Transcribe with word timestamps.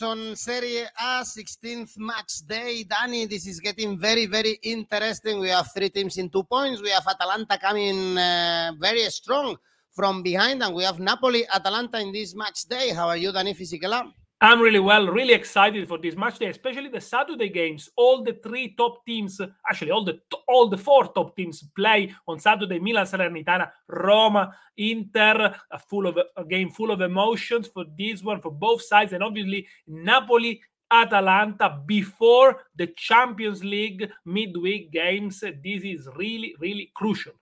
Watson 0.00 0.36
Serie 0.36 0.84
A 1.00 1.22
16th 1.24 1.98
match 1.98 2.46
day. 2.46 2.84
Danny, 2.84 3.26
this 3.26 3.46
is 3.48 3.58
getting 3.58 3.98
very, 3.98 4.26
very 4.26 4.58
interesting. 4.62 5.40
We 5.40 5.48
have 5.48 5.72
three 5.74 5.88
teams 5.88 6.18
in 6.18 6.30
two 6.30 6.44
points. 6.44 6.80
We 6.80 6.90
have 6.90 7.04
Atalanta 7.06 7.58
coming 7.58 8.16
uh, 8.16 8.72
very 8.78 9.02
strong 9.10 9.56
from 9.90 10.22
behind, 10.22 10.62
and 10.62 10.74
we 10.74 10.84
have 10.84 11.00
Napoli 11.00 11.44
Atalanta 11.48 11.98
in 12.00 12.12
this 12.12 12.34
match 12.34 12.64
day. 12.66 12.90
How 12.90 13.08
are 13.08 13.16
you, 13.16 13.32
Danny 13.32 13.54
Fisichella? 13.54 14.12
I'm 14.40 14.60
really 14.60 14.78
well, 14.78 15.08
really 15.08 15.34
excited 15.34 15.88
for 15.88 15.98
this 15.98 16.14
match 16.14 16.38
day, 16.38 16.46
especially 16.46 16.88
the 16.88 17.00
Saturday 17.00 17.48
games. 17.48 17.90
All 17.96 18.22
the 18.22 18.34
three 18.34 18.72
top 18.76 19.04
teams, 19.04 19.40
actually 19.68 19.90
all 19.90 20.04
the 20.04 20.20
all 20.46 20.68
the 20.68 20.78
four 20.78 21.12
top 21.12 21.34
teams 21.36 21.64
play 21.74 22.14
on 22.28 22.38
Saturday. 22.38 22.78
Milan, 22.78 23.04
Salernitana, 23.04 23.70
Roma, 23.88 24.54
Inter, 24.76 25.56
a 25.72 25.78
full 25.78 26.06
of 26.06 26.18
a 26.36 26.44
game 26.44 26.70
full 26.70 26.92
of 26.92 27.00
emotions 27.00 27.66
for 27.66 27.84
this 27.98 28.22
one 28.22 28.40
for 28.40 28.52
both 28.52 28.80
sides, 28.82 29.12
and 29.12 29.22
obviously 29.22 29.66
Napoli. 29.86 30.60
Atalanta 30.90 31.82
before 31.84 32.64
the 32.76 32.86
Champions 32.96 33.62
League 33.62 34.10
midweek 34.24 34.90
games. 34.90 35.40
This 35.40 35.82
is 35.84 36.08
really, 36.16 36.54
really 36.60 36.90
crucial. 36.94 37.34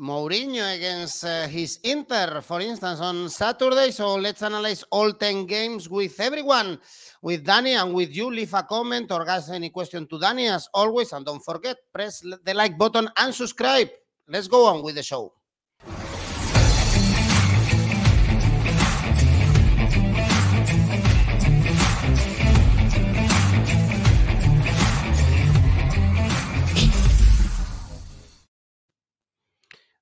Mourinho 0.00 0.74
against 0.74 1.24
uh, 1.24 1.46
his 1.46 1.78
Inter, 1.84 2.40
for 2.40 2.60
instance, 2.60 3.00
on 3.00 3.28
Saturday. 3.28 3.90
So 3.90 4.14
let's 4.14 4.42
analyze 4.42 4.82
all 4.90 5.12
10 5.12 5.44
games 5.44 5.90
with 5.90 6.18
everyone, 6.18 6.78
with 7.20 7.44
Danny 7.44 7.74
and 7.74 7.92
with 7.92 8.16
you. 8.16 8.30
Leave 8.30 8.54
a 8.54 8.62
comment 8.62 9.12
or 9.12 9.28
ask 9.28 9.50
any 9.52 9.68
question 9.68 10.06
to 10.06 10.18
Danny 10.18 10.48
as 10.48 10.66
always. 10.72 11.12
And 11.12 11.26
don't 11.26 11.44
forget, 11.44 11.76
press 11.92 12.20
the 12.20 12.54
like 12.54 12.78
button 12.78 13.10
and 13.14 13.34
subscribe. 13.34 13.90
Let's 14.26 14.48
go 14.48 14.66
on 14.66 14.82
with 14.82 14.94
the 14.94 15.02
show. 15.02 15.34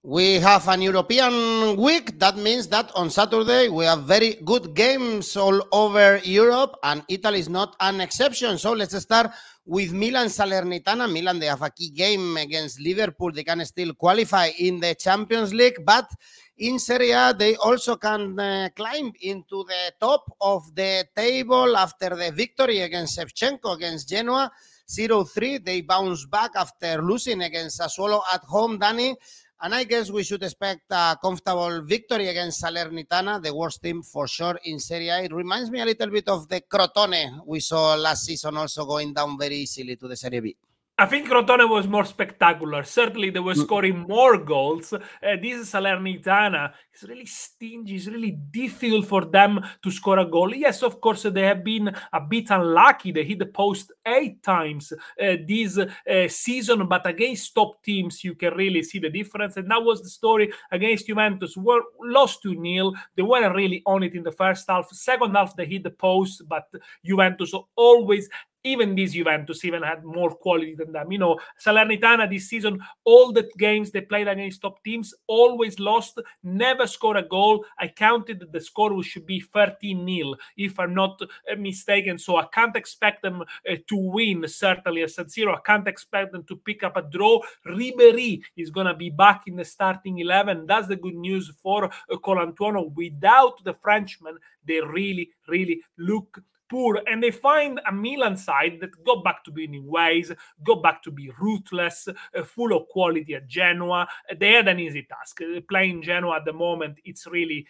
We 0.09 0.41
have 0.41 0.67
an 0.69 0.81
European 0.81 1.77
week. 1.77 2.19
That 2.19 2.39
means 2.39 2.67
that 2.69 2.91
on 2.95 3.11
Saturday 3.11 3.69
we 3.69 3.85
have 3.85 4.05
very 4.05 4.37
good 4.43 4.73
games 4.73 5.37
all 5.37 5.61
over 5.71 6.17
Europe, 6.25 6.77
and 6.83 7.05
Italy 7.11 7.41
is 7.41 7.51
not 7.51 7.77
an 7.79 8.01
exception. 8.01 8.57
So 8.57 8.73
let's 8.73 8.99
start 8.99 9.31
with 9.67 9.93
Milan 9.93 10.29
Salernitana. 10.29 11.13
Milan, 11.13 11.39
they 11.39 11.45
have 11.45 11.61
a 11.61 11.69
key 11.69 11.91
game 11.91 12.39
against 12.39 12.81
Liverpool. 12.81 13.33
They 13.33 13.45
can 13.45 13.63
still 13.67 13.93
qualify 13.93 14.49
in 14.59 14.81
the 14.81 14.95
Champions 14.95 15.53
League, 15.53 15.85
but 15.85 16.09
in 16.57 16.79
Serie 16.79 17.11
A, 17.11 17.35
they 17.39 17.57
also 17.57 17.97
can 17.97 18.41
uh, 18.41 18.71
climb 18.75 19.13
into 19.21 19.63
the 19.65 19.93
top 20.01 20.25
of 20.41 20.75
the 20.75 21.05
table 21.15 21.77
after 21.77 22.17
the 22.17 22.33
victory 22.33 22.81
against 22.81 23.19
Shevchenko 23.19 23.75
against 23.77 24.09
Genoa 24.09 24.51
0 24.89 25.25
3. 25.25 25.59
They 25.59 25.83
bounce 25.83 26.25
back 26.25 26.53
after 26.57 27.03
losing 27.03 27.43
against 27.43 27.79
Sassuolo 27.79 28.23
at 28.33 28.43
home, 28.45 28.79
Danny. 28.79 29.15
And 29.61 29.75
I 29.75 29.83
guess 29.83 30.09
we 30.09 30.23
should 30.23 30.45
expect 30.45 30.83
a 30.91 31.19
comfortable 31.21 31.83
victory 31.83 32.29
against 32.29 32.63
Salernitana, 32.63 33.43
the 33.43 33.53
worst 33.53 33.83
team 33.83 34.03
for 34.03 34.29
sure 34.29 34.57
in 34.65 34.79
Serie 34.79 35.09
A. 35.09 35.25
It 35.25 35.33
reminds 35.33 35.69
me 35.69 35.81
a 35.81 35.85
little 35.85 36.11
bit 36.11 36.29
of 36.29 36.49
the 36.49 36.61
Crotone 36.61 37.45
we 37.45 37.59
saw 37.59 37.97
last 37.97 38.25
season, 38.25 38.57
also 38.57 38.87
going 38.87 39.13
down 39.13 39.37
very 39.37 39.57
easily 39.57 39.97
to 39.97 40.07
the 40.07 40.15
Serie 40.15 40.41
B. 40.41 40.57
I 41.01 41.07
think 41.07 41.29
Crotone 41.29 41.69
was 41.69 41.87
more 41.87 42.05
spectacular. 42.05 42.83
Certainly, 42.83 43.31
they 43.31 43.39
were 43.41 43.55
mm. 43.55 43.63
scoring 43.63 43.99
more 44.09 44.37
goals. 44.37 44.93
Uh, 44.93 44.99
this 45.41 45.73
Salernitana 45.73 46.73
is 47.03 47.09
really 47.09 47.27
stingy. 47.27 47.97
It's 47.97 48.07
really 48.07 48.33
difficult 48.33 49.07
for 49.07 49.25
them 49.25 49.61
to 49.83 49.91
score 49.91 50.19
a 50.19 50.25
goal. 50.25 50.55
Yes, 50.55 50.83
of 50.83 51.01
course, 51.01 51.23
they 51.23 51.43
have 51.43 51.65
been 51.65 51.95
a 52.13 52.21
bit 52.21 52.51
unlucky. 52.51 53.13
They 53.13 53.25
hit 53.25 53.39
the 53.39 53.47
post 53.47 53.93
eight 54.07 54.43
times 54.43 54.93
uh, 54.93 55.37
this 55.47 55.79
uh, 55.79 56.29
season, 56.29 56.87
but 56.87 57.07
against 57.07 57.55
top 57.55 57.83
teams, 57.83 58.25
you 58.25 58.35
can 58.35 58.55
really 58.55 58.83
see 58.83 58.99
the 58.99 59.11
difference. 59.11 59.57
And 59.57 59.71
that 59.71 59.83
was 59.83 60.03
the 60.03 60.11
story 60.11 60.53
against 60.71 61.07
Juventus. 61.07 61.57
Were 61.57 61.83
lost 62.01 62.43
to 62.43 62.55
nil. 62.55 62.95
They 63.17 63.23
weren't 63.23 63.55
really 63.55 63.83
on 63.87 64.03
it 64.03 64.15
in 64.15 64.23
the 64.23 64.33
first 64.33 64.69
half. 64.69 64.89
Second 64.91 65.35
half, 65.35 65.57
they 65.57 65.67
hit 65.67 65.85
the 65.85 65.91
post, 65.91 66.43
but 66.49 66.65
Juventus 67.05 67.53
always 67.77 68.29
even 68.65 68.95
this 68.95 69.13
Juventus 69.13 69.65
even 69.65 69.83
had 69.83 70.05
more 70.05 70.31
quality 70.31 70.75
than 70.75 70.93
them. 70.93 71.13
You 71.13 71.19
know, 71.19 71.39
Salernitana 71.65 72.29
this 72.29 72.49
season, 72.49 72.81
all 73.05 73.33
the 73.33 73.49
games 73.57 73.91
they 73.91 74.01
played 74.01 74.29
against 74.29 74.63
top 74.63 74.83
teams, 74.83 75.15
always 75.27 75.79
lost, 75.79 76.21
never 76.43 76.87
scored 76.89 77.17
a 77.17 77.23
goal. 77.23 77.65
I 77.79 77.89
counted 77.89 78.45
the 78.51 78.61
score 78.61 79.03
should 79.03 79.27
be 79.27 79.41
13 79.41 80.07
0, 80.07 80.35
if 80.57 80.79
I'm 80.79 80.95
not 80.95 81.21
uh, 81.23 81.57
mistaken. 81.57 82.19
So 82.19 82.37
I 82.37 82.47
can't 82.53 82.77
expect 82.77 83.23
them 83.23 83.43
uh, 83.43 83.77
to 83.89 83.97
win, 83.97 84.47
certainly 84.49 85.03
at 85.03 85.11
San 85.11 85.27
Siro. 85.27 85.55
I 85.55 85.61
can't 85.65 85.89
expect 85.89 86.33
them 86.33 86.45
to 86.45 86.57
pick 86.57 86.83
up 86.83 86.97
a 86.97 87.03
draw. 87.03 87.41
Ribery 87.67 88.43
is 88.57 88.71
going 88.71 88.87
to 88.87 88.95
be 88.95 89.11
back 89.11 89.43
in 89.47 89.57
the 89.57 89.65
starting 89.65 90.19
11. 90.19 90.67
That's 90.67 90.89
the 90.89 90.97
good 90.97 91.15
news 91.15 91.53
for 91.63 91.85
uh, 91.85 91.91
Colantuono. 92.17 92.95
Without 92.95 93.63
the 93.65 93.75
Frenchman, 93.75 94.39
they 94.65 94.81
really, 94.81 95.31
really 95.47 95.83
look 95.97 96.41
poor 96.69 97.01
and 97.07 97.23
they 97.23 97.31
find 97.31 97.81
a 97.87 97.93
Milan 97.93 98.37
side 98.37 98.79
that 98.81 99.05
go 99.05 99.23
back 99.23 99.45
to 99.45 99.51
winning 99.51 99.87
ways, 99.87 100.33
go 100.65 100.77
back 100.77 101.03
to 101.03 101.11
be 101.11 101.31
ruthless, 101.41 102.09
uh, 102.09 102.43
full 102.43 102.77
of 102.77 102.89
quality 102.89 103.35
at 103.35 103.49
Genoa. 103.49 104.09
They 104.39 104.53
had 104.53 104.69
an 104.69 104.81
easy 104.81 105.03
task. 105.03 105.41
Playing 105.69 106.03
Genoa 106.03 106.37
at 106.37 106.45
the 106.45 106.53
moment, 106.53 106.99
it's 107.05 107.27
really 107.27 107.67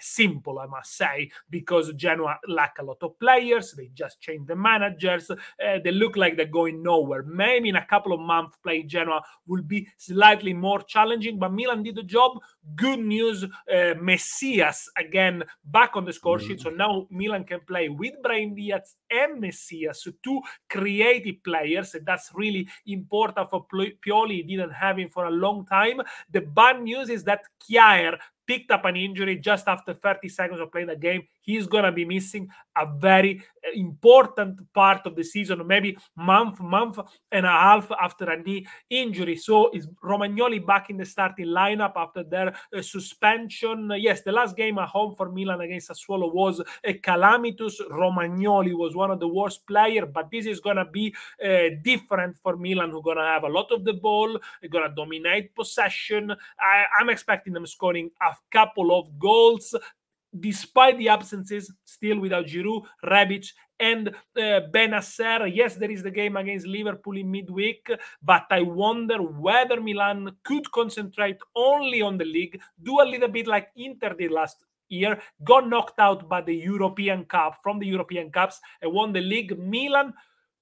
simple, 0.00 0.58
I 0.58 0.66
must 0.66 0.96
say, 0.96 1.30
because 1.50 1.92
Genoa 1.94 2.38
lack 2.48 2.76
a 2.78 2.84
lot 2.84 2.98
of 3.02 3.18
players. 3.18 3.72
They 3.72 3.90
just 3.94 4.20
changed 4.20 4.48
the 4.48 4.56
managers. 4.56 5.30
Uh, 5.30 5.36
they 5.82 5.92
look 5.92 6.16
like 6.16 6.36
they're 6.36 6.46
going 6.46 6.82
nowhere. 6.82 7.22
Maybe 7.22 7.68
in 7.68 7.76
a 7.76 7.86
couple 7.86 8.12
of 8.12 8.20
months, 8.20 8.56
playing 8.62 8.88
Genoa 8.88 9.22
will 9.46 9.62
be 9.62 9.88
slightly 9.96 10.52
more 10.52 10.82
challenging, 10.82 11.38
but 11.38 11.52
Milan 11.52 11.82
did 11.82 11.96
the 11.96 12.02
job. 12.02 12.38
Good 12.74 13.00
news, 13.00 13.44
uh, 13.44 13.94
Messias 14.00 14.88
again 14.96 15.42
back 15.64 15.96
on 15.96 16.04
the 16.04 16.12
score 16.12 16.38
sheet. 16.38 16.60
So 16.60 16.70
now 16.70 17.06
Milan 17.10 17.44
can 17.44 17.60
play 17.60 17.88
with 17.88 18.14
Brahim 18.22 18.54
Diaz 18.54 18.96
and 19.10 19.40
Messias, 19.40 20.06
two 20.22 20.40
creative 20.68 21.42
players. 21.42 21.94
And 21.94 22.04
that's 22.04 22.30
really 22.34 22.68
important 22.86 23.50
for 23.50 23.66
Pioli. 23.66 24.44
He 24.44 24.56
didn't 24.56 24.72
have 24.72 24.98
him 24.98 25.08
for 25.08 25.26
a 25.26 25.30
long 25.30 25.66
time. 25.66 26.00
The 26.30 26.40
bad 26.40 26.82
news 26.82 27.08
is 27.08 27.24
that 27.24 27.42
Kjaer 27.68 28.18
picked 28.48 28.70
up 28.70 28.84
an 28.86 28.96
injury 28.96 29.36
just 29.36 29.68
after 29.68 29.94
30 29.94 30.28
seconds 30.28 30.60
of 30.60 30.72
playing 30.72 30.88
the 30.88 30.96
game. 30.96 31.22
He's 31.42 31.66
going 31.66 31.84
to 31.84 31.92
be 31.92 32.04
missing 32.04 32.48
a 32.78 32.86
very 32.98 33.42
uh, 33.66 33.70
important 33.74 34.60
part 34.72 35.06
of 35.06 35.16
the 35.16 35.24
season, 35.24 35.66
maybe 35.66 35.96
month, 36.16 36.60
month 36.60 36.98
and 37.32 37.44
a 37.44 37.50
half 37.50 37.90
after 38.00 38.30
a 38.30 38.42
knee 38.42 38.66
injury. 38.88 39.36
So 39.36 39.70
is 39.72 39.86
Romagnoli 40.02 40.64
back 40.64 40.90
in 40.90 40.96
the 40.96 41.04
starting 41.04 41.46
lineup 41.46 41.92
after 41.96 42.22
their 42.22 42.48
uh, 42.48 42.82
suspension? 42.82 43.92
Yes, 43.96 44.22
the 44.22 44.32
last 44.32 44.56
game 44.56 44.78
at 44.78 44.88
home 44.88 45.14
for 45.16 45.30
Milan 45.30 45.60
against 45.60 45.90
Sassuolo 45.90 46.32
was 46.32 46.62
a 46.84 46.94
calamitous. 46.94 47.80
Romagnoli 47.90 48.74
was 48.74 48.94
one 48.94 49.10
of 49.10 49.20
the 49.20 49.28
worst 49.28 49.66
players, 49.66 50.08
but 50.12 50.30
this 50.30 50.46
is 50.46 50.60
going 50.60 50.76
to 50.76 50.84
be 50.84 51.14
uh, 51.44 51.70
different 51.82 52.36
for 52.42 52.56
Milan, 52.56 52.90
who 52.90 53.02
to 53.02 53.20
have 53.20 53.44
a 53.44 53.48
lot 53.48 53.70
of 53.70 53.84
the 53.84 53.94
ball, 53.94 54.38
they're 54.60 54.70
going 54.70 54.88
to 54.88 54.94
dominate 54.94 55.54
possession. 55.54 56.30
I, 56.60 56.84
I'm 56.98 57.10
expecting 57.10 57.52
them 57.52 57.66
scoring 57.66 58.10
a 58.22 58.34
couple 58.50 58.98
of 58.98 59.18
goals 59.18 59.74
despite 60.38 60.98
the 60.98 61.08
absences, 61.08 61.72
still 61.84 62.18
without 62.20 62.46
Giroud, 62.46 62.84
Rebic, 63.04 63.46
and 63.80 64.08
uh, 64.08 64.60
Bennacer. 64.72 65.50
Yes, 65.54 65.76
there 65.76 65.90
is 65.90 66.02
the 66.02 66.10
game 66.10 66.36
against 66.36 66.66
Liverpool 66.66 67.16
in 67.16 67.30
midweek, 67.30 67.90
but 68.22 68.46
I 68.50 68.62
wonder 68.62 69.18
whether 69.18 69.80
Milan 69.80 70.30
could 70.44 70.70
concentrate 70.70 71.38
only 71.54 72.02
on 72.02 72.18
the 72.18 72.24
league, 72.24 72.60
do 72.82 73.00
a 73.00 73.06
little 73.06 73.28
bit 73.28 73.46
like 73.46 73.68
Inter 73.76 74.14
did 74.14 74.30
last 74.30 74.64
year, 74.88 75.20
got 75.44 75.68
knocked 75.68 75.98
out 75.98 76.28
by 76.28 76.40
the 76.40 76.54
European 76.54 77.24
Cup 77.24 77.58
from 77.62 77.78
the 77.78 77.86
European 77.86 78.30
Cups 78.30 78.60
and 78.82 78.92
won 78.92 79.12
the 79.12 79.20
league. 79.20 79.58
Milan 79.58 80.12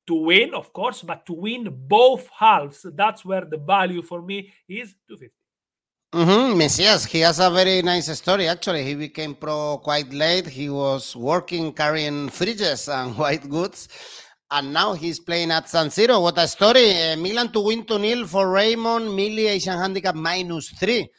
to 0.06 0.14
win, 0.14 0.54
of 0.54 0.72
course, 0.72 1.02
but 1.02 1.26
to 1.26 1.32
win 1.32 1.68
both 1.88 2.28
halves. 2.28 2.86
That's 2.94 3.24
where 3.24 3.44
the 3.44 3.58
value 3.58 4.02
for 4.02 4.22
me 4.22 4.52
is 4.68 4.94
250. 5.08 5.45
Mm-hmm. 6.14 6.56
Messias, 6.56 7.04
he 7.04 7.20
has 7.20 7.40
a 7.40 7.50
very 7.50 7.82
nice 7.82 8.16
story. 8.16 8.48
Actually, 8.48 8.84
he 8.84 8.94
became 8.94 9.34
pro 9.34 9.78
quite 9.78 10.12
late. 10.12 10.46
He 10.46 10.70
was 10.70 11.16
working 11.16 11.72
carrying 11.72 12.28
fridges 12.28 12.88
and 12.88 13.16
white 13.18 13.48
goods, 13.48 13.88
and 14.50 14.72
now 14.72 14.94
he's 14.94 15.18
playing 15.18 15.50
at 15.50 15.68
San 15.68 15.88
Siro. 15.88 16.22
What 16.22 16.38
a 16.38 16.46
story! 16.46 16.90
Uh, 16.90 17.16
Milan 17.16 17.50
to 17.52 17.60
win 17.60 17.84
2 17.84 17.98
0 17.98 18.26
for 18.26 18.48
Raymond, 18.48 19.08
Milli 19.08 19.50
Asian 19.50 19.78
handicap 19.78 20.14
minus 20.14 20.70
three 20.70 21.10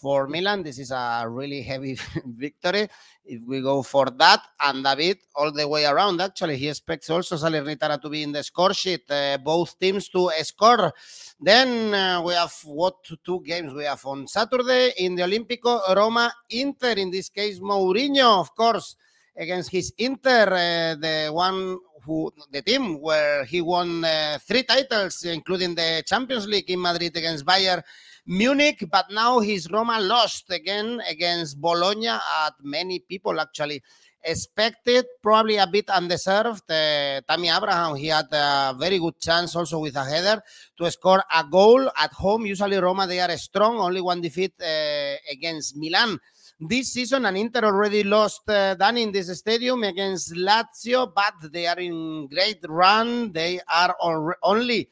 for 0.00 0.26
Milan. 0.26 0.62
This 0.62 0.78
is 0.78 0.90
a 0.90 1.24
really 1.28 1.62
heavy 1.62 1.98
victory 2.24 2.88
if 3.24 3.42
we 3.46 3.60
go 3.60 3.82
for 3.82 4.06
that. 4.06 4.40
And 4.60 4.82
David, 4.82 5.18
all 5.34 5.52
the 5.52 5.68
way 5.68 5.84
around, 5.84 6.20
actually, 6.20 6.56
he 6.56 6.68
expects 6.68 7.10
also 7.10 7.36
Salernitana 7.36 8.00
to 8.00 8.08
be 8.08 8.22
in 8.22 8.32
the 8.32 8.42
score 8.42 8.74
sheet, 8.74 9.10
uh, 9.10 9.38
both 9.38 9.78
teams 9.78 10.08
to 10.10 10.30
score. 10.42 10.92
Then 11.40 11.94
uh, 11.94 12.22
we 12.22 12.34
have 12.34 12.54
what 12.64 12.96
two 13.24 13.42
games 13.44 13.72
we 13.72 13.84
have 13.84 14.04
on 14.06 14.26
Saturday 14.26 14.92
in 14.98 15.14
the 15.14 15.22
Olimpico 15.22 15.94
Roma 15.94 16.32
Inter, 16.50 16.92
in 16.92 17.10
this 17.10 17.28
case, 17.28 17.60
Mourinho, 17.60 18.40
of 18.40 18.54
course 18.54 18.96
against 19.36 19.70
his 19.70 19.92
Inter, 19.98 20.46
uh, 20.52 20.94
the 20.96 21.30
one 21.32 21.78
who 22.04 22.32
the 22.50 22.62
team 22.62 23.00
where 23.00 23.44
he 23.44 23.60
won 23.60 24.04
uh, 24.04 24.38
three 24.40 24.62
titles, 24.62 25.24
including 25.24 25.74
the 25.74 26.02
Champions 26.06 26.46
League 26.46 26.70
in 26.70 26.80
Madrid 26.80 27.16
against 27.16 27.44
Bayern 27.44 27.82
Munich. 28.30 28.84
But 28.90 29.10
now 29.10 29.40
his 29.40 29.68
Roma 29.70 29.98
lost 30.00 30.50
again 30.50 31.02
against 31.08 31.60
Bologna 31.60 32.08
at 32.08 32.54
many 32.62 33.00
people 33.00 33.38
actually 33.40 33.82
expected, 34.22 35.06
probably 35.22 35.56
a 35.56 35.66
bit 35.66 35.90
undeserved. 35.90 36.70
Uh, 36.70 37.20
Tammy 37.28 37.48
Abraham, 37.48 37.96
he 37.96 38.06
had 38.06 38.26
a 38.32 38.74
very 38.78 38.98
good 38.98 39.18
chance 39.18 39.56
also 39.56 39.80
with 39.80 39.96
a 39.96 40.04
header 40.04 40.40
to 40.78 40.90
score 40.90 41.24
a 41.34 41.42
goal 41.44 41.90
at 41.98 42.12
home. 42.12 42.46
Usually 42.46 42.76
Roma, 42.76 43.06
they 43.06 43.18
are 43.20 43.36
strong, 43.36 43.78
only 43.78 44.00
one 44.00 44.20
defeat 44.20 44.52
uh, 44.60 45.14
against 45.30 45.76
Milan 45.76 46.18
this 46.60 46.92
season, 46.92 47.24
and 47.24 47.38
Inter 47.38 47.64
already 47.64 48.04
lost 48.04 48.42
uh, 48.48 48.74
done 48.74 48.98
in 48.98 49.10
this 49.10 49.36
stadium 49.38 49.82
against 49.82 50.34
Lazio, 50.34 51.10
but 51.14 51.50
they 51.50 51.66
are 51.66 51.78
in 51.80 52.28
great 52.28 52.58
run. 52.68 53.32
They 53.32 53.60
are 53.66 53.96
only 54.42 54.88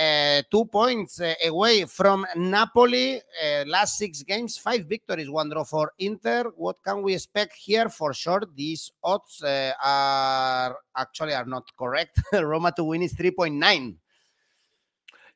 uh, 0.00 0.42
two 0.50 0.64
points 0.64 1.20
uh, 1.20 1.34
away 1.44 1.84
from 1.84 2.26
Napoli. 2.34 3.16
Uh, 3.18 3.64
last 3.66 3.98
six 3.98 4.22
games, 4.22 4.56
five 4.56 4.86
victories, 4.86 5.28
one 5.28 5.50
draw 5.50 5.62
for 5.62 5.92
Inter. 5.98 6.44
What 6.56 6.82
can 6.82 7.02
we 7.02 7.14
expect 7.14 7.54
here? 7.54 7.90
For 7.90 8.14
sure, 8.14 8.42
these 8.54 8.90
odds 9.04 9.42
uh, 9.42 9.72
are 9.84 10.78
actually 10.96 11.34
are 11.34 11.44
not 11.44 11.64
correct. 11.78 12.18
Roma 12.32 12.72
to 12.76 12.84
win 12.84 13.02
is 13.02 13.12
3.9 13.14 13.96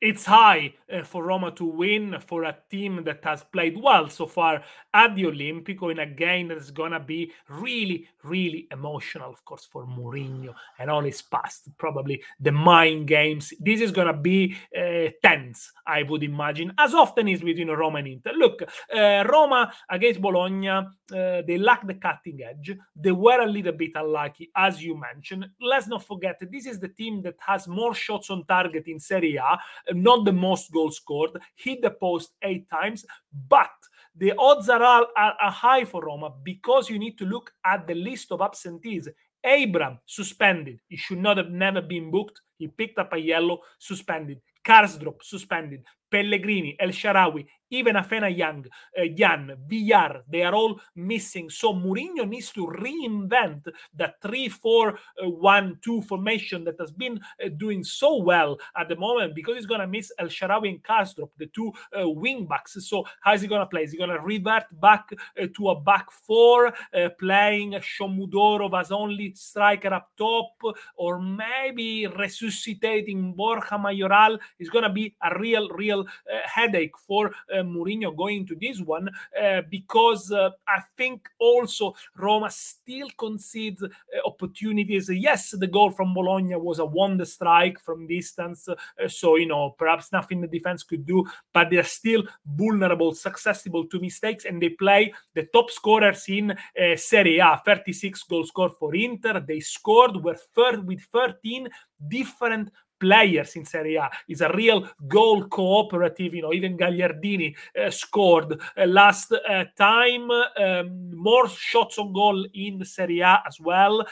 it's 0.04 0.26
high 0.26 0.74
uh, 0.92 1.02
for 1.02 1.24
Roma 1.24 1.50
to 1.52 1.64
win 1.64 2.16
for 2.26 2.44
a 2.44 2.56
team 2.70 3.02
that 3.04 3.24
has 3.24 3.42
played 3.42 3.76
well 3.80 4.10
so 4.10 4.26
far 4.26 4.62
at 4.92 5.16
the 5.16 5.24
Olimpico 5.24 5.90
in 5.90 5.98
a 5.98 6.06
game 6.06 6.48
that's 6.48 6.70
gonna 6.70 7.00
be 7.00 7.32
really, 7.48 8.06
really 8.22 8.68
emotional, 8.70 9.30
of 9.30 9.42
course, 9.46 9.64
for 9.64 9.86
Mourinho 9.86 10.54
and 10.78 10.90
all 10.90 11.02
his 11.02 11.22
past. 11.22 11.70
Probably 11.78 12.22
the 12.38 12.52
mind 12.52 13.08
games. 13.08 13.54
This 13.58 13.80
is 13.80 13.90
gonna 13.92 14.12
be 14.12 14.56
uh, 14.78 15.08
tense, 15.22 15.72
I 15.86 16.02
would 16.02 16.22
imagine, 16.22 16.72
as 16.78 16.92
often 16.92 17.26
is 17.28 17.40
between 17.40 17.70
Roma 17.70 18.00
and 18.00 18.08
Inter. 18.08 18.32
Look, 18.34 18.62
uh, 18.62 19.24
Roma 19.26 19.72
against 19.88 20.20
Bologna, 20.20 20.68
uh, 20.68 20.84
they 21.08 21.56
lack 21.58 21.86
the 21.86 21.94
cutting 21.94 22.42
edge. 22.42 22.76
They 22.94 23.12
were 23.12 23.40
a 23.40 23.46
little 23.46 23.72
bit 23.72 23.92
unlucky, 23.94 24.50
as 24.54 24.82
you 24.82 25.00
mentioned. 25.00 25.48
Let's 25.62 25.88
not 25.88 26.04
forget 26.04 26.38
this 26.40 26.66
is 26.66 26.78
the 26.78 26.88
team 26.88 27.22
that 27.22 27.36
has 27.38 27.66
more 27.66 27.94
shots 27.94 28.28
on 28.28 28.44
target 28.44 28.86
in 28.86 29.00
Serie 29.00 29.36
A 29.36 29.58
not 29.94 30.24
the 30.24 30.32
most 30.32 30.72
goals 30.72 30.96
scored, 30.96 31.30
hit 31.56 31.82
the 31.82 31.90
post 31.90 32.34
eight 32.42 32.68
times, 32.68 33.04
but 33.48 33.70
the 34.16 34.32
odds 34.38 34.68
are, 34.68 34.82
all, 34.82 35.06
are, 35.16 35.34
are 35.42 35.50
high 35.50 35.84
for 35.84 36.04
Roma 36.04 36.32
because 36.42 36.88
you 36.88 36.98
need 36.98 37.18
to 37.18 37.24
look 37.24 37.52
at 37.64 37.86
the 37.86 37.94
list 37.94 38.30
of 38.30 38.40
absentees. 38.40 39.08
Abraham 39.44 39.98
suspended. 40.06 40.80
He 40.88 40.96
should 40.96 41.18
not 41.18 41.36
have 41.36 41.50
never 41.50 41.82
been 41.82 42.10
booked. 42.10 42.40
He 42.58 42.68
picked 42.68 42.98
up 42.98 43.12
a 43.12 43.18
yellow, 43.18 43.60
suspended. 43.78 44.40
Karsdorp 44.64 45.22
suspended. 45.22 45.84
Pellegrini, 46.14 46.76
El 46.78 46.90
Shaarawy, 46.90 47.44
even 47.70 47.96
Afena 47.96 48.34
Young, 48.34 48.64
uh, 48.96 49.06
Jan, 49.16 49.56
Villar, 49.66 50.22
they 50.30 50.42
are 50.42 50.54
all 50.54 50.80
missing. 50.94 51.50
So 51.50 51.74
Mourinho 51.74 52.28
needs 52.28 52.52
to 52.52 52.66
reinvent 52.66 53.66
the 53.96 54.14
3 54.22 54.48
4 54.48 54.98
1 55.22 55.78
2 55.82 56.02
formation 56.02 56.64
that 56.64 56.76
has 56.78 56.92
been 56.92 57.18
uh, 57.44 57.48
doing 57.56 57.82
so 57.82 58.16
well 58.22 58.58
at 58.76 58.88
the 58.88 58.96
moment 58.96 59.34
because 59.34 59.56
he's 59.56 59.66
going 59.66 59.80
to 59.80 59.88
miss 59.88 60.12
El 60.18 60.28
Shaarawy 60.28 60.68
and 60.68 60.82
Karsdorp, 60.84 61.30
the 61.36 61.46
two 61.46 61.72
uh, 61.98 62.08
wing 62.08 62.46
backs. 62.46 62.76
So, 62.86 63.04
how 63.20 63.34
is 63.34 63.40
he 63.40 63.48
going 63.48 63.62
to 63.62 63.66
play? 63.66 63.82
Is 63.82 63.92
he 63.92 63.98
going 63.98 64.10
to 64.10 64.20
revert 64.20 64.64
back 64.80 65.08
uh, 65.12 65.46
to 65.56 65.70
a 65.70 65.80
back 65.80 66.10
four, 66.12 66.68
uh, 66.68 67.08
playing 67.18 67.72
Shomurodov 67.72 68.78
as 68.78 68.92
only 68.92 69.34
striker 69.34 69.92
up 69.92 70.10
top, 70.16 70.52
or 70.96 71.20
maybe 71.20 72.06
resuscitating 72.06 73.32
Borja 73.32 73.78
Mayoral? 73.78 74.38
Is 74.60 74.70
going 74.70 74.84
to 74.84 74.90
be 74.90 75.16
a 75.22 75.36
real, 75.38 75.68
real 75.70 76.03
uh, 76.06 76.38
headache 76.44 76.96
for 76.98 77.32
Mourinho 77.52 78.14
going 78.16 78.46
to 78.46 78.54
this 78.54 78.80
one 78.80 79.08
uh, 79.40 79.62
because 79.70 80.30
uh, 80.30 80.50
I 80.68 80.80
think 80.96 81.28
also 81.38 81.94
Roma 82.16 82.50
still 82.50 83.08
concedes 83.18 83.82
uh, 83.82 83.88
opportunities. 84.26 85.08
Yes, 85.10 85.50
the 85.50 85.66
goal 85.66 85.90
from 85.90 86.14
Bologna 86.14 86.56
was 86.56 86.78
a 86.78 86.84
wonder 86.84 87.24
strike 87.24 87.78
from 87.80 88.06
distance, 88.06 88.68
so 89.08 89.36
you 89.36 89.46
know 89.46 89.70
perhaps 89.70 90.12
nothing 90.12 90.40
the 90.40 90.46
defense 90.46 90.82
could 90.82 91.06
do, 91.06 91.24
but 91.52 91.70
they're 91.70 91.84
still 91.84 92.22
vulnerable, 92.46 93.14
susceptible 93.14 93.86
to 93.86 94.00
mistakes, 94.00 94.44
and 94.44 94.60
they 94.60 94.70
play 94.70 95.12
the 95.34 95.44
top 95.52 95.70
scorers 95.70 96.24
in 96.28 96.50
uh, 96.50 96.96
Serie 96.96 97.38
A. 97.38 97.60
36 97.64 98.22
goals 98.24 98.48
scored 98.48 98.72
for 98.78 98.94
Inter. 98.94 99.40
They 99.40 99.60
scored 99.60 100.22
were 100.22 100.36
third 100.54 100.86
with 100.86 101.00
13 101.12 101.68
different 102.08 102.70
players 103.04 103.54
in 103.56 103.66
Serie 103.66 103.96
A. 103.96 104.08
It's 104.28 104.40
a 104.40 104.50
real 104.54 104.88
goal 105.06 105.44
cooperative. 105.44 106.34
You 106.34 106.42
know, 106.42 106.54
even 106.54 106.78
Gagliardini 106.78 107.54
uh, 107.78 107.90
scored 107.90 108.60
uh, 108.76 108.86
last 108.86 109.30
uh, 109.32 109.64
time. 109.76 110.30
Um, 110.30 111.14
more 111.14 111.48
shots 111.48 111.98
on 111.98 112.14
goal 112.14 112.46
in 112.54 112.82
Serie 112.84 113.20
A 113.20 113.42
as 113.46 113.60
well. 113.60 114.06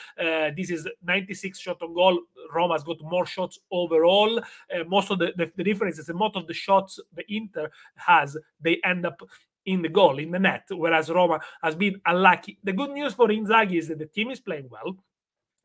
This 0.56 0.70
is 0.70 0.86
96 1.02 1.58
shot 1.58 1.80
on 1.80 1.94
goal. 1.94 2.20
Roma's 2.54 2.84
got 2.84 2.98
more 3.02 3.24
shots 3.26 3.58
overall. 3.70 4.40
Most 4.86 5.10
of 5.10 5.18
the, 5.18 5.32
the, 5.36 5.50
the 5.56 5.64
difference 5.64 5.98
is 5.98 6.06
the 6.06 6.14
most 6.14 6.36
of 6.36 6.46
the 6.46 6.54
shots 6.54 7.00
the 7.14 7.24
Inter 7.34 7.70
has, 7.96 8.36
they 8.60 8.78
end 8.84 9.06
up 9.06 9.22
in 9.64 9.80
the 9.80 9.88
goal, 9.88 10.18
in 10.18 10.30
the 10.30 10.38
net, 10.38 10.64
whereas 10.70 11.08
Roma 11.08 11.40
has 11.62 11.76
been 11.76 12.00
unlucky. 12.04 12.58
The 12.64 12.72
good 12.72 12.90
news 12.90 13.14
for 13.14 13.28
Inzaghi 13.28 13.78
is 13.78 13.88
that 13.88 13.98
the 13.98 14.06
team 14.06 14.30
is 14.30 14.40
playing 14.40 14.68
well 14.68 14.96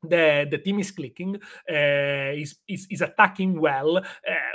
the, 0.03 0.47
the 0.49 0.57
team 0.59 0.79
is 0.79 0.91
clicking, 0.91 1.35
uh, 1.69 2.31
is, 2.33 2.57
is, 2.67 2.87
is 2.89 3.01
attacking 3.01 3.59
well. 3.59 3.97
Uh, 3.97 4.03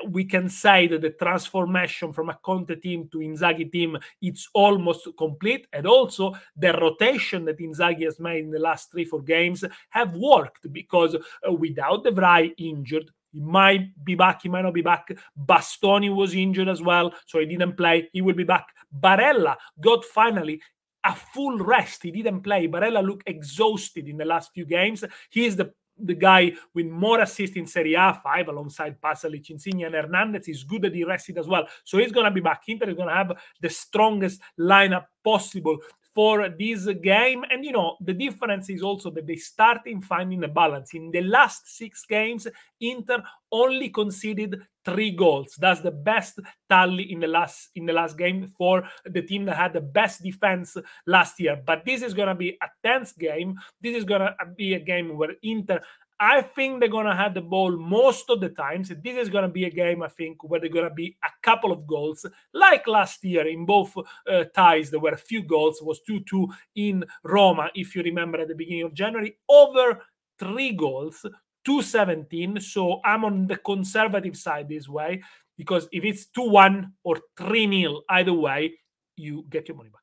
we 0.09 0.25
can 0.25 0.49
say 0.49 0.87
that 0.87 1.03
the 1.03 1.11
transformation 1.11 2.13
from 2.13 2.31
a 2.31 2.39
Conte 2.43 2.75
team 2.77 3.09
to 3.11 3.19
Inzaghi 3.19 3.71
team 3.71 3.99
it's 4.21 4.49
almost 4.55 5.09
complete, 5.19 5.67
and 5.73 5.87
also 5.87 6.35
the 6.57 6.73
rotation 6.73 7.45
that 7.45 7.59
Inzaghi 7.59 8.05
has 8.05 8.21
made 8.21 8.45
in 8.45 8.51
the 8.51 8.59
last 8.59 8.91
three 8.91 9.05
four 9.05 9.23
games 9.23 9.65
have 9.91 10.15
worked 10.15 10.73
because 10.73 11.15
uh, 11.15 11.53
without 11.53 12.05
De 12.05 12.11
Vrij 12.11 12.53
injured, 12.59 13.11
he 13.33 13.41
might 13.41 14.05
be 14.05 14.15
back, 14.15 14.43
he 14.43 14.49
might 14.49 14.63
not 14.63 14.75
be 14.75 14.83
back. 14.83 15.09
Bastoni 15.47 16.15
was 16.15 16.35
injured 16.35 16.69
as 16.69 16.83
well, 16.83 17.13
so 17.27 17.39
he 17.39 17.47
didn't 17.47 17.77
play. 17.77 18.09
He 18.13 18.21
will 18.21 18.35
be 18.35 18.45
back. 18.45 18.67
Barella 19.01 19.57
got 19.81 20.05
finally 20.05 20.61
a 21.05 21.15
full 21.15 21.59
rest. 21.59 22.03
He 22.03 22.11
didn't 22.11 22.43
play. 22.43 22.69
Barella 22.69 23.05
looked 23.05 23.29
exhausted 23.29 24.09
in 24.09 24.17
the 24.17 24.25
last 24.25 24.53
few 24.53 24.65
games. 24.65 25.05
He 25.31 25.47
is 25.47 25.57
the 25.57 25.73
the 25.99 26.15
guy 26.15 26.53
with 26.75 26.87
more 26.87 27.21
assists 27.21 27.57
in 27.57 27.67
Serie 27.67 27.95
A, 27.95 28.19
five 28.23 28.49
alongside 28.49 29.01
Pasalic, 29.01 29.51
Insigne, 29.51 29.85
and 29.85 29.95
Hernandez. 29.95 30.47
He's 30.47 30.65
good 30.65 30.83
that 30.83 30.95
he 30.95 31.05
rested 31.05 31.39
as 31.39 31.47
well. 31.47 31.67
So 31.85 31.99
he's 31.99 32.13
going 32.13 32.25
to 32.25 32.31
be 32.31 32.41
back. 32.41 32.63
Inter 32.67 32.89
is 32.89 32.97
going 32.97 33.09
to 33.09 33.15
have 33.15 33.33
the 33.61 33.69
strongest 33.69 34.41
lineup 34.59 35.05
possible 35.23 35.79
for 36.15 36.49
this 36.49 36.87
game. 37.03 37.45
And 37.51 37.65
you 37.65 37.73
know, 37.73 37.97
the 38.01 38.15
difference 38.15 38.69
is 38.71 38.83
also 38.83 39.11
that 39.13 39.27
they 39.27 39.37
start 39.37 39.81
in 39.87 40.01
finding 40.01 40.41
the 40.41 40.49
balance. 40.49 40.95
In 40.95 41.11
the 41.11 41.23
last 41.23 41.77
six 41.77 42.05
games, 42.07 42.47
Inter 42.81 43.23
only 43.51 43.89
conceded 43.89 44.61
three 44.85 45.11
goals. 45.13 45.57
That's 45.59 45.81
the 45.81 45.91
best 45.91 46.41
tally 46.69 47.13
in 47.13 47.21
the 47.21 47.27
last 47.27 47.71
in 47.75 47.87
the 47.87 47.93
last 47.93 48.19
game 48.19 48.49
for 48.59 48.85
the 49.05 49.23
team 49.23 49.45
that 49.45 49.57
had 49.57 49.73
the 49.73 49.81
best 49.81 50.23
defense 50.23 50.77
last 51.07 51.39
year. 51.41 51.61
But 51.65 51.85
this 51.85 52.03
is 52.03 52.15
gonna 52.15 52.35
be 52.35 52.59
a 52.63 52.69
tense 52.83 53.13
game. 53.13 53.59
This 53.81 53.97
is 53.97 54.05
gonna 54.05 54.35
be 54.57 54.75
a 54.75 54.81
game 54.81 55.17
where 55.17 55.35
Inter 55.43 55.81
I 56.25 56.41
think 56.41 56.79
they're 56.79 56.89
going 56.89 57.07
to 57.07 57.17
have 57.17 57.35
the 57.35 57.41
ball 57.41 57.77
most 57.77 58.31
of 58.31 58.41
the 58.41 58.51
times. 58.51 58.91
This 59.03 59.17
is 59.17 59.29
going 59.29 59.43
to 59.43 59.49
be 59.49 59.65
a 59.65 59.71
game, 59.71 60.05
I 60.05 60.09
think, 60.09 60.45
where 60.45 60.61
they're 60.61 60.71
going 60.71 60.89
to 60.89 60.95
be 60.95 61.17
a 61.25 61.31
couple 61.43 61.73
of 61.73 61.85
goals. 61.85 62.25
Like 62.55 62.87
last 62.87 63.25
year 63.25 63.49
in 63.49 63.67
both 63.67 63.93
uh, 63.99 64.45
ties, 64.55 64.89
there 64.89 65.01
were 65.01 65.11
a 65.11 65.17
few 65.17 65.43
goals. 65.43 65.81
It 65.81 65.85
was 65.85 66.01
2 66.07 66.21
2 66.21 66.49
in 66.77 67.05
Roma, 67.25 67.71
if 67.75 67.97
you 67.97 68.05
remember 68.05 68.41
at 68.41 68.47
the 68.47 68.55
beginning 68.55 68.85
of 68.85 68.95
January. 68.95 69.37
Over 69.49 70.01
three 70.39 70.71
goals, 70.71 71.27
217. 71.65 72.61
So 72.61 73.01
I'm 73.05 73.25
on 73.25 73.49
the 73.49 73.57
conservative 73.57 74.37
side 74.37 74.69
this 74.69 74.89
way 74.89 75.23
because 75.59 75.89
if 75.91 76.05
it's 76.05 76.27
2 76.27 76.49
1 76.49 76.93
or 77.03 77.19
3 77.37 77.83
0, 77.83 78.03
either 78.09 78.33
way, 78.33 78.75
you 79.17 79.45
get 79.51 79.67
your 79.67 79.77
money 79.77 79.91
back. 79.91 80.03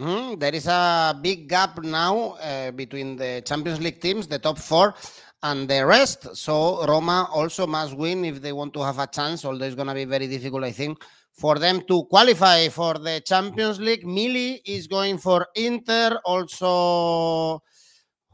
Mm, 0.00 0.40
there 0.40 0.54
is 0.54 0.66
a 0.66 1.14
big 1.20 1.46
gap 1.46 1.82
now 1.82 2.38
uh, 2.40 2.70
between 2.70 3.16
the 3.16 3.42
Champions 3.44 3.80
League 3.80 4.00
teams, 4.00 4.26
the 4.26 4.38
top 4.38 4.58
four, 4.58 4.94
and 5.42 5.68
the 5.68 5.84
rest. 5.86 6.36
So 6.36 6.84
Roma 6.86 7.28
also 7.32 7.66
must 7.66 7.96
win 7.96 8.24
if 8.24 8.40
they 8.42 8.52
want 8.52 8.74
to 8.74 8.82
have 8.82 8.98
a 8.98 9.06
chance, 9.06 9.44
although 9.44 9.64
it's 9.64 9.74
going 9.74 9.88
to 9.88 9.94
be 9.94 10.04
very 10.04 10.26
difficult, 10.26 10.64
I 10.64 10.72
think, 10.72 11.02
for 11.32 11.58
them 11.58 11.80
to 11.88 12.04
qualify 12.04 12.68
for 12.68 12.94
the 12.94 13.22
Champions 13.24 13.80
League. 13.80 14.04
Mili 14.04 14.60
is 14.64 14.86
going 14.86 15.18
for 15.18 15.46
Inter. 15.54 16.20
Also, 16.24 17.62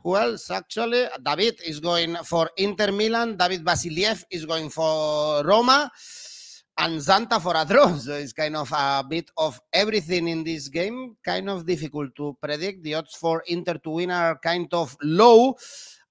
who 0.03 0.17
else 0.17 0.51
actually? 0.51 1.07
David 1.23 1.61
is 1.65 1.81
going 1.81 2.17
for 2.17 2.51
Inter 2.57 2.91
Milan. 2.93 3.37
David 3.37 3.65
Vasiliev 3.65 4.25
is 4.31 4.45
going 4.45 4.71
for 4.71 5.45
Roma. 5.45 5.91
and 6.79 7.01
Zanta 7.01 7.41
for 7.41 7.57
a 7.57 7.65
draw. 7.65 7.97
So 7.97 8.13
it's 8.13 8.33
kind 8.33 8.57
of 8.57 8.71
a 8.73 9.05
bit 9.09 9.31
of 9.37 9.61
everything 9.73 10.29
in 10.29 10.45
this 10.45 10.69
game. 10.69 11.17
Kind 11.25 11.49
of 11.49 11.67
difficult 11.67 12.15
to 12.17 12.37
predict. 12.41 12.83
The 12.83 12.95
odds 12.95 13.15
for 13.15 13.43
Inter 13.47 13.75
to 13.85 13.91
win 13.91 14.11
are 14.11 14.39
kind 14.39 14.69
of 14.73 14.97
low. 15.03 15.57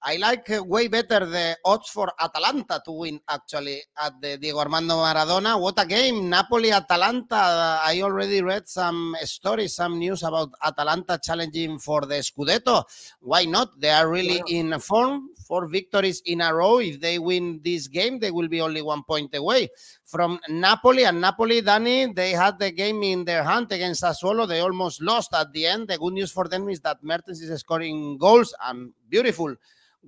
I 0.02 0.16
like 0.16 0.50
uh, 0.50 0.62
way 0.62 0.88
better 0.88 1.26
the 1.26 1.56
odds 1.64 1.88
for 1.88 2.12
Atalanta 2.20 2.80
to 2.84 2.92
win 2.92 3.20
actually 3.28 3.82
at 3.98 4.20
the 4.20 4.36
Diego 4.38 4.58
Armando 4.58 4.94
Maradona. 4.94 5.60
What 5.60 5.82
a 5.82 5.86
game! 5.86 6.28
Napoli 6.28 6.70
Atalanta. 6.70 7.80
I 7.82 8.00
already 8.02 8.42
read 8.42 8.68
some 8.68 9.16
stories, 9.22 9.74
some 9.74 9.98
news 9.98 10.22
about 10.22 10.50
Atalanta 10.62 11.18
challenging 11.22 11.78
for 11.78 12.02
the 12.02 12.16
Scudetto. 12.16 12.84
Why 13.20 13.44
not? 13.44 13.80
They 13.80 13.90
are 13.90 14.08
really 14.08 14.42
in 14.48 14.78
form. 14.78 15.30
Four 15.46 15.66
victories 15.66 16.22
in 16.26 16.40
a 16.40 16.52
row. 16.52 16.78
If 16.78 17.00
they 17.00 17.18
win 17.18 17.60
this 17.64 17.88
game, 17.88 18.18
they 18.18 18.30
will 18.30 18.48
be 18.48 18.60
only 18.60 18.82
one 18.82 19.02
point 19.04 19.34
away 19.34 19.68
from 20.06 20.38
Napoli. 20.48 21.04
And 21.04 21.20
Napoli, 21.20 21.60
Danny, 21.60 22.12
they 22.12 22.30
had 22.30 22.58
the 22.58 22.70
game 22.70 23.02
in 23.02 23.24
their 23.24 23.42
hand 23.42 23.70
against 23.70 24.02
Sassuolo. 24.02 24.48
They 24.48 24.60
almost 24.60 25.02
lost 25.02 25.34
at 25.34 25.52
the 25.52 25.66
end. 25.66 25.88
The 25.88 25.98
good 25.98 26.14
news 26.14 26.32
for 26.32 26.48
them 26.48 26.68
is 26.68 26.80
that 26.80 27.02
Mertens 27.02 27.42
is 27.42 27.60
scoring 27.60 28.16
goals 28.16 28.54
and 28.64 28.92
beautiful 29.08 29.54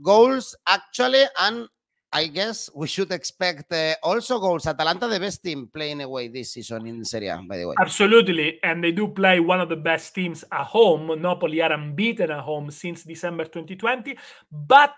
goals 0.01 0.55
actually 0.67 1.25
and 1.41 1.69
I 2.11 2.27
guess 2.29 2.71
we 2.75 2.87
should 2.87 3.13
expect 3.13 3.71
uh, 3.71 3.95
also 4.03 4.41
goals. 4.41 4.67
Atalanta, 4.67 5.07
the 5.09 5.21
best 5.21 5.45
team 5.45 5.69
playing 5.73 6.01
away 6.01 6.29
this 6.29 6.55
season 6.55 6.87
in 6.87 7.05
Serie 7.05 7.29
A, 7.29 7.37
by 7.47 7.59
the 7.59 7.69
way. 7.69 7.75
Absolutely. 7.79 8.59
And 8.63 8.83
they 8.83 8.93
do 8.93 9.09
play 9.09 9.41
one 9.41 9.61
of 9.61 9.69
the 9.69 9.77
best 9.77 10.15
teams 10.15 10.43
at 10.51 10.65
home. 10.65 11.21
Napoli 11.21 11.61
are 11.61 11.73
unbeaten 11.73 12.31
at 12.31 12.41
home 12.41 12.71
since 12.71 13.05
December 13.05 13.45
2020. 13.45 14.17
But 14.51 14.97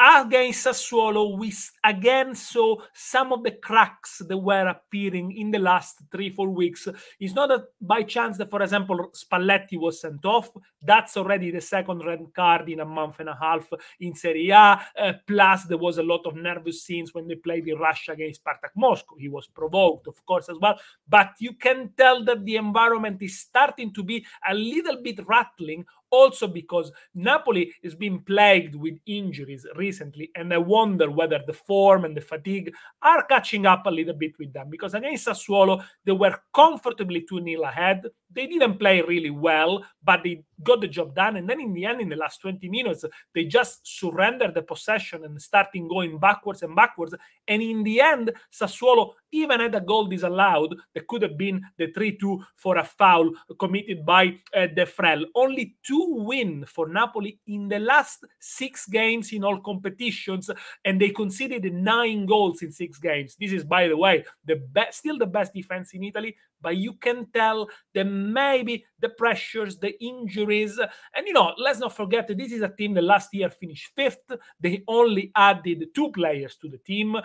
against 0.00 0.66
Sassuolo, 0.66 1.36
we 1.38 1.52
again 1.84 2.34
saw 2.34 2.76
some 2.94 3.32
of 3.32 3.42
the 3.42 3.52
cracks 3.52 4.22
that 4.26 4.36
were 4.36 4.68
appearing 4.68 5.32
in 5.32 5.50
the 5.50 5.58
last 5.58 6.02
three, 6.10 6.30
four 6.30 6.50
weeks. 6.50 6.86
It's 7.18 7.34
not 7.34 7.48
that 7.48 7.64
by 7.80 8.02
chance 8.02 8.38
that, 8.38 8.50
for 8.50 8.62
example, 8.62 9.10
Spalletti 9.12 9.78
was 9.78 10.00
sent 10.00 10.24
off. 10.24 10.50
That's 10.82 11.16
already 11.16 11.50
the 11.50 11.60
second 11.60 12.04
red 12.06 12.20
card 12.34 12.68
in 12.68 12.80
a 12.80 12.84
month 12.84 13.20
and 13.20 13.28
a 13.28 13.36
half 13.40 13.68
in 14.00 14.14
Serie 14.14 14.50
A. 14.50 14.80
Uh, 14.98 15.12
plus, 15.26 15.64
there 15.64 15.78
was 15.78 15.98
a 15.98 16.02
lot 16.02 16.26
of 16.26 16.36
nervous 16.36 16.82
scenes 16.82 17.12
when 17.12 17.26
they 17.26 17.34
played 17.34 17.66
in 17.66 17.78
Russia 17.78 18.12
against 18.12 18.44
Spartak 18.44 18.70
Moscow. 18.76 19.16
He 19.18 19.28
was 19.28 19.46
provoked, 19.46 20.06
of 20.06 20.24
course, 20.26 20.48
as 20.48 20.58
well. 20.60 20.78
But 21.08 21.32
you 21.40 21.54
can 21.54 21.90
tell 21.96 22.24
that 22.24 22.44
the 22.44 22.56
environment 22.56 23.20
is 23.22 23.40
starting 23.40 23.92
to 23.94 24.02
be 24.02 24.24
a 24.48 24.54
little 24.54 25.02
bit 25.02 25.20
rattling 25.26 25.84
also 26.10 26.46
because 26.46 26.90
Napoli 27.14 27.72
is 27.82 27.94
being 27.94 28.20
plagued 28.20 28.74
with 28.74 28.98
injuries 29.06 29.66
recently, 29.76 30.30
and 30.34 30.52
I 30.52 30.58
wonder 30.58 31.10
whether 31.10 31.40
the 31.46 31.52
form 31.52 32.04
and 32.04 32.16
the 32.16 32.20
fatigue 32.20 32.72
are 33.02 33.24
catching 33.24 33.66
up 33.66 33.86
a 33.86 33.90
little 33.90 34.14
bit 34.14 34.38
with 34.38 34.52
them. 34.52 34.70
Because 34.70 34.94
against 34.94 35.26
Sassuolo, 35.26 35.84
they 36.04 36.12
were 36.12 36.38
comfortably 36.54 37.24
2 37.28 37.42
0 37.44 37.62
ahead. 37.62 38.06
They 38.30 38.46
didn't 38.46 38.78
play 38.78 39.00
really 39.00 39.30
well, 39.30 39.84
but 40.04 40.22
they 40.22 40.44
got 40.62 40.80
the 40.80 40.88
job 40.88 41.14
done. 41.14 41.36
And 41.36 41.48
then 41.48 41.60
in 41.60 41.72
the 41.72 41.84
end, 41.84 42.00
in 42.00 42.08
the 42.08 42.16
last 42.16 42.40
20 42.40 42.68
minutes, 42.68 43.04
they 43.34 43.44
just 43.44 43.80
surrendered 43.98 44.54
the 44.54 44.62
possession 44.62 45.24
and 45.24 45.40
starting 45.40 45.88
going 45.88 46.18
backwards 46.18 46.62
and 46.62 46.76
backwards. 46.76 47.14
And 47.46 47.62
in 47.62 47.82
the 47.82 48.00
end, 48.00 48.32
Sassuolo 48.52 49.12
even 49.32 49.60
had 49.60 49.74
a 49.74 49.80
goal 49.80 50.06
disallowed 50.06 50.76
that 50.94 51.06
could 51.06 51.22
have 51.22 51.36
been 51.36 51.62
the 51.76 51.88
3-2 51.92 52.42
for 52.56 52.78
a 52.78 52.84
foul 52.84 53.30
committed 53.58 54.04
by 54.04 54.36
uh, 54.54 54.66
Defrel. 54.74 55.24
Only 55.34 55.76
two 55.82 56.24
win 56.24 56.64
for 56.66 56.88
Napoli 56.88 57.38
in 57.46 57.68
the 57.68 57.78
last 57.78 58.24
six 58.40 58.86
games 58.86 59.32
in 59.32 59.44
all 59.44 59.60
competitions, 59.60 60.50
and 60.84 61.00
they 61.00 61.10
conceded 61.10 61.72
nine 61.72 62.26
goals 62.26 62.62
in 62.62 62.72
six 62.72 62.98
games. 62.98 63.36
This 63.38 63.52
is, 63.52 63.64
by 63.64 63.88
the 63.88 63.96
way, 63.96 64.24
the 64.44 64.56
best, 64.56 64.98
still 64.98 65.18
the 65.18 65.26
best 65.26 65.52
defense 65.52 65.92
in 65.94 66.04
Italy, 66.04 66.36
but 66.60 66.76
you 66.76 66.94
can 66.94 67.26
tell 67.32 67.68
that 67.94 68.04
maybe 68.04 68.84
the 69.00 69.08
pressures, 69.08 69.78
the 69.78 69.94
injuries, 70.02 70.78
and 71.14 71.26
you 71.26 71.32
know, 71.32 71.52
let's 71.58 71.78
not 71.78 71.94
forget 71.94 72.26
that 72.28 72.38
this 72.38 72.52
is 72.52 72.62
a 72.62 72.68
team 72.68 72.94
that 72.94 73.04
last 73.04 73.32
year 73.32 73.50
finished 73.50 73.92
fifth. 73.94 74.30
They 74.60 74.82
only 74.88 75.30
added 75.36 75.86
two 75.94 76.10
players 76.10 76.56
to 76.56 76.68
the 76.68 76.78
team, 76.78 77.16
uh, 77.16 77.22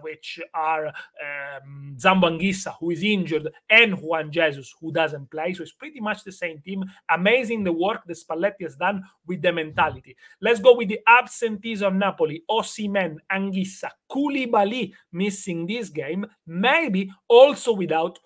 which 0.00 0.38
are 0.54 0.86
um, 0.86 1.96
Zambo 1.96 2.28
who 2.80 2.90
is 2.90 3.02
injured, 3.02 3.48
and 3.68 4.00
Juan 4.00 4.30
Jesus, 4.30 4.74
who 4.80 4.92
doesn't 4.92 5.30
play. 5.30 5.52
So 5.54 5.62
it's 5.62 5.72
pretty 5.72 6.00
much 6.00 6.24
the 6.24 6.32
same 6.32 6.60
team. 6.60 6.84
Amazing 7.10 7.64
the 7.64 7.72
work 7.72 8.04
that 8.06 8.18
Spalletti 8.18 8.62
has 8.62 8.76
done 8.76 9.02
with 9.26 9.42
the 9.42 9.52
mentality. 9.52 10.16
Let's 10.40 10.60
go 10.60 10.76
with 10.76 10.88
the 10.88 11.00
absentees 11.06 11.82
of 11.82 11.94
Napoli: 11.94 12.44
Osimhen, 12.50 13.16
Anguissa, 13.32 13.90
Koulibaly 14.10 14.92
missing 15.12 15.66
this 15.66 15.88
game, 15.88 16.26
maybe 16.46 17.10
also 17.28 17.72
without 17.72 18.18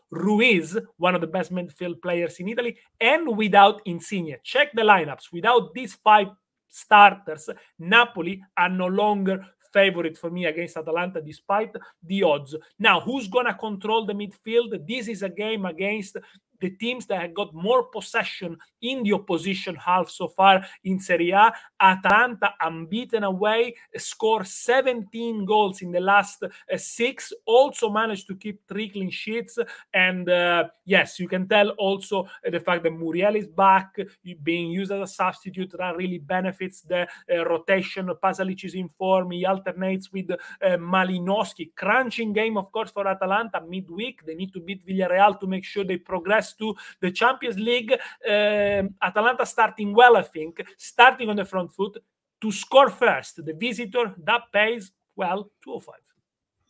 Ruiz, 0.42 0.76
one 0.96 1.14
of 1.14 1.20
the 1.20 1.26
best 1.26 1.52
midfield 1.52 2.02
players 2.02 2.40
in 2.40 2.48
Italy, 2.48 2.76
and 3.00 3.36
without 3.36 3.80
Insigne. 3.84 4.36
Check 4.42 4.72
the 4.74 4.82
lineups. 4.82 5.32
Without 5.32 5.72
these 5.72 5.94
five 5.94 6.28
starters, 6.68 7.48
Napoli 7.78 8.42
are 8.56 8.68
no 8.68 8.86
longer 8.86 9.46
favorite 9.72 10.18
for 10.18 10.30
me 10.30 10.46
against 10.46 10.76
Atalanta 10.76 11.22
despite 11.22 11.74
the 12.02 12.22
odds. 12.22 12.54
Now, 12.78 13.00
who's 13.00 13.28
going 13.28 13.46
to 13.46 13.54
control 13.54 14.04
the 14.04 14.12
midfield? 14.12 14.86
This 14.86 15.08
is 15.08 15.22
a 15.22 15.28
game 15.28 15.64
against 15.64 16.16
the 16.62 16.70
teams 16.70 17.06
that 17.06 17.20
have 17.20 17.34
got 17.34 17.52
more 17.52 17.82
possession 17.84 18.56
in 18.80 19.02
the 19.02 19.12
opposition 19.12 19.74
half 19.74 20.08
so 20.08 20.28
far 20.28 20.64
in 20.84 20.98
Serie 21.00 21.32
A. 21.32 21.52
Atalanta, 21.80 22.54
unbeaten 22.60 23.24
away, 23.24 23.74
score 23.96 24.44
17 24.44 25.44
goals 25.44 25.82
in 25.82 25.90
the 25.90 26.00
last 26.00 26.44
uh, 26.44 26.48
six, 26.76 27.32
also 27.44 27.90
managed 27.90 28.28
to 28.28 28.36
keep 28.36 28.60
three 28.68 28.88
clean 28.88 29.10
sheets. 29.10 29.58
And 29.92 30.28
uh, 30.28 30.68
yes, 30.84 31.18
you 31.18 31.28
can 31.28 31.48
tell 31.48 31.70
also 31.70 32.28
the 32.48 32.60
fact 32.60 32.84
that 32.84 32.92
Muriel 32.92 33.36
is 33.36 33.48
back, 33.48 33.96
being 34.42 34.70
used 34.70 34.92
as 34.92 35.10
a 35.10 35.12
substitute, 35.12 35.74
that 35.76 35.96
really 35.96 36.18
benefits 36.18 36.82
the 36.82 37.02
uh, 37.02 37.44
rotation. 37.44 38.08
Pasalic 38.22 38.64
is 38.64 38.74
in 38.74 38.88
form, 38.88 39.32
he 39.32 39.44
alternates 39.44 40.12
with 40.12 40.30
uh, 40.30 40.36
Malinovskyi. 40.62 41.72
Crunching 41.74 42.32
game, 42.32 42.56
of 42.56 42.70
course, 42.70 42.92
for 42.92 43.08
Atalanta 43.08 43.60
midweek. 43.66 44.24
They 44.24 44.36
need 44.36 44.52
to 44.52 44.60
beat 44.60 44.86
Villarreal 44.86 45.40
to 45.40 45.46
make 45.48 45.64
sure 45.64 45.82
they 45.82 45.96
progress 45.96 46.51
to 46.54 46.74
the 47.00 47.10
Champions 47.10 47.58
League. 47.58 47.92
Uh, 47.92 48.82
Atalanta 49.02 49.46
starting 49.46 49.94
well, 49.94 50.16
I 50.16 50.22
think, 50.22 50.64
starting 50.76 51.28
on 51.28 51.36
the 51.36 51.44
front 51.44 51.72
foot 51.72 51.98
to 52.40 52.52
score 52.52 52.90
first. 52.90 53.44
The 53.44 53.54
visitor 53.54 54.14
that 54.24 54.42
pays 54.52 54.92
well 55.16 55.50
205. 55.64 55.94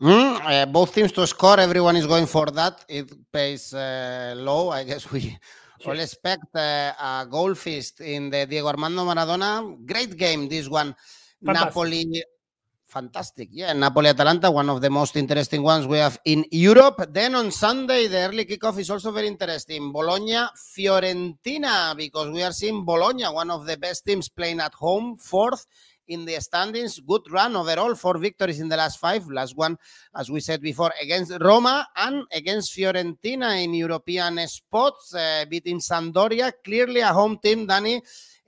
Mm, 0.02 0.40
uh, 0.44 0.66
both 0.66 0.92
teams 0.94 1.12
to 1.12 1.26
score. 1.26 1.60
Everyone 1.60 1.96
is 1.96 2.06
going 2.06 2.26
for 2.26 2.46
that. 2.46 2.84
It 2.88 3.12
pays 3.30 3.72
uh, 3.72 4.34
low. 4.36 4.70
I 4.70 4.82
guess 4.84 5.10
we 5.12 5.38
all 5.86 5.98
expect 5.98 6.54
uh, 6.54 6.92
a 6.98 7.26
goal 7.30 7.54
feast 7.54 8.00
in 8.00 8.30
the 8.30 8.46
Diego 8.46 8.66
Armando 8.66 9.04
Maradona. 9.04 9.76
Great 9.86 10.16
game, 10.16 10.48
this 10.48 10.68
one. 10.68 10.94
Fantastic. 11.44 11.66
Napoli 11.66 12.24
Fantastic. 12.92 13.48
Yeah, 13.52 13.72
Napoli 13.72 14.08
Atalanta, 14.08 14.50
one 14.50 14.68
of 14.68 14.82
the 14.82 14.90
most 14.90 15.16
interesting 15.16 15.62
ones 15.62 15.86
we 15.86 15.96
have 15.96 16.20
in 16.26 16.44
Europe. 16.50 17.06
Then 17.08 17.34
on 17.34 17.50
Sunday, 17.50 18.06
the 18.06 18.28
early 18.28 18.44
kickoff 18.44 18.78
is 18.78 18.90
also 18.90 19.10
very 19.10 19.28
interesting. 19.28 19.90
Bologna 19.90 20.44
Fiorentina, 20.76 21.96
because 21.96 22.28
we 22.28 22.42
are 22.42 22.52
seeing 22.52 22.84
Bologna, 22.84 23.24
one 23.24 23.50
of 23.50 23.64
the 23.64 23.78
best 23.78 24.04
teams 24.04 24.28
playing 24.28 24.60
at 24.60 24.74
home, 24.74 25.16
fourth 25.16 25.66
in 26.08 26.26
the 26.26 26.38
standings. 26.38 27.00
Good 27.00 27.22
run 27.30 27.56
overall, 27.56 27.94
four 27.94 28.18
victories 28.18 28.60
in 28.60 28.68
the 28.68 28.76
last 28.76 29.00
five. 29.00 29.26
Last 29.26 29.56
one, 29.56 29.78
as 30.14 30.30
we 30.30 30.40
said 30.40 30.60
before, 30.60 30.92
against 31.00 31.32
Roma 31.40 31.88
and 31.96 32.24
against 32.30 32.76
Fiorentina 32.76 33.64
in 33.64 33.72
European 33.72 34.36
spots, 34.48 35.14
uh, 35.14 35.46
beating 35.48 35.78
Sampdoria. 35.78 36.52
Clearly 36.62 37.00
a 37.00 37.06
home 37.06 37.38
team, 37.42 37.66
Danny 37.66 38.02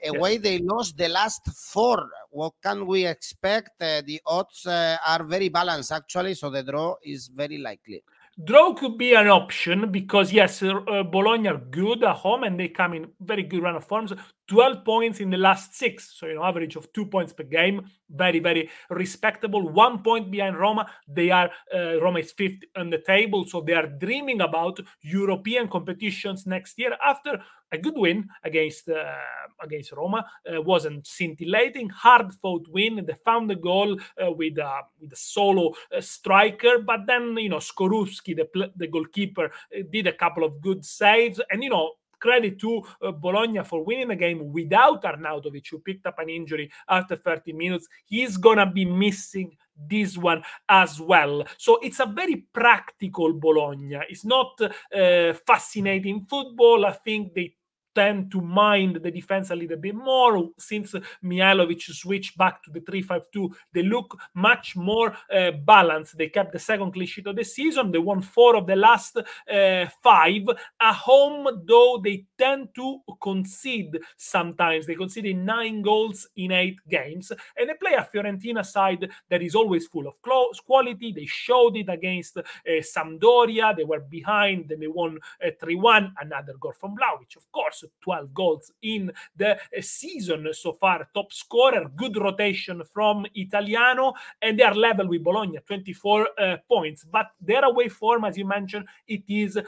away 0.06 0.38
they 0.38 0.58
lost 0.58 0.96
the 0.96 1.08
last 1.08 1.42
four. 1.72 2.08
What 2.30 2.54
can 2.62 2.86
we 2.86 3.06
expect? 3.06 3.80
Uh, 3.80 4.02
the 4.04 4.20
odds 4.26 4.66
uh, 4.66 4.96
are 5.06 5.24
very 5.24 5.48
balanced 5.48 5.92
actually, 5.92 6.34
so 6.34 6.50
the 6.50 6.62
draw 6.62 6.96
is 7.02 7.28
very 7.28 7.58
likely. 7.58 8.02
Draw 8.42 8.74
could 8.74 8.98
be 8.98 9.14
an 9.14 9.28
option 9.28 9.92
because 9.92 10.32
yes, 10.32 10.60
uh, 10.60 11.04
Bologna 11.04 11.48
are 11.50 11.62
good 11.70 12.02
at 12.02 12.16
home 12.16 12.42
and 12.42 12.58
they 12.58 12.66
come 12.66 12.92
in 12.94 13.06
very 13.20 13.44
good 13.44 13.62
run 13.62 13.76
of 13.76 13.84
forms. 13.84 14.12
12 14.48 14.84
points 14.84 15.20
in 15.20 15.30
the 15.30 15.36
last 15.36 15.74
six, 15.74 16.18
so 16.18 16.26
you 16.26 16.34
know, 16.34 16.42
average 16.42 16.74
of 16.74 16.92
two 16.92 17.06
points 17.06 17.32
per 17.32 17.44
game. 17.44 17.88
Very, 18.10 18.40
very 18.40 18.68
respectable. 18.90 19.68
One 19.68 20.02
point 20.02 20.32
behind 20.32 20.58
Roma. 20.58 20.90
They 21.06 21.30
are 21.30 21.48
uh, 21.72 22.00
Roma 22.00 22.18
is 22.18 22.32
fifth 22.32 22.64
on 22.76 22.90
the 22.90 22.98
table, 22.98 23.46
so 23.46 23.60
they 23.60 23.72
are 23.72 23.86
dreaming 23.86 24.40
about 24.40 24.80
European 25.00 25.68
competitions 25.68 26.44
next 26.44 26.76
year 26.76 26.96
after 27.06 27.40
a 27.74 27.78
good 27.78 27.96
win 27.96 28.28
against 28.42 28.88
uh, 28.88 29.16
against 29.60 29.92
Roma. 29.92 30.24
Uh, 30.50 30.62
wasn't 30.62 31.06
scintillating, 31.06 31.88
hard 31.90 32.32
fought 32.40 32.66
win. 32.68 33.04
They 33.06 33.14
found 33.24 33.50
the 33.50 33.56
goal 33.56 33.98
uh, 34.22 34.30
with 34.30 34.58
uh, 34.58 34.82
with 35.00 35.12
a 35.12 35.16
solo 35.16 35.74
uh, 35.94 36.00
striker, 36.00 36.78
but 36.78 37.00
then 37.06 37.36
you 37.36 37.48
know 37.48 37.58
Skorupski, 37.58 38.34
the 38.36 38.70
the 38.76 38.86
goalkeeper, 38.86 39.46
uh, 39.46 39.82
did 39.90 40.06
a 40.06 40.12
couple 40.12 40.44
of 40.44 40.60
good 40.60 40.84
saves, 40.84 41.40
and 41.50 41.62
you 41.62 41.70
know 41.70 41.92
credit 42.20 42.58
to 42.58 42.82
uh, 43.02 43.12
Bologna 43.12 43.62
for 43.64 43.84
winning 43.84 44.08
the 44.08 44.16
game 44.16 44.50
without 44.50 45.02
Arnautovic, 45.02 45.66
who 45.70 45.78
picked 45.78 46.06
up 46.06 46.18
an 46.18 46.30
injury 46.30 46.70
after 46.88 47.16
30 47.16 47.52
minutes. 47.52 47.86
He's 48.06 48.38
gonna 48.38 48.70
be 48.70 48.86
missing 48.86 49.54
this 49.76 50.16
one 50.16 50.42
as 50.68 51.00
well. 51.00 51.44
So 51.58 51.78
it's 51.82 52.00
a 52.00 52.06
very 52.06 52.36
practical 52.52 53.32
Bologna. 53.32 54.00
It's 54.08 54.24
not 54.24 54.58
uh, 54.60 55.34
fascinating 55.46 56.26
football. 56.28 56.86
I 56.86 56.92
think 56.92 57.34
they 57.34 57.54
tend 57.94 58.30
to 58.32 58.40
mind 58.40 58.96
the 59.02 59.10
defense 59.10 59.50
a 59.50 59.56
little 59.56 59.76
bit 59.76 59.94
more. 59.94 60.50
Since 60.58 60.94
Mihajlovic 61.22 61.82
switched 61.82 62.36
back 62.36 62.62
to 62.64 62.70
the 62.70 62.80
3-5-2 62.80 63.52
they 63.72 63.82
look 63.82 64.16
much 64.34 64.76
more 64.76 65.16
uh, 65.32 65.52
balanced. 65.52 66.18
They 66.18 66.28
kept 66.28 66.52
the 66.52 66.58
second 66.58 66.92
clean 66.92 67.06
sheet 67.06 67.26
of 67.26 67.36
the 67.36 67.44
season. 67.44 67.90
They 67.90 67.98
won 67.98 68.20
four 68.20 68.56
of 68.56 68.66
the 68.66 68.76
last 68.76 69.16
uh, 69.16 69.86
five. 70.02 70.42
At 70.80 70.94
home 70.94 71.64
though 71.66 72.00
they 72.02 72.24
tend 72.36 72.74
to 72.76 73.00
concede 73.20 73.98
sometimes. 74.16 74.86
They 74.86 74.94
concede 74.94 75.36
nine 75.36 75.82
goals 75.82 76.26
in 76.36 76.52
eight 76.52 76.78
games. 76.88 77.32
And 77.56 77.68
they 77.68 77.74
play 77.74 77.94
a 77.94 78.08
Fiorentina 78.12 78.64
side 78.64 79.08
that 79.30 79.42
is 79.42 79.54
always 79.54 79.86
full 79.86 80.06
of 80.06 80.20
close 80.22 80.60
quality. 80.60 81.12
They 81.12 81.26
showed 81.26 81.76
it 81.76 81.88
against 81.88 82.38
uh, 82.38 82.42
Sampdoria. 82.80 83.76
They 83.76 83.84
were 83.84 84.00
behind. 84.00 84.68
Then 84.68 84.80
they 84.80 84.86
won 84.86 85.18
3-1 85.42 86.12
another 86.20 86.54
goal 86.58 86.72
from 86.78 86.96
Vlahovic 86.96 87.36
of 87.36 87.50
course 87.52 87.83
12 88.02 88.34
goals 88.34 88.72
in 88.82 89.10
the 89.36 89.58
season 89.80 90.48
so 90.52 90.72
far. 90.72 91.08
Top 91.14 91.32
scorer, 91.32 91.90
good 91.96 92.16
rotation 92.16 92.82
from 92.92 93.26
Italiano, 93.34 94.12
and 94.40 94.58
they 94.58 94.64
are 94.64 94.74
level 94.74 95.08
with 95.08 95.24
Bologna, 95.24 95.58
24 95.66 96.28
uh, 96.38 96.56
points. 96.68 97.04
But 97.04 97.30
their 97.40 97.64
away 97.64 97.88
form, 97.88 98.24
as 98.24 98.36
you 98.36 98.46
mentioned, 98.46 98.86
it 99.06 99.22
is 99.28 99.56
uh, 99.56 99.62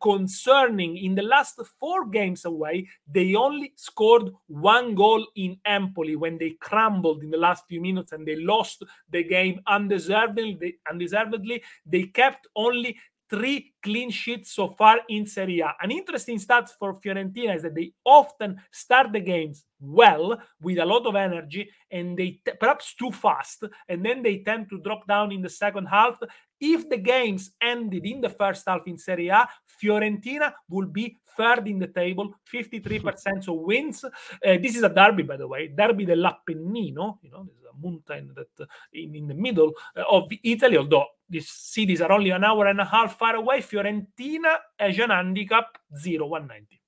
concerning. 0.00 0.96
In 0.96 1.14
the 1.14 1.22
last 1.22 1.60
four 1.78 2.06
games 2.08 2.44
away, 2.44 2.88
they 3.06 3.34
only 3.34 3.72
scored 3.76 4.30
one 4.46 4.94
goal 4.94 5.26
in 5.36 5.58
Empoli 5.64 6.16
when 6.16 6.38
they 6.38 6.50
crumbled 6.60 7.22
in 7.22 7.30
the 7.30 7.38
last 7.38 7.64
few 7.68 7.80
minutes 7.80 8.12
and 8.12 8.26
they 8.26 8.36
lost 8.36 8.82
the 9.10 9.22
game 9.22 9.60
undeservedly. 9.66 10.78
Undeservedly. 10.88 11.62
They 11.86 12.04
kept 12.04 12.46
only 12.56 12.98
three 13.32 13.72
clean 13.82 14.10
sheets 14.10 14.52
so 14.52 14.68
far 14.68 15.00
in 15.08 15.26
Serie 15.26 15.60
A. 15.60 15.74
An 15.80 15.90
interesting 15.90 16.38
stat 16.38 16.70
for 16.78 17.00
Fiorentina 17.00 17.56
is 17.56 17.62
that 17.62 17.74
they 17.74 17.92
often 18.04 18.60
start 18.70 19.10
the 19.10 19.20
games 19.20 19.64
well 19.80 20.38
with 20.60 20.78
a 20.78 20.84
lot 20.84 21.06
of 21.06 21.16
energy 21.16 21.68
and 21.90 22.16
they 22.16 22.40
t- 22.44 22.52
perhaps 22.60 22.94
too 22.94 23.10
fast 23.10 23.64
and 23.88 24.04
then 24.04 24.22
they 24.22 24.38
tend 24.38 24.68
to 24.68 24.78
drop 24.80 25.06
down 25.08 25.32
in 25.32 25.40
the 25.40 25.48
second 25.48 25.86
half 25.86 26.18
if 26.60 26.88
the 26.90 26.98
games 26.98 27.52
ended 27.60 28.04
in 28.04 28.20
the 28.20 28.28
first 28.28 28.64
half 28.68 28.86
in 28.86 28.98
Serie 28.98 29.28
A 29.28 29.48
Fiorentina 29.82 30.52
will 30.68 30.86
be 30.86 31.18
third 31.36 31.66
in 31.66 31.78
the 31.78 31.88
table 31.88 32.34
53% 32.52 33.48
of 33.48 33.56
wins 33.56 34.04
uh, 34.04 34.10
this 34.42 34.76
is 34.76 34.82
a 34.82 34.90
derby 34.90 35.22
by 35.22 35.38
the 35.38 35.48
way 35.48 35.68
derby 35.68 36.06
dell'Appennino 36.06 37.18
you 37.22 37.30
know 37.30 37.48
mountain 37.80 38.32
that 38.34 38.52
uh, 38.60 38.66
in, 38.92 39.14
in 39.14 39.26
the 39.28 39.34
middle 39.34 39.72
uh, 39.96 40.04
of 40.10 40.28
Italy 40.42 40.76
although 40.76 41.06
these 41.28 41.48
cities 41.48 42.00
are 42.00 42.12
only 42.12 42.30
an 42.30 42.44
hour 42.44 42.66
and 42.66 42.80
a 42.80 42.84
half 42.84 43.18
far 43.18 43.36
away 43.36 43.60
Fiorentina 43.60 44.58
has 44.78 44.98
an 44.98 45.10
handicap 45.10 45.78
0 45.96 46.26
190 46.26 46.78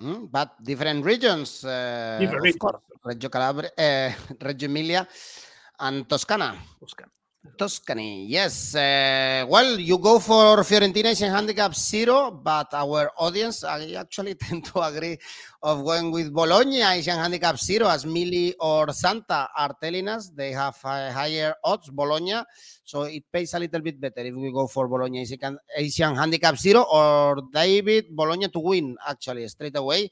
Mm, 0.00 0.30
but 0.30 0.62
different 0.62 1.04
regions, 1.04 1.64
uh, 1.64 2.18
Different 2.20 2.42
regions. 2.42 2.60
course, 2.60 2.82
Reggio 3.02 3.28
Calabria, 3.28 3.70
uh, 3.76 4.12
Reggio 4.46 4.68
Emilia, 4.68 5.08
and 5.80 6.08
Toscana. 6.08 6.54
Toscana. 6.78 7.10
Tuscany, 7.56 8.26
yes. 8.26 8.74
Uh, 8.74 9.46
well, 9.48 9.78
you 9.78 9.98
go 9.98 10.18
for 10.18 10.58
Fiorentina 10.58 11.06
Asian 11.06 11.30
handicap 11.30 11.74
zero, 11.74 12.30
but 12.30 12.74
our 12.74 13.10
audience, 13.16 13.64
I 13.64 13.92
actually 13.92 14.34
tend 14.40 14.64
to 14.66 14.80
agree 14.80 15.16
of 15.62 15.84
going 15.84 16.10
with 16.10 16.32
Bologna 16.32 16.82
Asian 16.82 17.16
handicap 17.16 17.58
zero, 17.58 17.88
as 17.88 18.04
Mili 18.04 18.54
or 18.60 18.92
Santa 18.92 19.48
are 19.56 19.74
telling 19.80 20.08
us 20.08 20.30
they 20.30 20.52
have 20.52 20.76
higher 20.76 21.54
odds. 21.64 21.88
Bologna, 21.90 22.42
so 22.84 23.02
it 23.02 23.24
pays 23.32 23.54
a 23.54 23.58
little 23.58 23.80
bit 23.80 24.00
better 24.00 24.20
if 24.20 24.34
we 24.34 24.52
go 24.52 24.66
for 24.66 24.88
Bologna 24.88 25.26
Asian, 25.76 26.14
handicap 26.14 26.56
zero 26.56 26.82
or 26.82 27.42
David 27.52 28.06
Bologna 28.10 28.48
to 28.48 28.58
win 28.58 28.96
actually 29.08 29.46
straight 29.48 29.76
away. 29.76 30.10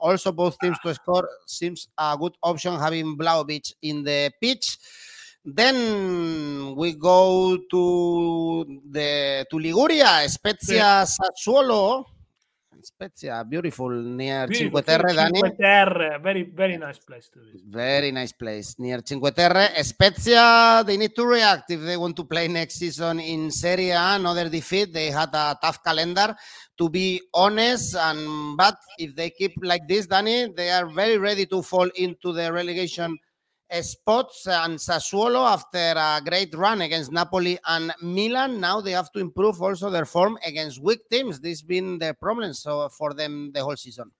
Also, 0.00 0.32
both 0.32 0.58
teams 0.60 0.78
to 0.84 0.94
score 0.94 1.28
seems 1.46 1.88
a 1.98 2.16
good 2.18 2.36
option 2.42 2.78
having 2.78 3.16
Vlahovic 3.18 3.74
in 3.82 4.04
the 4.04 4.32
pitch. 4.40 4.78
Then 5.44 6.74
we 6.76 6.94
go 6.94 7.56
to 7.70 8.80
the 8.90 9.46
to 9.48 9.58
Liguria, 9.58 10.28
Spezia 10.28 11.06
Sassuolo. 11.06 12.04
Spezia, 12.80 13.44
beautiful 13.44 13.90
near 13.90 14.46
Cinque 14.52 14.82
Terre, 14.82 15.12
Dani. 15.12 15.40
Cinque 15.40 15.56
Terre, 15.56 16.18
very 16.20 16.44
very 16.44 16.76
nice 16.78 16.98
place 17.00 17.28
to 17.28 17.40
visit. 17.40 17.62
Very 17.66 18.12
nice 18.12 18.32
place 18.32 18.76
near 18.78 19.00
Cinque 19.04 19.32
Terre. 19.34 19.82
Spezia, 19.82 20.84
they 20.86 20.96
need 20.96 21.14
to 21.14 21.26
react 21.26 21.70
if 21.70 21.80
they 21.80 21.96
want 21.96 22.14
to 22.14 22.24
play 22.24 22.46
next 22.46 22.76
season 22.76 23.18
in 23.18 23.50
Serie 23.50 23.90
A. 23.90 24.14
Another 24.14 24.48
defeat. 24.48 24.92
They 24.92 25.10
had 25.10 25.34
a 25.34 25.58
tough 25.60 25.82
calendar, 25.82 26.36
to 26.76 26.88
be 26.88 27.20
honest. 27.34 27.96
And 27.96 28.56
but 28.56 28.76
if 28.98 29.14
they 29.16 29.30
keep 29.30 29.54
like 29.62 29.88
this, 29.88 30.06
Danny, 30.06 30.52
they 30.56 30.70
are 30.70 30.86
very 30.86 31.18
ready 31.18 31.46
to 31.46 31.62
fall 31.62 31.90
into 31.96 32.32
the 32.32 32.52
relegation 32.52 33.18
spots 33.82 34.46
and 34.46 34.78
Sassuolo 34.78 35.46
after 35.46 35.94
a 35.96 36.20
great 36.24 36.54
run 36.54 36.80
against 36.80 37.12
Napoli 37.12 37.58
and 37.66 37.92
Milan. 38.02 38.60
Now 38.60 38.80
they 38.80 38.92
have 38.92 39.12
to 39.12 39.20
improve 39.20 39.60
also 39.60 39.90
their 39.90 40.04
form 40.06 40.38
against 40.44 40.82
weak 40.82 41.00
teams. 41.10 41.40
This 41.40 41.60
has 41.60 41.62
been 41.62 41.98
the 41.98 42.14
problem 42.14 42.54
so 42.54 42.88
for 42.88 43.14
them 43.14 43.50
the 43.52 43.62
whole 43.62 43.76
season. 43.76 44.10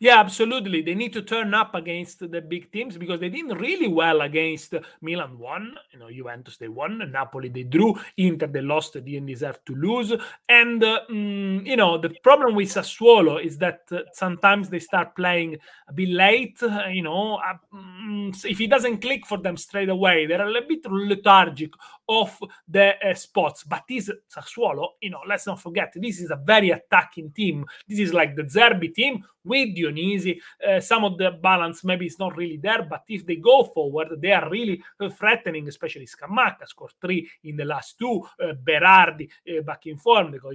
Yeah, 0.00 0.18
absolutely. 0.20 0.82
They 0.82 0.94
need 0.94 1.12
to 1.14 1.22
turn 1.22 1.54
up 1.54 1.74
against 1.74 2.18
the 2.30 2.40
big 2.40 2.70
teams 2.70 2.96
because 2.96 3.20
they 3.20 3.28
didn't 3.28 3.58
really 3.58 3.88
well 3.88 4.20
against 4.22 4.74
Milan. 5.00 5.38
Won, 5.38 5.74
you 5.92 5.98
know, 5.98 6.10
Juventus 6.10 6.56
they 6.56 6.68
won, 6.68 7.02
Napoli 7.10 7.48
they 7.48 7.62
drew, 7.62 7.98
Inter 8.16 8.46
they 8.46 8.60
lost, 8.60 8.94
they 8.94 9.00
didn't 9.00 9.26
deserve 9.26 9.64
to 9.66 9.74
lose. 9.74 10.12
And 10.48 10.82
uh, 10.84 11.00
mm, 11.10 11.66
you 11.66 11.76
know, 11.76 11.98
the 11.98 12.10
problem 12.22 12.54
with 12.54 12.68
Sassuolo 12.68 13.42
is 13.42 13.58
that 13.58 13.80
uh, 13.90 14.00
sometimes 14.12 14.68
they 14.68 14.78
start 14.78 15.16
playing 15.16 15.56
a 15.88 15.92
bit 15.92 16.08
late. 16.08 16.62
Uh, 16.62 16.86
you 16.90 17.02
know, 17.02 17.36
uh, 17.36 17.54
mm, 17.74 18.44
if 18.44 18.60
it 18.60 18.68
doesn't 18.70 18.98
click 18.98 19.26
for 19.26 19.38
them 19.38 19.56
straight 19.56 19.88
away, 19.88 20.26
they're 20.26 20.46
a 20.46 20.50
little 20.50 20.68
bit 20.68 20.84
lethargic 20.90 21.70
off 22.06 22.38
the 22.68 22.94
uh, 23.04 23.14
spots. 23.14 23.64
But 23.64 23.84
this 23.88 24.10
Sassuolo, 24.34 24.90
you 25.00 25.10
know, 25.10 25.20
let's 25.26 25.46
not 25.46 25.60
forget, 25.60 25.92
this 25.94 26.20
is 26.20 26.30
a 26.30 26.36
very 26.36 26.70
attacking 26.70 27.32
team. 27.32 27.64
This 27.88 27.98
is 27.98 28.12
like 28.14 28.36
the 28.36 28.42
Zerbi 28.42 28.94
team 28.94 29.24
with 29.44 29.76
Dionisi. 29.76 30.38
Uh, 30.66 30.80
some 30.80 31.04
of 31.04 31.18
the 31.18 31.30
balance 31.30 31.84
maybe 31.84 32.06
is 32.06 32.18
not 32.18 32.36
really 32.36 32.56
there, 32.56 32.82
but 32.82 33.02
if 33.08 33.24
they 33.24 33.36
go 33.36 33.64
forward, 33.64 34.08
they 34.20 34.32
are 34.32 34.48
really 34.50 34.82
uh, 35.00 35.08
threatening, 35.08 35.68
especially 35.68 36.06
Scamacca, 36.06 36.66
scored 36.66 36.92
three 37.00 37.28
in 37.44 37.56
the 37.56 37.64
last 37.64 37.98
two. 37.98 38.22
Uh, 38.40 38.54
Berardi 38.54 39.28
uh, 39.48 39.62
back 39.62 39.86
in 39.86 39.98
form, 39.98 40.32
they 40.32 40.38
got 40.38 40.54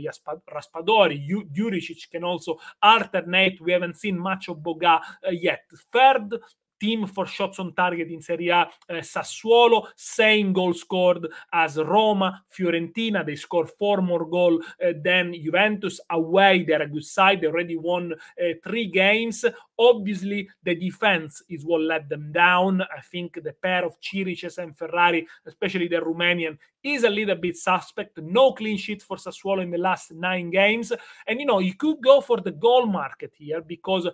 Raspadori, 0.52 1.26
Ju- 1.26 1.50
Juricic 1.52 2.10
can 2.10 2.24
also 2.24 2.60
alternate. 2.82 3.60
We 3.62 3.72
haven't 3.72 3.98
seen 3.98 4.18
much 4.18 4.50
of 4.50 4.58
Boga 4.58 5.00
yet. 5.32 5.64
Third, 5.92 6.40
team 6.82 7.06
for 7.06 7.26
shots 7.28 7.60
on 7.60 7.74
target 7.74 8.10
in 8.10 8.22
Serie 8.22 8.50
A, 8.50 8.62
uh, 8.62 8.70
Sassuolo, 8.90 9.88
same 9.96 10.52
goal 10.52 10.74
scored 10.74 11.28
as 11.54 11.78
Roma, 11.78 12.44
Fiorentina, 12.52 13.24
they 13.26 13.36
score 13.36 13.68
four 13.68 14.02
more 14.02 14.26
goals 14.26 14.66
uh, 14.84 14.94
than 15.04 15.34
Juventus. 15.34 16.00
Away, 16.10 16.66
they're 16.68 16.82
a 16.82 16.88
good 16.88 17.06
side, 17.06 17.42
they 17.42 17.48
already 17.48 17.78
won 17.78 18.14
uh, 18.14 18.54
three 18.64 18.88
games. 18.88 19.46
Obviously, 19.78 20.50
the 20.64 20.76
defense 20.76 21.44
is 21.50 21.66
what 21.66 21.82
let 21.82 22.10
them 22.10 22.32
down. 22.32 22.82
I 22.82 23.02
think 23.12 23.40
the 23.44 23.54
pair 23.54 23.86
of 23.86 24.00
Chiriches 24.02 24.58
and 24.58 24.78
Ferrari, 24.78 25.28
especially 25.46 25.88
the 25.88 25.98
Romanian, 25.98 26.58
is 26.84 27.04
a 27.04 27.10
little 27.10 27.36
bit 27.36 27.58
suspect. 27.58 28.18
No 28.18 28.54
clean 28.54 28.78
sheet 28.78 29.04
for 29.04 29.18
Sassuolo 29.18 29.62
in 29.62 29.72
the 29.72 29.78
last 29.78 30.12
nine 30.12 30.50
games. 30.50 30.92
And 31.28 31.40
you 31.40 31.46
know, 31.46 31.60
you 31.60 31.76
could 31.76 32.02
go 32.02 32.22
for 32.22 32.42
the 32.42 32.52
goal 32.52 32.86
market 32.86 33.34
here 33.36 33.62
because 33.62 34.08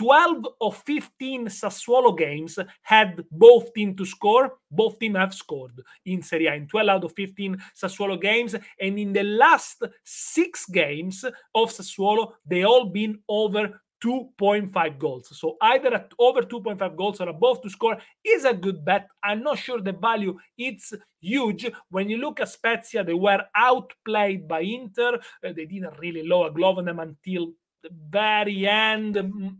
12 0.00 0.46
of 0.62 0.82
15 0.86 1.48
Sassuolo 1.48 2.16
games 2.16 2.58
had 2.80 3.22
both 3.30 3.70
teams 3.74 3.98
to 3.98 4.06
score. 4.06 4.54
Both 4.70 4.98
teams 4.98 5.18
have 5.18 5.34
scored 5.34 5.82
in 6.06 6.22
Serie 6.22 6.46
A 6.46 6.54
in 6.54 6.66
12 6.66 6.88
out 6.88 7.04
of 7.04 7.12
15 7.12 7.62
Sassuolo 7.76 8.18
games. 8.18 8.54
And 8.80 8.98
in 8.98 9.12
the 9.12 9.24
last 9.24 9.82
six 10.02 10.64
games 10.64 11.22
of 11.54 11.68
Sassuolo, 11.68 12.32
they 12.46 12.64
all 12.64 12.86
been 12.86 13.18
over 13.28 13.78
2.5 14.02 14.98
goals. 14.98 15.38
So 15.38 15.58
either 15.60 15.92
at 15.92 16.12
over 16.18 16.40
2.5 16.40 16.96
goals 16.96 17.20
or 17.20 17.28
above 17.28 17.60
to 17.60 17.68
score 17.68 17.98
is 18.24 18.46
a 18.46 18.54
good 18.54 18.82
bet. 18.82 19.06
I'm 19.22 19.42
not 19.42 19.58
sure 19.58 19.82
the 19.82 19.92
value 19.92 20.38
it's 20.56 20.94
huge. 21.20 21.70
When 21.90 22.08
you 22.08 22.16
look 22.16 22.40
at 22.40 22.48
Spezia, 22.48 23.04
they 23.04 23.12
were 23.12 23.42
outplayed 23.54 24.48
by 24.48 24.60
Inter. 24.60 25.16
Uh, 25.44 25.52
they 25.54 25.66
didn't 25.66 25.98
really 25.98 26.26
lower 26.26 26.48
glove 26.48 26.78
on 26.78 26.86
them 26.86 27.00
until 27.00 27.52
very 27.88 28.66
end. 28.66 29.14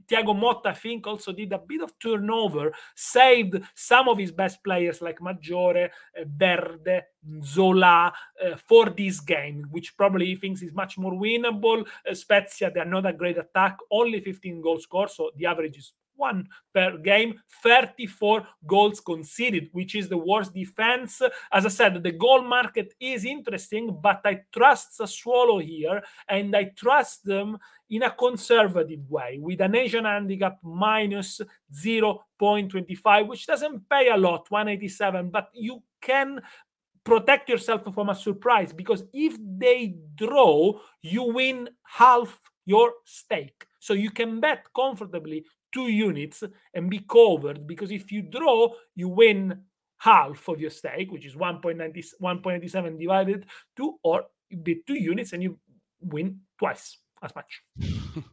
Thiago 0.06 0.34
Motta, 0.34 0.66
I 0.66 0.74
think, 0.74 1.06
also 1.06 1.32
did 1.32 1.52
a 1.52 1.58
bit 1.58 1.82
of 1.82 1.98
turnover, 1.98 2.72
saved 2.94 3.60
some 3.74 4.08
of 4.08 4.18
his 4.18 4.32
best 4.32 4.62
players 4.62 5.00
like 5.00 5.20
Maggiore, 5.20 5.86
uh, 5.86 6.24
Verde, 6.26 7.02
Nzola 7.28 8.10
uh, 8.44 8.56
for 8.66 8.90
this 8.90 9.20
game, 9.20 9.66
which 9.70 9.96
probably 9.96 10.26
he 10.26 10.36
thinks 10.36 10.62
is 10.62 10.72
much 10.72 10.98
more 10.98 11.12
winnable. 11.12 11.86
Uh, 12.08 12.14
Spezia, 12.14 12.70
they 12.70 12.80
are 12.80 12.84
not 12.84 13.06
a 13.06 13.12
great 13.12 13.38
attack, 13.38 13.78
only 13.90 14.20
15 14.20 14.60
goals 14.60 14.84
scored, 14.84 15.10
so 15.10 15.30
the 15.36 15.46
average 15.46 15.76
is 15.76 15.92
one 16.20 16.46
per 16.72 16.98
game, 16.98 17.40
34 17.62 18.46
goals 18.66 19.00
conceded, 19.00 19.70
which 19.72 19.94
is 19.94 20.08
the 20.08 20.16
worst 20.16 20.54
defense. 20.54 21.20
As 21.50 21.66
I 21.66 21.70
said, 21.70 22.02
the 22.02 22.12
goal 22.12 22.42
market 22.42 22.94
is 23.00 23.24
interesting, 23.24 23.98
but 24.00 24.20
I 24.24 24.42
trust 24.52 24.98
Sassuolo 25.00 25.60
here, 25.62 26.02
and 26.28 26.54
I 26.54 26.64
trust 26.76 27.24
them 27.24 27.58
in 27.88 28.04
a 28.04 28.10
conservative 28.10 29.10
way 29.10 29.38
with 29.40 29.60
an 29.60 29.74
Asian 29.74 30.04
handicap 30.04 30.58
minus 30.62 31.40
0.25, 31.74 33.26
which 33.26 33.46
doesn't 33.46 33.88
pay 33.88 34.10
a 34.10 34.16
lot, 34.16 34.50
187, 34.50 35.30
but 35.30 35.48
you 35.54 35.82
can 36.00 36.40
protect 37.04 37.48
yourself 37.48 37.82
from 37.92 38.10
a 38.10 38.14
surprise 38.14 38.72
because 38.72 39.04
if 39.12 39.36
they 39.58 39.96
draw, 40.14 40.78
you 41.02 41.24
win 41.24 41.68
half 41.82 42.38
your 42.66 42.92
stake. 43.04 43.66
So 43.80 43.94
you 43.94 44.10
can 44.10 44.40
bet 44.40 44.66
comfortably 44.74 45.44
two 45.72 45.88
units 45.88 46.42
and 46.74 46.90
be 46.90 47.00
covered 47.00 47.66
because 47.66 47.90
if 47.90 48.10
you 48.12 48.22
draw, 48.22 48.72
you 48.94 49.08
win 49.08 49.62
half 49.98 50.48
of 50.48 50.60
your 50.60 50.70
stake, 50.70 51.12
which 51.12 51.26
is 51.26 51.36
1.97 51.36 52.98
divided 52.98 53.46
two, 53.76 53.98
or 54.02 54.24
bid 54.62 54.86
two 54.86 54.94
units 54.94 55.32
and 55.32 55.42
you 55.42 55.58
win 56.00 56.40
twice 56.58 56.98
as 57.22 57.34
much. 57.34 57.62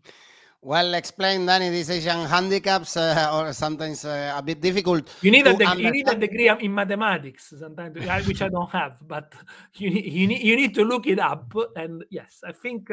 well 0.62 0.94
explained, 0.94 1.46
Danny. 1.46 1.70
These 1.70 1.92
Asian 1.92 2.26
handicaps 2.26 2.96
uh, 2.96 3.28
are 3.30 3.54
sometimes 3.54 4.06
uh, 4.06 4.34
a 4.36 4.42
bit 4.42 4.62
difficult. 4.62 5.14
You 5.22 5.32
need, 5.32 5.46
a 5.46 5.56
de- 5.56 5.82
you 5.82 5.92
need 5.92 6.08
a 6.08 6.16
degree 6.16 6.50
in 6.50 6.74
mathematics 6.74 7.54
sometimes, 7.60 7.96
which 8.26 8.42
I 8.42 8.50
don't 8.50 8.70
have, 8.70 8.98
but 9.06 9.34
you 9.76 9.90
need, 9.90 10.06
you 10.06 10.28
need, 10.28 10.42
you 10.42 10.56
need 10.56 10.74
to 10.76 10.84
look 10.84 11.06
it 11.06 11.20
up. 11.20 11.54
And 11.76 12.06
yes, 12.10 12.40
I 12.48 12.54
think 12.54 12.90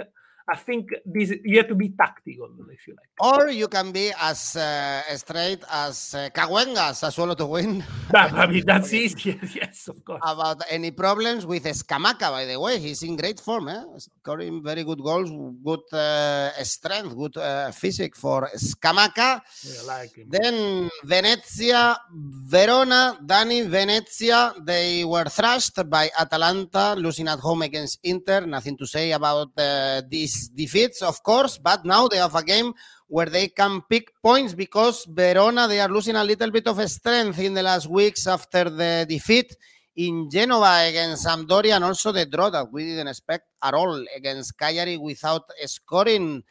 I 0.47 0.57
think 0.57 0.91
this 1.07 1.33
you 1.43 1.57
have 1.57 1.69
to 1.69 1.75
be 1.75 1.89
tactical 1.89 2.51
if 2.71 2.87
you 2.87 2.95
like. 2.95 3.09
Or 3.19 3.49
you 3.49 3.67
can 3.67 3.93
be 3.93 4.13
as 4.21 4.57
uh, 4.57 5.01
straight 5.17 5.65
as 5.71 6.15
uh, 6.15 6.29
Caguenga, 6.37 6.93
Sassuolo 6.93 7.35
to 7.37 7.47
win. 7.47 7.83
That, 8.11 8.33
I 8.35 8.47
mean, 8.47 8.63
that's 8.67 8.93
easy. 8.93 9.41
yes, 9.55 9.89
of 9.89 10.05
course. 10.05 10.21
About 10.23 10.63
any 10.71 10.91
problems 10.91 11.47
with 11.47 11.65
Scamacca, 11.65 12.31
by 12.31 12.45
the 12.45 12.61
way, 12.61 12.79
he's 12.79 13.03
in 13.03 13.17
great 13.17 13.41
form, 13.41 13.69
eh? 13.69 13.83
scoring 13.97 14.63
very 14.63 14.85
good 14.85 15.03
goals, 15.03 15.31
good 15.65 15.83
uh, 15.93 16.51
strength, 16.63 17.17
good 17.17 17.37
uh, 17.39 17.71
physique 17.73 18.15
for 18.15 18.51
Scamacca. 18.55 19.41
Yeah, 19.65 19.83
like 19.87 20.15
him. 20.15 20.29
Then 20.29 20.91
Venezia, 21.03 21.97
Verona, 22.13 23.19
Danny, 23.25 23.63
Venezia, 23.63 24.53
they 24.61 25.05
were 25.05 25.25
thrashed 25.25 25.89
by 25.89 26.11
Atalanta, 26.21 26.95
losing 26.97 27.27
at 27.29 27.41
home 27.41 27.63
against 27.63 27.99
Inter. 28.05 28.43
Nothing 28.43 28.77
to 28.77 28.87
say 28.87 29.11
about 29.13 29.49
uh, 29.59 30.03
this 30.09 30.34
defeats, 30.55 31.03
of 31.03 31.23
course, 31.23 31.59
but 31.59 31.85
now 31.85 32.09
they 32.09 32.19
have 32.19 32.35
a 32.35 32.43
game 32.43 32.73
where 33.07 33.27
they 33.27 33.49
can 33.49 33.83
pick 33.89 34.11
points 34.23 34.55
because 34.55 35.05
Verona, 35.07 35.69
they 35.69 35.81
are 35.81 35.89
losing 35.89 36.17
a 36.17 36.25
little 36.25 36.51
bit 36.51 36.67
of 36.67 36.79
strength 36.91 37.39
in 37.39 37.55
the 37.55 37.63
last 37.63 37.89
weeks 37.89 38.27
after 38.27 38.71
the 38.71 39.07
defeat 39.09 39.55
in 39.97 40.29
Genova 40.31 40.87
against 40.89 41.27
Sampdoria 41.27 41.77
and 41.77 41.85
also 41.85 42.13
the 42.13 42.27
draw 42.27 42.51
that 42.51 42.71
we 42.73 42.85
didn't 42.85 43.09
expect 43.09 43.45
at 43.63 43.75
all 43.75 44.05
against 44.17 44.59
Cagliari 44.59 44.97
without 44.97 45.43
scoring. 45.67 46.43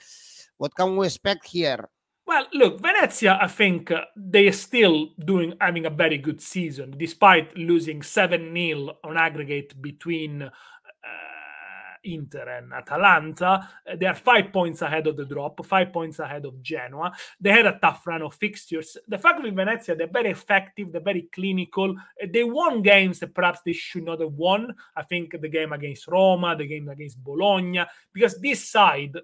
What 0.58 0.76
can 0.76 0.96
we 0.96 1.08
expect 1.08 1.48
here? 1.48 1.89
Well, 2.26 2.48
look, 2.54 2.82
Venezia, 2.82 3.38
I 3.41 3.48
think 3.48 3.91
uh, 3.91 4.06
they 4.15 4.48
are 4.48 4.54
still 4.54 5.10
doing 5.19 5.56
having 5.60 5.86
a 5.86 5.89
very 5.89 6.17
good 6.17 6.41
season 6.41 6.93
despite 6.98 7.58
losing 7.58 8.02
7 8.02 8.54
0 8.56 8.98
on 9.04 9.17
aggregate 9.17 9.82
between 9.82 10.50
Inter 12.04 12.48
and 12.50 12.74
Atalanta. 12.74 13.70
Uh, 13.89 13.96
they 13.96 14.06
are 14.06 14.16
five 14.16 14.52
points 14.52 14.82
ahead 14.82 15.08
of 15.08 15.18
the 15.18 15.26
drop, 15.26 15.66
five 15.66 15.92
points 15.92 16.20
ahead 16.20 16.46
of 16.46 16.62
Genoa. 16.62 17.12
They 17.39 17.52
had 17.52 17.66
a 17.66 17.80
tough 17.80 18.06
run 18.08 18.22
of 18.22 18.34
fixtures. 18.36 18.98
The 19.08 19.18
fact 19.18 19.42
with 19.42 19.56
Venezia, 19.56 19.96
they're 19.96 20.08
very 20.08 20.32
effective, 20.32 20.92
they're 20.92 21.02
very 21.02 21.24
clinical. 21.34 21.96
Uh, 22.22 22.28
they 22.32 22.44
won 22.44 22.82
games 22.82 23.20
that 23.20 23.34
perhaps 23.34 23.60
they 23.66 23.74
should 23.74 24.04
not 24.04 24.22
have 24.22 24.34
won. 24.34 24.74
I 24.96 25.04
think 25.04 25.39
the 25.39 25.50
game 25.50 25.74
against 25.74 26.08
Roma, 26.08 26.56
the 26.56 26.68
game 26.68 26.89
against 26.89 27.24
Bologna, 27.24 27.86
because 28.13 28.39
this 28.39 28.68
side 28.70 29.16
Eh, 29.16 29.20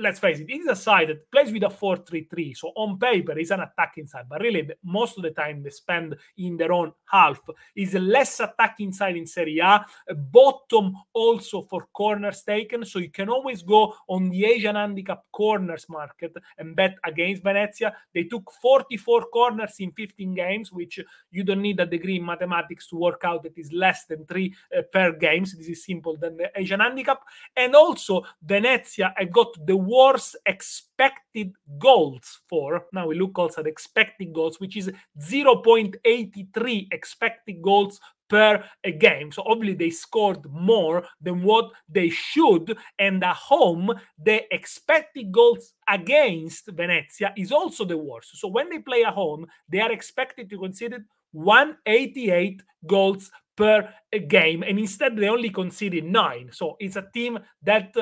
let's 0.00 0.18
face 0.18 0.40
it, 0.40 0.50
is 0.50 0.66
a 0.66 0.76
side 0.76 1.08
that 1.08 1.30
plays 1.30 1.52
with 1.52 1.62
a 1.62 1.66
4-3-3. 1.66 2.56
So 2.56 2.72
on 2.76 2.98
paper, 2.98 3.38
it's 3.38 3.50
an 3.50 3.60
attacking 3.60 4.06
side, 4.06 4.24
but 4.28 4.40
really 4.40 4.68
most 4.82 5.16
of 5.16 5.22
the 5.22 5.30
time 5.30 5.62
they 5.62 5.70
spend 5.70 6.16
in 6.36 6.56
their 6.56 6.72
own 6.72 6.92
half. 7.10 7.40
Is 7.76 7.94
less 7.94 8.40
attacking 8.40 8.92
side 8.92 9.16
in 9.16 9.26
Serie 9.26 9.58
A, 9.58 9.84
bottom 10.14 10.94
also 11.12 11.62
for 11.62 11.86
corners 11.92 12.42
taken. 12.42 12.84
So 12.84 12.98
you 12.98 13.10
can 13.10 13.28
always 13.28 13.62
go 13.62 13.94
on 14.08 14.28
the 14.30 14.44
Asian 14.44 14.76
handicap 14.76 15.22
corners 15.32 15.86
market 15.88 16.36
and 16.58 16.74
bet 16.74 16.96
against 17.04 17.42
Venezia. 17.42 17.94
They 18.14 18.24
took 18.24 18.50
44 18.60 19.26
corners 19.32 19.76
in 19.78 19.92
15 19.92 20.34
games, 20.34 20.72
which 20.72 21.00
you 21.30 21.44
don't 21.44 21.62
need 21.62 21.80
a 21.80 21.86
degree 21.86 22.16
in 22.16 22.24
mathematics 22.24 22.88
to 22.88 22.96
work 22.96 23.22
out 23.24 23.42
that 23.44 23.56
is 23.56 23.72
less 23.72 24.06
than 24.06 24.26
three 24.26 24.54
uh, 24.76 24.82
per 24.92 25.12
games. 25.12 25.54
This 25.56 25.68
is 25.68 25.84
simple 25.84 26.16
than 26.16 26.36
the 26.36 26.50
Asian 26.56 26.80
handicap. 26.80 27.20
And 27.56 27.74
also 27.74 28.24
Venezia, 28.42 29.14
I 29.16 29.24
got 29.24 29.54
the 29.68 29.76
worst 29.76 30.34
expected 30.46 31.52
goals 31.78 32.40
for. 32.48 32.86
Now 32.90 33.06
we 33.06 33.18
look 33.18 33.38
also 33.38 33.60
at 33.60 33.66
expected 33.66 34.32
goals, 34.32 34.58
which 34.58 34.78
is 34.78 34.90
0.83 35.20 36.88
expected 36.90 37.60
goals 37.60 38.00
per 38.30 38.64
a 38.82 38.92
game. 38.92 39.30
So 39.30 39.42
obviously 39.46 39.74
they 39.74 39.90
scored 39.90 40.50
more 40.50 41.06
than 41.20 41.42
what 41.42 41.70
they 41.86 42.08
should. 42.08 42.78
And 42.98 43.22
at 43.22 43.36
home, 43.36 43.92
the 44.18 44.42
expected 44.54 45.30
goals 45.30 45.74
against 45.86 46.68
Venezia 46.68 47.34
is 47.36 47.52
also 47.52 47.84
the 47.84 47.98
worst. 47.98 48.38
So 48.40 48.48
when 48.48 48.70
they 48.70 48.78
play 48.78 49.04
at 49.04 49.12
home, 49.12 49.46
they 49.68 49.80
are 49.80 49.92
expected 49.92 50.48
to 50.48 50.58
concede 50.58 50.94
188 51.32 52.62
goals 52.86 53.30
per 53.54 53.92
game. 54.28 54.62
And 54.62 54.78
instead 54.78 55.14
they 55.14 55.28
only 55.28 55.50
conceded 55.50 56.04
nine. 56.04 56.48
So 56.52 56.76
it's 56.80 56.96
a 56.96 57.06
team 57.12 57.38
that 57.64 57.94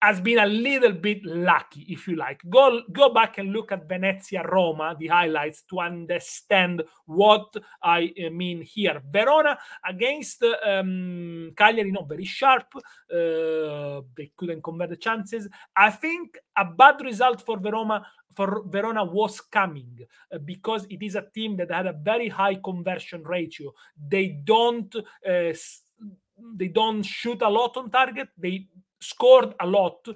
has 0.00 0.20
been 0.20 0.38
a 0.38 0.46
little 0.46 0.92
bit 0.92 1.24
lucky, 1.24 1.86
if 1.88 2.06
you 2.06 2.16
like. 2.16 2.40
Go 2.48 2.82
go 2.92 3.12
back 3.12 3.38
and 3.38 3.52
look 3.52 3.72
at 3.72 3.88
Venezia 3.88 4.42
Roma, 4.42 4.94
the 4.98 5.06
highlights, 5.06 5.62
to 5.70 5.80
understand 5.80 6.82
what 7.06 7.54
I 7.82 8.12
uh, 8.26 8.30
mean 8.30 8.62
here. 8.62 9.00
Verona 9.10 9.58
against 9.88 10.42
um, 10.42 11.52
Cagliari, 11.56 11.90
not 11.90 12.08
very 12.08 12.24
sharp. 12.24 12.66
Uh, 12.74 14.02
they 14.16 14.30
couldn't 14.36 14.62
convert 14.62 14.90
the 14.90 14.96
chances. 14.96 15.48
I 15.76 15.90
think 15.90 16.36
a 16.56 16.64
bad 16.64 17.00
result 17.00 17.40
for 17.44 17.58
Verona 17.58 18.04
for 18.34 18.62
Verona 18.66 19.04
was 19.04 19.40
coming 19.40 19.98
uh, 20.32 20.38
because 20.38 20.86
it 20.90 21.02
is 21.02 21.14
a 21.14 21.26
team 21.34 21.56
that 21.56 21.70
had 21.70 21.86
a 21.86 21.92
very 21.92 22.28
high 22.28 22.56
conversion 22.56 23.22
ratio. 23.22 23.72
They 23.96 24.28
don't. 24.44 24.94
Uh, 25.26 25.54
they 26.56 26.68
don't 26.68 27.04
shoot 27.04 27.40
a 27.42 27.48
lot 27.48 27.76
on 27.76 27.90
target. 27.90 28.28
They 28.36 28.66
scored 29.04 29.54
a 29.60 29.66
lot 29.66 30.06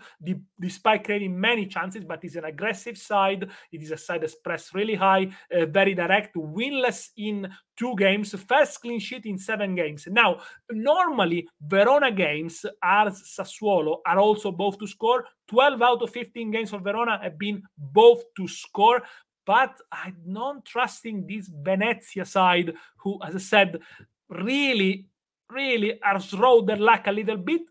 despite 0.58 1.04
creating 1.04 1.38
many 1.38 1.66
chances, 1.66 2.04
but 2.04 2.24
it's 2.24 2.36
an 2.36 2.44
aggressive 2.44 2.96
side. 2.96 3.48
It 3.72 3.82
is 3.82 3.90
a 3.90 3.96
side 3.96 4.22
that's 4.22 4.34
pressed 4.34 4.74
really 4.74 4.94
high, 4.94 5.30
uh, 5.54 5.66
very 5.66 5.94
direct, 5.94 6.34
winless 6.36 7.10
in 7.16 7.48
two 7.76 7.94
games, 7.96 8.34
first 8.48 8.80
clean 8.80 8.98
sheet 9.00 9.26
in 9.26 9.38
seven 9.38 9.74
games. 9.74 10.06
Now, 10.10 10.40
normally 10.70 11.48
Verona 11.60 12.10
games 12.10 12.64
as 12.82 13.22
Sassuolo 13.22 13.98
are 14.06 14.18
also 14.18 14.50
both 14.50 14.78
to 14.78 14.86
score. 14.86 15.24
12 15.48 15.82
out 15.82 16.02
of 16.02 16.10
15 16.10 16.50
games 16.50 16.70
for 16.70 16.80
Verona 16.80 17.18
have 17.22 17.38
been 17.38 17.62
both 17.76 18.22
to 18.36 18.48
score. 18.48 19.02
But 19.46 19.80
I'm 19.90 20.18
not 20.26 20.66
trusting 20.66 21.26
this 21.26 21.48
Venezia 21.48 22.26
side, 22.26 22.74
who, 22.98 23.18
as 23.24 23.34
I 23.34 23.38
said, 23.38 23.80
really, 24.28 25.06
really 25.50 26.02
are 26.02 26.20
rolled 26.36 26.66
their 26.66 26.76
luck 26.76 27.06
a 27.06 27.12
little 27.12 27.38
bit 27.38 27.62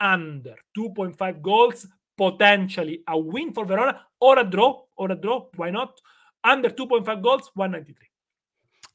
under 0.00 0.54
2.5 0.76 1.42
goals, 1.42 1.86
potentially 2.16 3.02
a 3.08 3.18
win 3.18 3.52
for 3.52 3.64
Verona 3.64 4.00
or 4.20 4.38
a 4.38 4.44
draw, 4.44 4.82
or 4.96 5.10
a 5.12 5.14
draw, 5.16 5.46
why 5.56 5.70
not? 5.70 6.00
Under 6.44 6.70
2.5 6.70 7.22
goals, 7.22 7.50
193. 7.54 8.08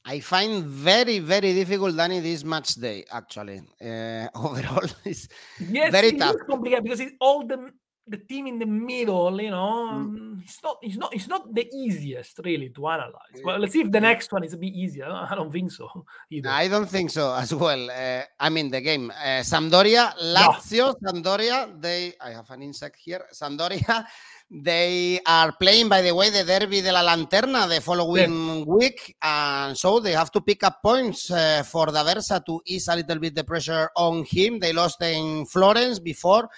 I 0.04 0.18
find 0.20 0.64
very, 0.64 1.20
very 1.20 1.54
difficult, 1.54 1.96
Danny, 1.96 2.18
this 2.18 2.42
match 2.44 2.74
day, 2.74 3.04
actually. 3.12 3.62
Uh, 3.80 4.26
overall, 4.34 4.88
it's 5.04 5.28
yes, 5.60 5.92
very 5.92 6.08
it 6.08 6.18
tough. 6.18 6.34
complicated 6.48 6.82
because 6.84 7.00
it's 7.00 7.12
all 7.20 7.46
the 7.46 7.70
the 8.06 8.18
team 8.18 8.46
in 8.46 8.58
the 8.58 8.66
middle, 8.66 9.40
you 9.40 9.50
know, 9.50 9.90
mm. 9.94 10.42
it's 10.42 10.62
not 10.62 10.76
it's 10.82 10.96
not 10.96 11.14
it's 11.14 11.28
not 11.28 11.54
the 11.54 11.68
easiest 11.72 12.40
really 12.44 12.70
to 12.70 12.88
analyze. 12.88 13.38
Well, 13.44 13.58
let's 13.58 13.72
see 13.72 13.80
if 13.80 13.92
the 13.92 14.00
next 14.00 14.32
one 14.32 14.42
is 14.44 14.54
a 14.54 14.56
bit 14.56 14.72
easier. 14.74 15.06
I 15.06 15.34
don't 15.34 15.52
think 15.52 15.70
so 15.70 15.88
either. 16.30 16.48
I 16.48 16.68
don't 16.68 16.88
think 16.88 17.10
so 17.10 17.34
as 17.34 17.54
well. 17.54 17.90
Uh, 17.90 18.22
I 18.40 18.48
mean 18.48 18.70
the 18.70 18.80
game. 18.80 19.10
Uh, 19.10 19.42
Sampdoria, 19.42 20.14
Lazio, 20.20 20.94
no. 21.00 21.12
Sampdoria. 21.12 21.80
They 21.80 22.14
I 22.20 22.30
have 22.30 22.50
an 22.50 22.62
insect 22.62 22.96
here. 22.96 23.22
Sampdoria. 23.32 24.04
They 24.54 25.18
are 25.24 25.52
playing, 25.52 25.88
by 25.88 26.02
the 26.02 26.14
way, 26.14 26.28
the 26.28 26.44
Derby 26.44 26.82
della 26.82 27.00
Lanterna 27.00 27.66
the 27.66 27.80
following 27.80 28.58
yeah. 28.58 28.64
week, 28.64 29.16
and 29.22 29.74
so 29.74 29.98
they 29.98 30.12
have 30.12 30.30
to 30.32 30.42
pick 30.42 30.62
up 30.62 30.82
points 30.82 31.30
uh, 31.30 31.62
for 31.62 31.86
D'Aversa 31.86 32.44
to 32.44 32.60
ease 32.66 32.86
a 32.88 32.96
little 32.96 33.18
bit 33.18 33.34
the 33.34 33.44
pressure 33.44 33.88
on 33.96 34.24
him. 34.24 34.58
They 34.58 34.74
lost 34.74 35.00
in 35.00 35.46
Florence 35.46 36.00
before. 36.00 36.50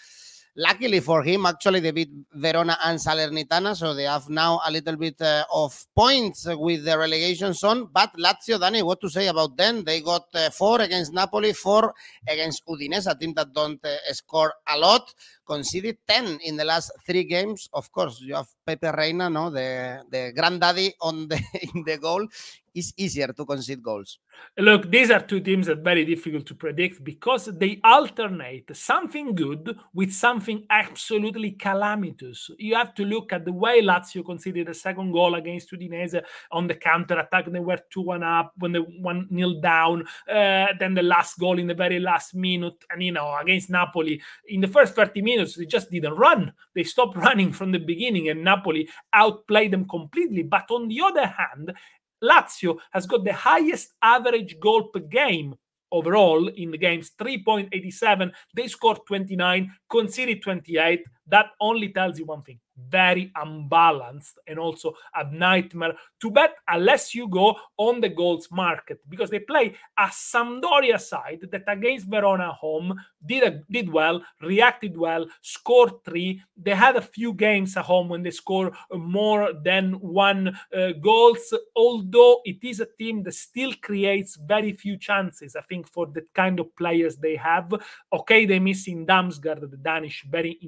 Luckily 0.56 1.00
for 1.00 1.24
him, 1.24 1.46
actually, 1.46 1.80
they 1.80 1.90
beat 1.90 2.10
Verona 2.32 2.78
and 2.84 2.96
Salernitana, 2.96 3.74
so 3.74 3.92
they 3.92 4.04
have 4.04 4.28
now 4.28 4.60
a 4.64 4.70
little 4.70 4.94
bit 4.94 5.20
uh, 5.20 5.42
of 5.52 5.84
points 5.96 6.46
with 6.48 6.84
the 6.84 6.96
relegation 6.96 7.52
zone. 7.54 7.88
But 7.92 8.12
Lazio, 8.16 8.60
Danny, 8.60 8.80
what 8.80 9.00
to 9.00 9.08
say 9.10 9.26
about 9.26 9.56
them? 9.56 9.82
They 9.82 10.00
got 10.00 10.26
uh, 10.32 10.50
four 10.50 10.80
against 10.80 11.12
Napoli, 11.12 11.54
four 11.54 11.92
against 12.28 12.64
Udinese, 12.68 13.10
a 13.10 13.16
team 13.16 13.34
that 13.34 13.52
don't 13.52 13.84
uh, 13.84 13.96
score 14.12 14.54
a 14.68 14.78
lot. 14.78 15.12
Conceded 15.44 15.98
10 16.06 16.38
in 16.44 16.56
the 16.56 16.64
last 16.64 16.92
three 17.04 17.24
games. 17.24 17.68
Of 17.72 17.90
course, 17.90 18.20
you 18.20 18.36
have 18.36 18.46
Pepe 18.64 18.86
Reina, 18.96 19.28
no, 19.28 19.50
the, 19.50 20.04
the 20.08 20.32
granddaddy 20.36 20.94
on 21.00 21.26
the 21.26 21.36
in 21.74 21.82
the 21.82 21.98
goal 21.98 22.28
is 22.74 22.92
easier 22.96 23.28
to 23.28 23.44
concede 23.44 23.82
goals. 23.82 24.18
Look, 24.58 24.90
these 24.90 25.10
are 25.10 25.20
two 25.20 25.40
teams 25.40 25.66
that 25.66 25.78
are 25.78 25.82
very 25.82 26.04
difficult 26.04 26.46
to 26.46 26.54
predict 26.54 27.04
because 27.04 27.46
they 27.46 27.80
alternate 27.84 28.74
something 28.76 29.34
good 29.34 29.78
with 29.92 30.12
something 30.12 30.64
absolutely 30.70 31.52
calamitous. 31.52 32.50
You 32.58 32.74
have 32.74 32.94
to 32.94 33.04
look 33.04 33.32
at 33.32 33.44
the 33.44 33.52
way 33.52 33.82
Lazio 33.82 34.24
conceded 34.24 34.68
a 34.68 34.74
second 34.74 35.12
goal 35.12 35.34
against 35.34 35.72
Udinese 35.72 36.22
on 36.50 36.66
the 36.66 36.74
counter 36.74 37.18
attack. 37.18 37.50
They 37.50 37.60
were 37.60 37.78
2 37.90 38.00
1 38.00 38.22
up 38.22 38.52
when 38.58 38.72
they 38.72 38.80
1 38.80 39.28
nil 39.30 39.60
down. 39.60 40.04
Uh, 40.28 40.66
then 40.78 40.94
the 40.94 41.02
last 41.02 41.38
goal 41.38 41.58
in 41.58 41.66
the 41.66 41.74
very 41.74 42.00
last 42.00 42.34
minute. 42.34 42.84
And, 42.90 43.02
you 43.02 43.12
know, 43.12 43.36
against 43.40 43.70
Napoli, 43.70 44.20
in 44.48 44.60
the 44.60 44.68
first 44.68 44.94
30 44.94 45.22
minutes, 45.22 45.54
they 45.54 45.66
just 45.66 45.90
didn't 45.90 46.14
run. 46.14 46.52
They 46.74 46.84
stopped 46.84 47.16
running 47.26 47.52
from 47.52 47.72
the 47.72 47.78
beginning, 47.78 48.28
and 48.28 48.44
Napoli 48.44 48.88
outplayed 49.12 49.72
them 49.72 49.88
completely. 49.88 50.42
But 50.42 50.70
on 50.70 50.88
the 50.88 51.00
other 51.00 51.26
hand, 51.26 51.72
Lazio 52.22 52.78
has 52.92 53.06
got 53.06 53.24
the 53.24 53.32
highest 53.32 53.92
average 54.02 54.58
goal 54.60 54.84
per 54.88 55.00
game 55.00 55.54
overall 55.92 56.48
in 56.48 56.70
the 56.70 56.78
games 56.78 57.12
3.87 57.18 58.32
they 58.54 58.66
scored 58.66 58.98
29 59.06 59.72
conceded 59.88 60.42
28 60.42 61.04
that 61.26 61.50
only 61.60 61.88
tells 61.88 62.18
you 62.18 62.24
one 62.24 62.42
thing 62.42 62.58
very 62.76 63.32
unbalanced 63.36 64.38
and 64.46 64.58
also 64.58 64.94
a 65.14 65.30
nightmare 65.30 65.94
to 66.20 66.30
bet 66.30 66.56
unless 66.68 67.14
you 67.14 67.28
go 67.28 67.56
on 67.76 68.00
the 68.00 68.08
goals 68.08 68.48
market 68.50 68.98
because 69.08 69.30
they 69.30 69.38
play 69.38 69.74
a 69.98 70.06
Sampdoria 70.06 71.00
side 71.00 71.46
that 71.52 71.62
against 71.68 72.06
Verona 72.06 72.52
home 72.52 72.98
did 73.24 73.42
a, 73.44 73.60
did 73.70 73.90
well, 73.90 74.22
reacted 74.42 74.96
well, 74.96 75.26
scored 75.40 76.04
three. 76.04 76.42
They 76.56 76.74
had 76.74 76.96
a 76.96 77.00
few 77.00 77.32
games 77.32 77.76
at 77.76 77.84
home 77.84 78.08
when 78.08 78.22
they 78.22 78.30
score 78.30 78.72
more 78.92 79.52
than 79.52 79.92
one 79.94 80.58
uh, 80.76 80.92
goals. 81.00 81.54
Although 81.76 82.40
it 82.44 82.62
is 82.62 82.80
a 82.80 82.86
team 82.86 83.22
that 83.22 83.34
still 83.34 83.72
creates 83.80 84.36
very 84.36 84.72
few 84.72 84.98
chances, 84.98 85.56
I 85.56 85.62
think 85.62 85.88
for 85.88 86.06
the 86.06 86.26
kind 86.34 86.60
of 86.60 86.74
players 86.76 87.16
they 87.16 87.36
have. 87.36 87.72
Okay, 88.12 88.46
they're 88.46 88.60
missing 88.60 89.06
Damsgaard, 89.06 89.70
the 89.70 89.76
Danish, 89.76 90.24
very 90.28 90.58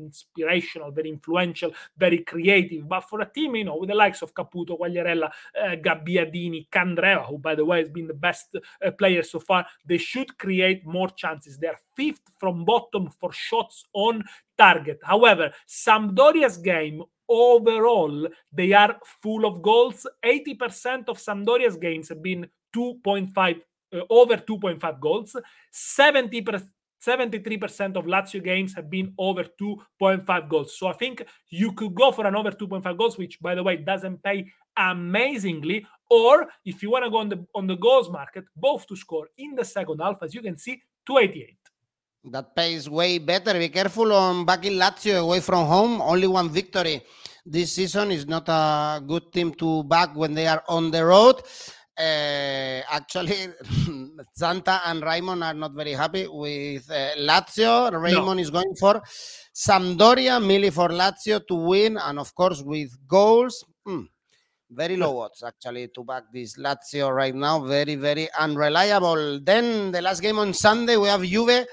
very 0.95 1.11
influential 1.11 1.73
very 1.97 2.19
creative. 2.19 2.89
But 2.89 3.03
for 3.03 3.21
a 3.21 3.31
team, 3.31 3.57
you 3.57 3.65
know, 3.65 3.77
with 3.77 3.89
the 3.89 3.95
likes 3.95 4.23
of 4.23 4.35
Caputo, 4.35 4.79
Quagliarella, 4.79 5.31
uh, 5.61 5.77
Gabbiadini, 5.77 6.69
Candreva, 6.71 7.27
who 7.27 7.39
by 7.39 7.55
the 7.55 7.65
way 7.65 7.79
has 7.79 7.89
been 7.89 8.07
the 8.07 8.15
best 8.15 8.57
uh, 8.57 8.91
player 8.93 9.23
so 9.23 9.39
far, 9.39 9.67
they 9.85 9.99
should 9.99 10.37
create 10.39 10.87
more 10.87 11.09
chances. 11.11 11.59
They're 11.59 11.79
fifth 11.97 12.21
from 12.39 12.65
bottom 12.65 13.11
for 13.21 13.33
shots 13.33 13.85
on 13.93 14.25
target. 14.59 14.99
However, 15.03 15.53
Sampdoria's 15.67 16.59
game 16.59 17.03
overall, 17.29 18.29
they 18.53 18.73
are 18.73 18.97
full 19.23 19.45
of 19.45 19.63
goals. 19.63 20.07
80% 20.25 21.09
of 21.09 21.19
Sampdoria's 21.19 21.77
games 21.77 22.09
have 22.09 22.23
been 22.23 22.49
2.5 22.75 23.61
uh, 23.93 24.01
over 24.11 24.37
2.5 24.37 25.01
goals. 25.01 25.37
70% 25.73 26.69
73% 27.07 27.97
of 27.97 28.05
Lazio 28.05 28.43
games 28.43 28.75
have 28.75 28.91
been 28.91 29.13
over 29.19 29.45
2.5 29.45 30.49
goals. 30.49 30.79
So 30.79 30.89
I 30.89 30.93
think 30.93 31.25
you 31.49 31.73
could 31.73 31.95
go 31.95 32.13
for 32.13 32.27
an 32.27 32.35
over 32.35 32.51
2.5 32.51 32.99
goals, 32.99 33.19
which 33.19 33.41
by 33.41 33.55
the 33.55 33.63
way 33.63 33.77
doesn't 33.77 34.23
pay 34.23 34.47
amazingly. 34.77 35.87
Or 36.11 36.49
if 36.65 36.83
you 36.83 36.91
want 36.91 37.05
to 37.05 37.11
go 37.11 37.19
on 37.19 37.29
the 37.29 37.45
on 37.55 37.67
the 37.67 37.77
goals 37.77 38.09
market, 38.11 38.45
both 38.57 38.87
to 38.89 38.97
score 38.97 39.29
in 39.39 39.55
the 39.55 39.65
second 39.65 39.99
half, 40.01 40.19
as 40.23 40.35
you 40.35 40.43
can 40.43 40.57
see, 40.57 40.83
288. 41.07 41.57
That 42.33 42.57
pays 42.57 42.91
way 42.91 43.19
better. 43.19 43.55
Be 43.55 43.69
careful 43.69 44.13
on 44.13 44.45
back 44.45 44.65
in 44.65 44.75
Lazio 44.75 45.21
away 45.21 45.41
from 45.41 45.67
home. 45.67 46.01
Only 46.01 46.27
one 46.27 46.49
victory 46.51 47.03
this 47.47 47.75
season 47.75 48.11
is 48.11 48.27
not 48.27 48.49
a 48.49 49.01
good 49.07 49.33
team 49.33 49.55
to 49.55 49.85
back 49.85 50.15
when 50.17 50.35
they 50.35 50.49
are 50.49 50.65
on 50.69 50.91
the 50.91 51.05
road. 51.05 51.41
Uh, 51.99 52.83
actually, 52.91 53.49
Santa 54.35 54.83
and 54.85 55.03
Raymond 55.03 55.43
are 55.43 55.55
not 55.55 55.73
very 55.73 55.93
happy 55.93 56.27
with 56.29 56.91
uh, 56.91 57.17
Lazio. 57.19 57.91
Raymond 57.91 58.37
no. 58.37 58.43
is 58.43 58.51
going 58.51 58.75
for 58.79 59.03
Sampdoria, 59.55 60.39
Mili 60.39 60.71
for 60.71 60.89
Lazio 60.91 61.41
to 61.47 61.55
win, 61.55 61.97
and 61.97 62.19
of 62.19 62.35
course 62.35 62.63
with 62.63 62.91
goals. 63.09 63.65
Hmm, 63.87 64.03
very 64.71 64.97
low 64.97 65.21
odds 65.21 65.43
actually 65.43 65.89
to 65.95 66.05
back 66.05 66.25
this 66.33 66.59
Lazio 66.59 67.15
right 67.15 67.35
now. 67.35 67.61
Very, 67.61 67.95
very 67.95 68.29
unreliable. 68.39 69.41
Then 69.41 69.91
the 69.91 70.03
last 70.03 70.21
game 70.21 70.39
on 70.39 70.53
Sunday, 70.53 70.97
we 70.97 71.09
have 71.09 71.23
Juve 71.23 71.67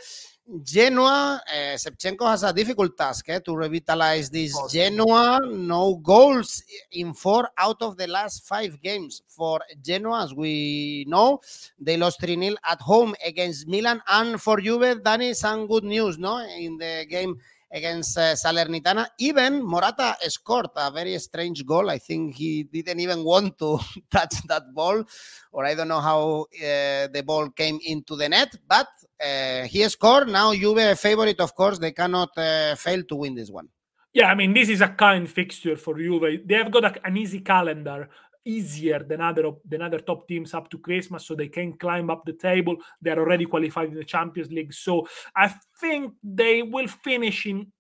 Genoa, 0.62 1.42
uh, 1.48 1.78
Shevchenko 1.78 2.28
has 2.30 2.44
a 2.44 2.52
difficult 2.52 2.98
task 2.98 3.30
eh, 3.30 3.40
to 3.40 3.56
revitalize 3.56 4.30
this. 4.30 4.54
Genoa. 4.70 5.40
No 5.50 5.96
goals 5.96 6.62
in 6.92 7.14
four 7.14 7.48
out 7.58 7.82
of 7.82 7.96
the 7.96 8.08
last 8.08 8.46
five 8.46 8.82
games 8.82 9.22
for 9.28 9.62
Genoa, 9.82 10.26
as 10.26 10.34
we 10.34 11.06
know. 11.08 11.40
They 11.80 11.96
lost 11.96 12.20
3 12.20 12.38
0 12.38 12.56
at 12.70 12.82
home 12.82 13.16
against 13.26 13.68
Milan. 13.68 14.02
And 14.08 14.42
for 14.42 14.60
Juve, 14.60 15.02
Danny, 15.02 15.34
some 15.34 15.66
good 15.66 15.86
news 15.86 16.18
no? 16.18 16.40
in 16.40 16.78
the 16.78 17.06
game 17.10 17.38
against 17.72 18.18
uh, 18.18 18.34
Salernitana. 18.36 19.08
Even 19.18 19.64
Morata 19.64 20.16
scored 20.28 20.68
a 20.76 20.92
very 20.92 21.18
strange 21.20 21.66
goal. 21.66 21.90
I 21.90 21.98
think 21.98 22.36
he 22.36 22.64
didn't 22.64 23.00
even 23.00 23.24
want 23.24 23.58
to 23.60 23.80
touch 24.12 24.44
that 24.48 24.74
ball, 24.74 25.04
or 25.52 25.66
I 25.66 25.74
don't 25.74 25.88
know 25.88 26.02
how 26.02 26.48
uh, 26.54 27.08
the 27.08 27.24
ball 27.26 27.50
came 27.50 27.80
into 27.84 28.16
the 28.16 28.30
net, 28.30 28.56
but 28.68 28.88
uh, 29.24 29.64
he 29.68 29.88
scored. 29.90 30.28
Now 30.28 30.54
Juve 30.54 30.98
favorite, 31.00 31.40
of 31.40 31.56
course. 31.56 31.80
They 31.80 31.92
cannot 31.92 32.38
uh, 32.38 32.76
fail 32.76 33.04
to 33.04 33.16
win 33.16 33.36
this 33.36 33.50
one. 33.50 33.70
Yeah, 34.14 34.30
I 34.30 34.36
mean, 34.36 34.54
this 34.54 34.70
is 34.70 34.82
a 34.82 34.90
kind 34.90 35.28
fixture 35.30 35.76
for 35.76 35.98
Juve. 35.98 36.46
They 36.46 36.56
have 36.56 36.72
got 36.72 36.86
a, 36.86 37.08
an 37.08 37.18
easy 37.18 37.40
calendar 37.40 38.10
easier 38.46 39.00
than 39.00 39.22
other 39.22 39.52
than 39.68 39.82
other 39.82 40.00
top 40.00 40.28
teams 40.28 40.54
up 40.54 40.70
to 40.70 40.78
Christmas, 40.78 41.26
so 41.26 41.36
they 41.36 41.48
can 41.48 41.74
climb 41.74 42.10
up 42.10 42.24
the 42.26 42.34
table. 42.34 42.76
They're 43.02 43.20
already 43.20 43.46
qualified 43.46 43.90
in 43.90 43.96
the 43.96 44.04
Champions 44.04 44.52
League, 44.52 44.74
so 44.74 45.08
I 45.36 45.54
think 45.80 46.14
they 46.22 46.62
will 46.62 46.88
finish 46.88 47.46
in 47.46 47.72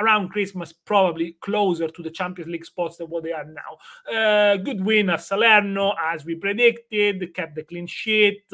around 0.00 0.30
Christmas, 0.30 0.72
probably 0.72 1.36
closer 1.40 1.88
to 1.88 2.02
the 2.02 2.10
Champions 2.10 2.50
League 2.50 2.64
spots 2.64 2.96
than 2.96 3.08
what 3.08 3.24
they 3.24 3.32
are 3.32 3.44
now. 3.44 4.12
Uh, 4.16 4.56
good 4.56 4.84
win 4.84 5.10
at 5.10 5.22
Salerno, 5.22 5.94
as 6.00 6.24
we 6.24 6.36
predicted, 6.36 7.34
kept 7.34 7.54
the 7.54 7.64
clean 7.64 7.86
sheet. 7.86 8.44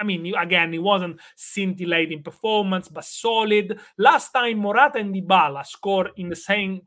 I 0.00 0.04
mean, 0.04 0.34
again, 0.34 0.72
it 0.72 0.82
wasn't 0.82 1.20
scintillating 1.36 2.22
performance, 2.22 2.88
but 2.88 3.04
solid. 3.04 3.78
Last 3.98 4.32
time 4.32 4.58
Morata 4.58 4.98
and 4.98 5.14
Dybala 5.14 5.66
scored 5.66 6.10
in 6.16 6.30
the 6.30 6.36
same 6.36 6.82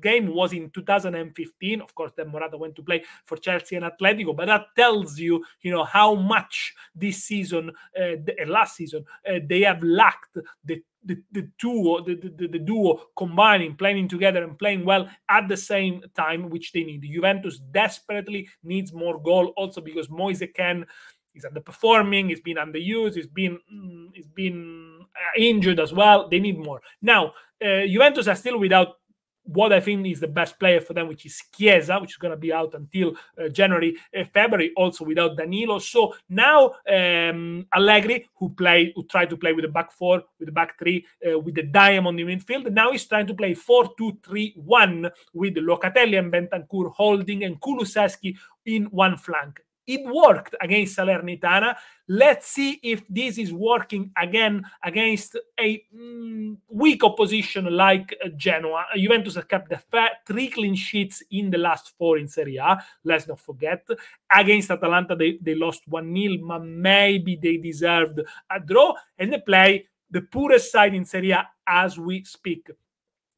game 0.00 0.32
was 0.32 0.52
in 0.52 0.70
2015. 0.70 1.80
Of 1.80 1.94
course, 1.94 2.12
then 2.16 2.28
Morata 2.28 2.56
went 2.56 2.76
to 2.76 2.82
play 2.82 3.02
for 3.24 3.36
Chelsea 3.36 3.76
and 3.76 3.84
Atletico, 3.84 4.36
but 4.36 4.46
that 4.46 4.66
tells 4.76 5.18
you, 5.18 5.44
you 5.62 5.72
know, 5.72 5.84
how 5.84 6.14
much 6.14 6.74
this 6.94 7.24
season, 7.24 7.70
uh, 7.70 8.16
the, 8.24 8.34
uh, 8.40 8.46
last 8.46 8.76
season, 8.76 9.04
uh, 9.28 9.40
they 9.46 9.62
have 9.62 9.82
lacked 9.82 10.36
the 10.64 10.82
the, 11.06 11.18
the 11.32 11.50
duo, 11.58 12.02
the, 12.02 12.14
the, 12.14 12.48
the 12.48 12.58
duo 12.58 13.08
combining, 13.16 13.76
playing 13.76 14.08
together 14.08 14.42
and 14.42 14.58
playing 14.58 14.84
well 14.84 15.08
at 15.28 15.48
the 15.48 15.56
same 15.56 16.02
time, 16.16 16.48
which 16.48 16.72
they 16.72 16.82
need. 16.82 17.02
Juventus 17.02 17.58
desperately 17.58 18.48
needs 18.62 18.92
more 18.92 19.20
goal, 19.20 19.52
also 19.56 19.80
because 19.80 20.08
Moise 20.08 20.42
Kean 20.54 20.86
is 21.34 21.44
underperforming, 21.44 22.28
he's 22.28 22.40
been 22.40 22.56
underused, 22.56 23.14
he's 23.14 23.26
been 23.26 23.58
mm, 23.72 24.08
he's 24.12 24.26
been 24.26 25.00
uh, 25.02 25.38
injured 25.38 25.80
as 25.80 25.92
well. 25.92 26.28
They 26.28 26.40
need 26.40 26.58
more. 26.58 26.80
Now, 27.02 27.32
uh, 27.64 27.86
Juventus 27.86 28.28
are 28.28 28.36
still 28.36 28.58
without 28.58 28.96
what 29.44 29.72
I 29.72 29.80
think 29.80 30.06
is 30.06 30.20
the 30.20 30.28
best 30.28 30.58
player 30.58 30.80
for 30.80 30.94
them, 30.94 31.08
which 31.08 31.26
is 31.26 31.42
Chiesa, 31.54 31.98
which 32.00 32.12
is 32.12 32.16
going 32.16 32.30
to 32.30 32.36
be 32.36 32.52
out 32.52 32.74
until 32.74 33.14
uh, 33.38 33.48
January, 33.48 33.96
uh, 34.18 34.24
February, 34.32 34.72
also 34.76 35.04
without 35.04 35.36
Danilo. 35.36 35.78
So 35.78 36.14
now 36.28 36.72
um, 36.90 37.66
Allegri, 37.74 38.28
who 38.36 38.50
played, 38.50 38.92
who 38.96 39.04
tried 39.04 39.30
to 39.30 39.36
play 39.36 39.52
with 39.52 39.64
the 39.64 39.70
back 39.70 39.92
four, 39.92 40.22
with 40.38 40.46
the 40.46 40.52
back 40.52 40.78
three, 40.78 41.04
uh, 41.26 41.38
with 41.38 41.54
the 41.54 41.62
diamond 41.62 42.18
in 42.20 42.26
midfield, 42.26 42.72
now 42.72 42.90
he's 42.92 43.06
trying 43.06 43.26
to 43.26 43.34
play 43.34 43.54
4-2-3-1 43.54 45.10
with 45.34 45.54
Locatelli 45.56 46.18
and 46.18 46.32
Bentancur 46.32 46.92
holding 46.92 47.44
and 47.44 47.60
Kulusevski 47.60 48.34
in 48.64 48.84
one 48.84 49.16
flank. 49.16 49.60
It 49.86 50.00
worked 50.04 50.54
against 50.60 50.96
Salernitana. 50.96 51.76
Let's 52.08 52.46
see 52.46 52.80
if 52.82 53.02
this 53.08 53.38
is 53.38 53.52
working 53.52 54.10
again 54.16 54.64
against 54.82 55.36
a 55.58 55.84
mm, 55.94 56.56
weak 56.68 57.04
opposition 57.04 57.66
like 57.66 58.14
Genoa. 58.36 58.86
Juventus 58.96 59.34
have 59.34 59.48
kept 59.48 59.68
the 59.68 59.80
three 60.26 60.48
clean 60.48 60.74
sheets 60.74 61.22
in 61.30 61.50
the 61.50 61.58
last 61.58 61.92
four 61.98 62.18
in 62.18 62.28
Serie 62.28 62.56
A. 62.56 62.82
Let's 63.04 63.28
not 63.28 63.40
forget. 63.40 63.86
Against 64.34 64.70
Atalanta, 64.70 65.16
they, 65.16 65.38
they 65.40 65.54
lost 65.54 65.86
1 65.86 66.16
0, 66.16 66.46
but 66.46 66.64
maybe 66.64 67.36
they 67.36 67.58
deserved 67.58 68.20
a 68.50 68.60
draw. 68.60 68.94
And 69.18 69.32
they 69.32 69.40
play 69.40 69.86
the 70.10 70.22
poorest 70.22 70.72
side 70.72 70.94
in 70.94 71.04
Serie 71.04 71.32
A 71.32 71.48
as 71.66 71.98
we 71.98 72.24
speak. 72.24 72.70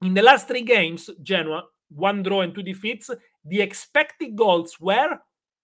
In 0.02 0.14
the 0.14 0.22
last 0.22 0.46
three 0.46 0.62
games, 0.62 1.10
Genoa, 1.22 1.64
one 1.88 2.22
draw 2.22 2.42
and 2.42 2.54
two 2.54 2.62
defeats, 2.62 3.10
the 3.44 3.60
expected 3.62 4.36
goals 4.36 4.78
were 4.80 5.18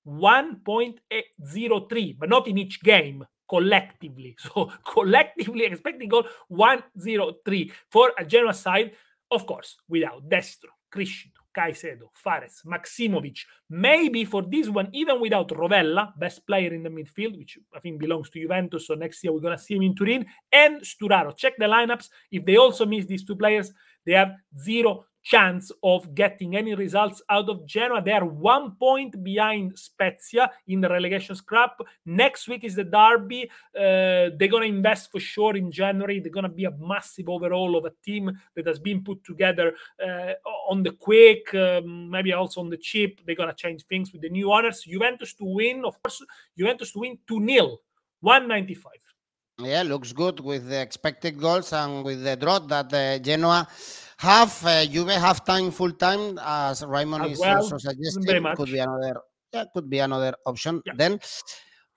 1.03, 0.06 2.18
but 2.18 2.28
not 2.28 2.48
in 2.48 2.58
each 2.58 2.82
game, 2.82 3.24
collectively. 3.48 4.36
So 4.38 4.72
collectively 4.84 5.64
expected 5.64 6.10
goal 6.10 6.24
103 6.48 7.72
for 7.90 8.12
a 8.18 8.24
Genoa 8.24 8.54
side, 8.54 8.92
of 9.30 9.46
course, 9.46 9.76
without 9.88 10.28
Destro, 10.28 10.70
Criscito, 10.92 11.42
Caicedo, 11.56 12.08
Fares, 12.14 12.62
Maksimovic. 12.66 13.40
Maybe 13.68 14.24
for 14.24 14.42
this 14.42 14.68
one, 14.68 14.88
even 14.92 15.20
without 15.20 15.48
Rovella, 15.48 16.12
best 16.18 16.46
player 16.46 16.72
in 16.72 16.82
the 16.82 16.88
midfield, 16.88 17.38
which 17.38 17.58
I 17.74 17.80
think 17.80 18.00
belongs 18.00 18.30
to 18.30 18.40
Juventus. 18.40 18.86
So 18.86 18.94
next 18.94 19.22
year 19.22 19.32
we're 19.32 19.40
going 19.40 19.56
to 19.56 19.62
see 19.62 19.76
him 19.76 19.82
in 19.82 19.94
Turin, 19.94 20.26
and 20.52 20.80
Sturaro. 20.80 21.36
Check 21.36 21.54
the 21.58 21.66
lineups. 21.66 22.08
If 22.30 22.44
they 22.44 22.56
also 22.56 22.86
miss 22.86 23.06
these 23.06 23.24
two 23.24 23.36
players, 23.36 23.72
they 24.04 24.12
have 24.12 24.32
zero 24.58 25.04
chance 25.22 25.70
of 25.82 26.14
getting 26.14 26.56
any 26.56 26.74
results 26.74 27.22
out 27.30 27.48
of 27.48 27.64
Genoa. 27.66 28.02
They 28.02 28.12
are 28.12 28.24
one 28.24 28.72
point 28.72 29.22
behind 29.22 29.78
Spezia 29.78 30.50
in 30.66 30.80
the 30.80 30.88
relegation 30.88 31.37
scrap. 31.37 31.78
Next 32.04 32.48
week 32.48 32.64
is 32.64 32.74
the 32.74 32.85
derby. 32.85 33.50
Uh, 33.74 34.35
they're 34.37 34.48
going 34.48 34.70
to 34.70 34.76
invest 34.76 35.11
for 35.12 35.20
sure 35.20 35.56
in 35.56 35.70
January. 35.70 36.20
They're 36.20 36.32
going 36.32 36.42
to 36.44 36.48
be 36.48 36.64
a 36.64 36.72
massive 36.72 37.28
overhaul 37.28 37.76
of 37.76 37.85
a 37.85 37.92
team 38.04 38.30
that 38.56 38.66
has 38.66 38.78
been 38.78 39.02
put 39.04 39.22
together 39.24 39.74
uh, 40.04 40.32
on 40.68 40.82
the 40.82 40.92
quick, 40.92 41.54
um, 41.54 42.11
maybe 42.11 42.32
also 42.32 42.61
on 42.61 42.70
the 42.70 42.76
cheap. 42.76 43.20
They're 43.24 43.37
going 43.37 43.48
to 43.48 43.54
change 43.54 43.85
things 43.87 44.12
with 44.12 44.22
the 44.22 44.30
new 44.30 44.52
owners. 44.52 44.82
Juventus 44.82 45.35
to 45.35 45.44
win, 45.44 45.85
of 45.85 46.02
course, 46.02 46.22
Juventus 46.58 46.92
to 46.92 47.00
win 47.00 47.18
2 47.28 47.46
0, 47.46 47.78
195. 48.20 48.92
Yeah, 49.58 49.82
looks 49.82 50.12
good 50.12 50.40
with 50.40 50.68
the 50.68 50.80
expected 50.80 51.38
goals 51.38 51.72
and 51.72 52.04
with 52.04 52.24
the 52.24 52.37
draw 52.37 52.58
that 52.58 52.92
uh, 52.92 53.18
Genoa 53.18 53.68
half 54.22 54.64
uh, 54.64 54.87
Juve 54.87 55.11
half 55.11 55.44
time, 55.44 55.70
full 55.70 55.92
time, 55.92 56.38
as 56.42 56.85
Raymond 56.87 57.24
as 57.24 57.32
is 57.32 57.40
well, 57.40 57.56
also 57.56 57.76
suggesting, 57.78 58.44
could 58.56 58.70
be 58.70 58.78
another 58.78 59.20
yeah, 59.52 59.64
could 59.74 59.90
be 59.90 59.98
another 59.98 60.32
option. 60.46 60.80
Yeah. 60.87 60.94
Then 60.96 61.20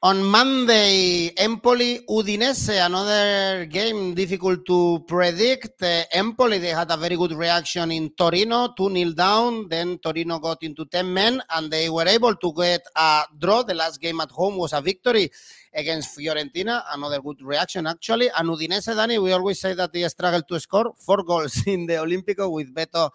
on 0.05 0.21
Monday, 0.21 1.31
Empoli 1.35 2.05
Udinese, 2.07 2.85
another 2.85 3.65
game 3.65 4.13
difficult 4.13 4.63
to 4.63 5.03
predict. 5.07 5.81
Uh, 5.81 6.03
Empoli, 6.11 6.59
they 6.59 6.69
had 6.69 6.91
a 6.91 6.97
very 6.97 7.15
good 7.15 7.31
reaction 7.31 7.89
in 7.89 8.11
Torino, 8.11 8.71
2 8.77 8.93
0 8.93 9.11
down. 9.13 9.67
Then 9.67 9.97
Torino 9.97 10.37
got 10.37 10.61
into 10.61 10.85
10 10.85 11.11
men 11.11 11.41
and 11.49 11.71
they 11.71 11.89
were 11.89 12.07
able 12.07 12.35
to 12.35 12.53
get 12.53 12.81
a 12.95 13.23
draw. 13.35 13.63
The 13.63 13.73
last 13.73 13.99
game 13.99 14.21
at 14.21 14.29
home 14.29 14.57
was 14.57 14.73
a 14.73 14.81
victory 14.81 15.31
against 15.73 16.15
Fiorentina. 16.15 16.83
Another 16.93 17.19
good 17.19 17.41
reaction, 17.41 17.87
actually. 17.87 18.29
And 18.29 18.47
Udinese, 18.47 18.95
Danny, 18.95 19.17
we 19.17 19.31
always 19.31 19.59
say 19.59 19.73
that 19.73 19.91
they 19.91 20.07
struggle 20.07 20.43
to 20.43 20.59
score 20.59 20.93
four 21.03 21.23
goals 21.23 21.63
in 21.65 21.87
the 21.87 21.93
Olimpico 21.93 22.51
with 22.51 22.71
Beto 22.71 23.09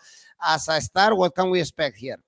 as 0.44 0.66
a 0.66 0.81
star. 0.81 1.14
What 1.14 1.37
can 1.37 1.50
we 1.50 1.61
expect 1.61 1.98
here? 1.98 2.18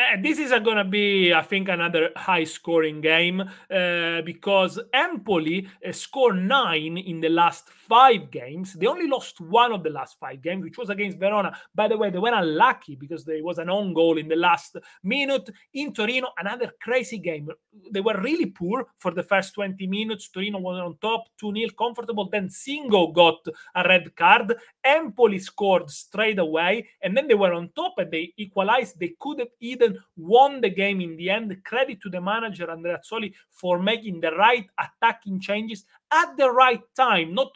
Uh, 0.00 0.16
this 0.22 0.38
is 0.38 0.50
going 0.50 0.78
to 0.78 0.84
be, 0.84 1.34
I 1.34 1.42
think, 1.42 1.68
another 1.68 2.10
high 2.16 2.44
scoring 2.44 3.02
game 3.02 3.40
uh, 3.40 4.22
because 4.22 4.80
Empoli 4.94 5.68
uh, 5.86 5.92
scored 5.92 6.36
nine 6.36 6.96
in 6.96 7.20
the 7.20 7.28
last 7.28 7.68
five 7.68 8.30
games. 8.30 8.72
They 8.72 8.86
only 8.86 9.06
lost 9.06 9.40
one 9.40 9.72
of 9.72 9.82
the 9.82 9.90
last 9.90 10.16
five 10.18 10.40
games, 10.40 10.64
which 10.64 10.78
was 10.78 10.88
against 10.88 11.18
Verona. 11.18 11.54
By 11.74 11.88
the 11.88 11.98
way, 11.98 12.08
they 12.08 12.18
were 12.18 12.32
unlucky 12.32 12.96
because 12.96 13.24
there 13.24 13.44
was 13.44 13.58
an 13.58 13.68
own 13.68 13.92
goal 13.92 14.16
in 14.16 14.28
the 14.28 14.36
last 14.36 14.76
minute. 15.02 15.50
In 15.74 15.92
Torino, 15.92 16.28
another 16.38 16.72
crazy 16.80 17.18
game. 17.18 17.48
They 17.92 18.00
were 18.00 18.18
really 18.22 18.46
poor 18.46 18.86
for 18.98 19.10
the 19.10 19.24
first 19.24 19.54
20 19.54 19.86
minutes. 19.86 20.28
Torino 20.28 20.60
was 20.60 20.80
on 20.80 20.96
top, 21.02 21.24
2 21.38 21.52
0, 21.54 21.70
comfortable. 21.76 22.28
Then 22.30 22.48
Singo 22.48 23.12
got 23.12 23.40
a 23.74 23.86
red 23.86 24.16
card. 24.16 24.54
Empoli 24.82 25.40
scored 25.40 25.90
straight 25.90 26.38
away, 26.38 26.88
and 27.02 27.14
then 27.14 27.28
they 27.28 27.34
were 27.34 27.52
on 27.52 27.68
top 27.74 27.94
and 27.98 28.10
they 28.10 28.32
equalized. 28.38 28.98
They 28.98 29.14
could 29.18 29.40
have 29.40 29.48
even 29.90 30.02
won 30.16 30.60
the 30.60 30.70
game 30.70 31.00
in 31.00 31.16
the 31.16 31.30
end. 31.30 31.56
Credit 31.64 32.00
to 32.02 32.10
the 32.10 32.20
manager 32.20 32.66
Andreazzoli 32.66 33.32
for 33.50 33.78
making 33.78 34.20
the 34.20 34.32
right 34.32 34.66
attacking 34.78 35.40
changes 35.40 35.84
at 36.10 36.36
the 36.36 36.50
right 36.50 36.82
time, 36.96 37.34
not 37.34 37.52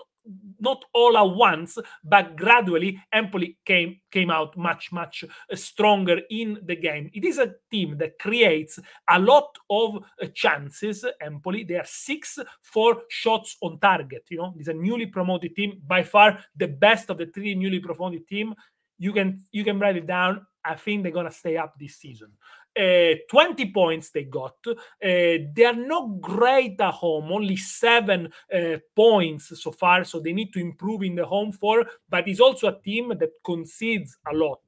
not 0.58 0.86
all 0.94 1.18
at 1.18 1.36
once, 1.36 1.76
but 2.02 2.34
gradually 2.34 2.98
Empoli 3.12 3.58
came 3.66 4.00
came 4.10 4.30
out 4.30 4.56
much 4.56 4.90
much 4.90 5.22
uh, 5.22 5.54
stronger 5.54 6.22
in 6.30 6.60
the 6.64 6.76
game. 6.76 7.10
It 7.12 7.26
is 7.26 7.38
a 7.38 7.54
team 7.70 7.98
that 7.98 8.18
creates 8.18 8.78
a 9.10 9.18
lot 9.18 9.54
of 9.68 9.96
uh, 9.96 10.26
chances. 10.32 11.04
Empoli, 11.20 11.64
they 11.64 11.74
are 11.74 11.84
six 11.84 12.38
for 12.62 13.02
shots 13.10 13.58
on 13.60 13.78
target. 13.80 14.24
You 14.30 14.38
know, 14.38 14.54
it's 14.58 14.68
a 14.68 14.72
newly 14.72 15.06
promoted 15.06 15.54
team, 15.54 15.82
by 15.86 16.02
far 16.02 16.38
the 16.56 16.68
best 16.68 17.10
of 17.10 17.18
the 17.18 17.26
three 17.26 17.54
newly 17.54 17.80
promoted 17.80 18.26
team. 18.26 18.54
You 18.96 19.12
can 19.12 19.42
you 19.52 19.62
can 19.62 19.78
write 19.78 19.96
it 19.96 20.06
down. 20.06 20.46
I 20.64 20.74
think 20.76 21.02
they're 21.02 21.12
gonna 21.12 21.30
stay 21.30 21.56
up 21.56 21.74
this 21.78 21.96
season 21.96 22.32
uh, 22.76 23.14
20 23.28 23.70
points 23.72 24.10
they 24.10 24.24
got. 24.24 24.56
Uh, 24.66 24.74
they 25.00 25.64
are 25.64 25.76
not 25.76 26.20
great 26.20 26.80
at 26.80 26.92
home, 26.92 27.30
only 27.30 27.56
seven 27.56 28.32
uh, 28.52 28.76
points 28.94 29.52
so 29.60 29.70
far, 29.70 30.04
so 30.04 30.18
they 30.18 30.32
need 30.32 30.52
to 30.52 30.60
improve 30.60 31.02
in 31.02 31.14
the 31.14 31.24
home 31.24 31.52
four. 31.52 31.84
But 32.08 32.26
it's 32.26 32.40
also 32.40 32.68
a 32.68 32.80
team 32.80 33.12
that 33.18 33.30
concedes 33.44 34.16
a 34.30 34.34
lot, 34.34 34.60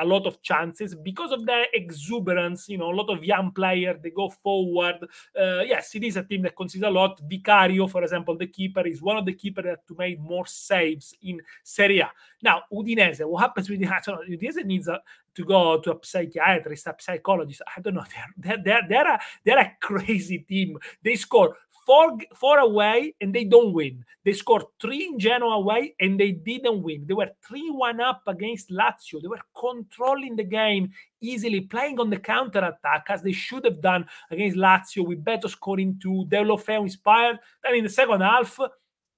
a 0.00 0.04
lot 0.04 0.26
of 0.26 0.42
chances 0.42 0.94
because 0.94 1.32
of 1.32 1.46
their 1.46 1.66
exuberance. 1.72 2.68
You 2.68 2.78
know, 2.78 2.90
a 2.90 2.96
lot 2.96 3.10
of 3.10 3.24
young 3.24 3.52
players 3.52 3.98
they 4.02 4.10
go 4.10 4.28
forward. 4.28 5.06
yes, 5.34 5.94
it 5.94 6.02
is 6.02 6.16
a 6.16 6.24
team 6.24 6.42
that 6.42 6.56
concedes 6.56 6.84
a 6.84 6.90
lot. 6.90 7.20
Vicario, 7.28 7.86
for 7.86 8.02
example, 8.02 8.36
the 8.36 8.46
keeper 8.46 8.86
is 8.86 9.00
one 9.00 9.16
of 9.16 9.24
the 9.24 9.34
keepers 9.34 9.64
that 9.64 9.86
to 9.86 9.94
make 9.96 10.18
more 10.18 10.46
saves 10.46 11.14
in 11.22 11.40
Serie 11.62 12.00
A. 12.00 12.10
Now, 12.42 12.62
Udinese, 12.72 13.24
what 13.24 13.40
happens 13.40 13.70
with 13.70 13.80
Udinese? 13.80 14.28
Udinese 14.28 14.64
needs 14.64 14.88
a, 14.88 15.00
to 15.36 15.44
go 15.44 15.78
to 15.80 15.92
a 15.92 15.98
psychiatrist, 16.02 16.86
a 16.86 16.94
psychologist. 16.98 17.62
I 17.76 17.80
don't 17.80 17.94
know. 17.94 18.04
They're 18.36 18.62
they're 18.62 18.82
they're 18.88 19.14
a, 19.14 19.20
they're 19.44 19.58
a 19.58 19.72
crazy 19.80 20.38
team. 20.38 20.78
They 21.02 21.16
score 21.16 21.56
four 21.86 22.18
four 22.34 22.58
away 22.58 23.14
and 23.20 23.34
they 23.34 23.44
don't 23.44 23.72
win. 23.72 24.04
They 24.24 24.32
scored 24.32 24.64
three 24.80 25.06
in 25.06 25.18
Genoa 25.18 25.56
away 25.56 25.94
and 26.00 26.18
they 26.18 26.32
didn't 26.32 26.82
win. 26.82 27.04
They 27.06 27.14
were 27.14 27.30
three 27.46 27.70
one 27.70 28.00
up 28.00 28.22
against 28.26 28.70
Lazio. 28.70 29.22
They 29.22 29.28
were 29.28 29.40
controlling 29.58 30.36
the 30.36 30.44
game 30.44 30.90
easily, 31.20 31.60
playing 31.60 32.00
on 32.00 32.10
the 32.10 32.18
counter 32.18 32.58
attack 32.58 33.06
as 33.08 33.22
they 33.22 33.32
should 33.32 33.64
have 33.64 33.80
done 33.80 34.06
against 34.30 34.56
Lazio 34.56 35.06
with 35.06 35.24
Beto 35.24 35.48
scoring 35.48 35.98
two, 36.02 36.26
Deulofeu 36.28 36.82
inspired. 36.82 37.38
Then 37.62 37.76
in 37.76 37.84
the 37.84 37.90
second 37.90 38.20
half 38.20 38.58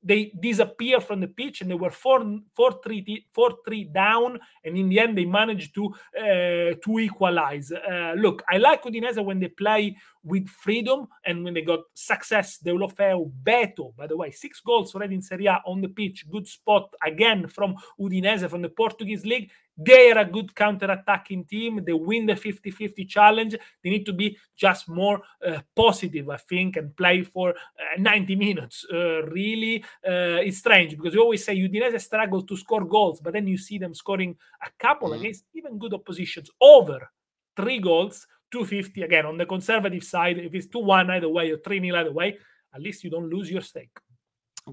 they 0.03 0.33
disappear 0.39 1.01
from 1.01 1.21
the 1.21 1.29
pitch 1.29 1.61
and 1.61 1.71
they 1.71 1.75
were 1.75 1.91
4 1.91 2.41
4 2.55 2.81
3 2.85 3.27
4 3.33 3.51
3 3.65 3.85
down 3.85 4.39
and 4.65 4.77
in 4.77 4.89
the 4.89 5.01
end 5.01 5.19
they 5.19 5.25
managed 5.25 5.75
to 5.75 5.87
uh, 6.17 6.75
to 6.83 6.99
equalize. 6.99 7.73
Uh, 7.73 8.15
look 8.17 8.43
i 8.49 8.59
like 8.59 8.83
udinese 8.85 9.23
when 9.25 9.41
they 9.41 9.49
play 9.49 9.97
with 10.23 10.49
freedom 10.49 11.07
and 11.25 11.45
when 11.45 11.55
they 11.55 11.63
got 11.63 11.81
success. 11.95 12.59
Deulofeu 12.65 13.31
Beto 13.43 13.95
by 13.97 14.07
the 14.07 14.17
way 14.17 14.31
six 14.31 14.61
goals 14.61 14.95
already 14.95 15.15
in 15.15 15.23
Serie 15.23 15.47
A 15.47 15.61
on 15.67 15.81
the 15.81 15.89
pitch. 15.89 16.25
Good 16.31 16.47
spot 16.47 16.95
again 17.05 17.49
from 17.49 17.75
Udinese 17.99 18.49
from 18.49 18.63
the 18.63 18.69
Portuguese 18.69 19.25
league 19.25 19.51
they 19.79 20.11
are 20.11 20.19
a 20.19 20.25
good 20.25 20.55
counter-attacking 20.55 21.45
team. 21.45 21.85
They 21.87 21.93
win 21.93 22.27
the 22.27 22.35
50-50 22.35 23.09
challenge. 23.09 23.57
They 23.83 23.91
need 23.91 24.05
to 24.07 24.13
be 24.13 24.37
just 24.57 24.89
more 24.89 25.23
uh, 25.47 25.61
positive, 25.75 26.29
I 26.29 26.37
think, 26.37 26.77
and 26.77 26.97
play 26.97 27.23
for 27.23 27.51
uh, 27.51 27.55
90 27.97 28.35
minutes. 28.35 28.85
Uh, 28.93 29.23
really, 29.27 29.85
uh, 30.05 30.43
it's 30.43 30.59
strange 30.59 30.97
because 30.97 31.15
you 31.15 31.21
always 31.21 31.45
say 31.45 31.57
Udinese 31.57 32.01
struggle 32.01 32.43
to 32.43 32.57
score 32.57 32.85
goals, 32.85 33.21
but 33.21 33.33
then 33.35 33.47
you 33.47 33.57
see 33.57 33.79
them 33.79 33.95
scoring 33.95 34.37
a 34.67 34.71
couple 34.79 35.11
mm. 35.11 35.21
against 35.21 35.45
even 35.55 35.79
good 35.79 35.95
oppositions 35.95 36.51
over 36.61 37.09
three 37.57 37.79
goals, 37.79 38.27
250. 38.51 39.03
Again, 39.03 39.27
on 39.27 39.39
the 39.39 39.47
conservative 39.47 40.03
side, 40.03 40.39
if 40.39 40.53
it's 40.55 40.67
2-1 40.67 41.11
either 41.11 41.29
way 41.29 41.53
or 41.53 41.59
3-0 41.59 41.95
either 41.97 42.13
way, 42.13 42.37
at 42.75 42.83
least 42.83 43.05
you 43.05 43.11
don't 43.11 43.31
lose 43.31 43.49
your 43.49 43.63
stake. 43.63 43.97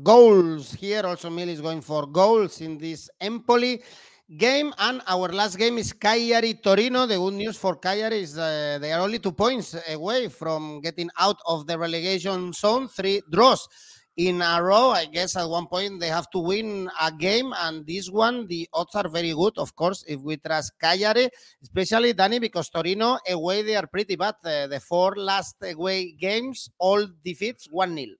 Goals 0.03 0.73
here. 0.73 1.03
Also, 1.05 1.29
Mill 1.29 1.49
is 1.49 1.61
going 1.61 1.81
for 1.81 2.05
goals 2.05 2.59
in 2.59 2.77
this 2.77 3.09
Empoli 3.21 3.81
game. 4.37 4.73
And 4.77 5.01
our 5.07 5.29
last 5.29 5.57
game 5.57 5.77
is 5.77 5.93
Cagliari 5.93 6.55
Torino. 6.55 7.05
The 7.05 7.17
good 7.17 7.33
news 7.33 7.57
for 7.57 7.75
Cagliari 7.75 8.21
is 8.21 8.37
uh, 8.37 8.77
they 8.81 8.91
are 8.91 9.01
only 9.01 9.19
two 9.19 9.31
points 9.31 9.75
away 9.89 10.29
from 10.29 10.81
getting 10.81 11.09
out 11.17 11.37
of 11.45 11.67
the 11.67 11.77
relegation 11.77 12.53
zone, 12.53 12.87
three 12.87 13.21
draws 13.31 13.67
in 14.17 14.41
a 14.41 14.61
row. 14.61 14.91
I 14.91 15.05
guess 15.05 15.35
at 15.35 15.49
one 15.49 15.67
point 15.67 15.99
they 15.99 16.07
have 16.07 16.29
to 16.31 16.39
win 16.39 16.89
a 16.99 17.11
game, 17.11 17.53
and 17.57 17.85
this 17.85 18.09
one 18.09 18.47
the 18.47 18.67
odds 18.73 18.95
are 18.95 19.09
very 19.09 19.33
good. 19.33 19.53
Of 19.57 19.75
course, 19.75 20.03
if 20.07 20.21
we 20.21 20.37
trust 20.37 20.73
Cagliari, 20.79 21.29
especially 21.61 22.13
Danny, 22.13 22.39
because 22.39 22.69
Torino 22.69 23.17
away 23.29 23.61
they 23.61 23.75
are 23.75 23.87
pretty 23.87 24.15
bad. 24.15 24.35
Uh, 24.43 24.67
the 24.67 24.79
four 24.79 25.15
last 25.15 25.55
away 25.63 26.11
games, 26.13 26.69
all 26.79 27.05
defeats 27.23 27.67
one 27.69 27.95
0 27.95 28.15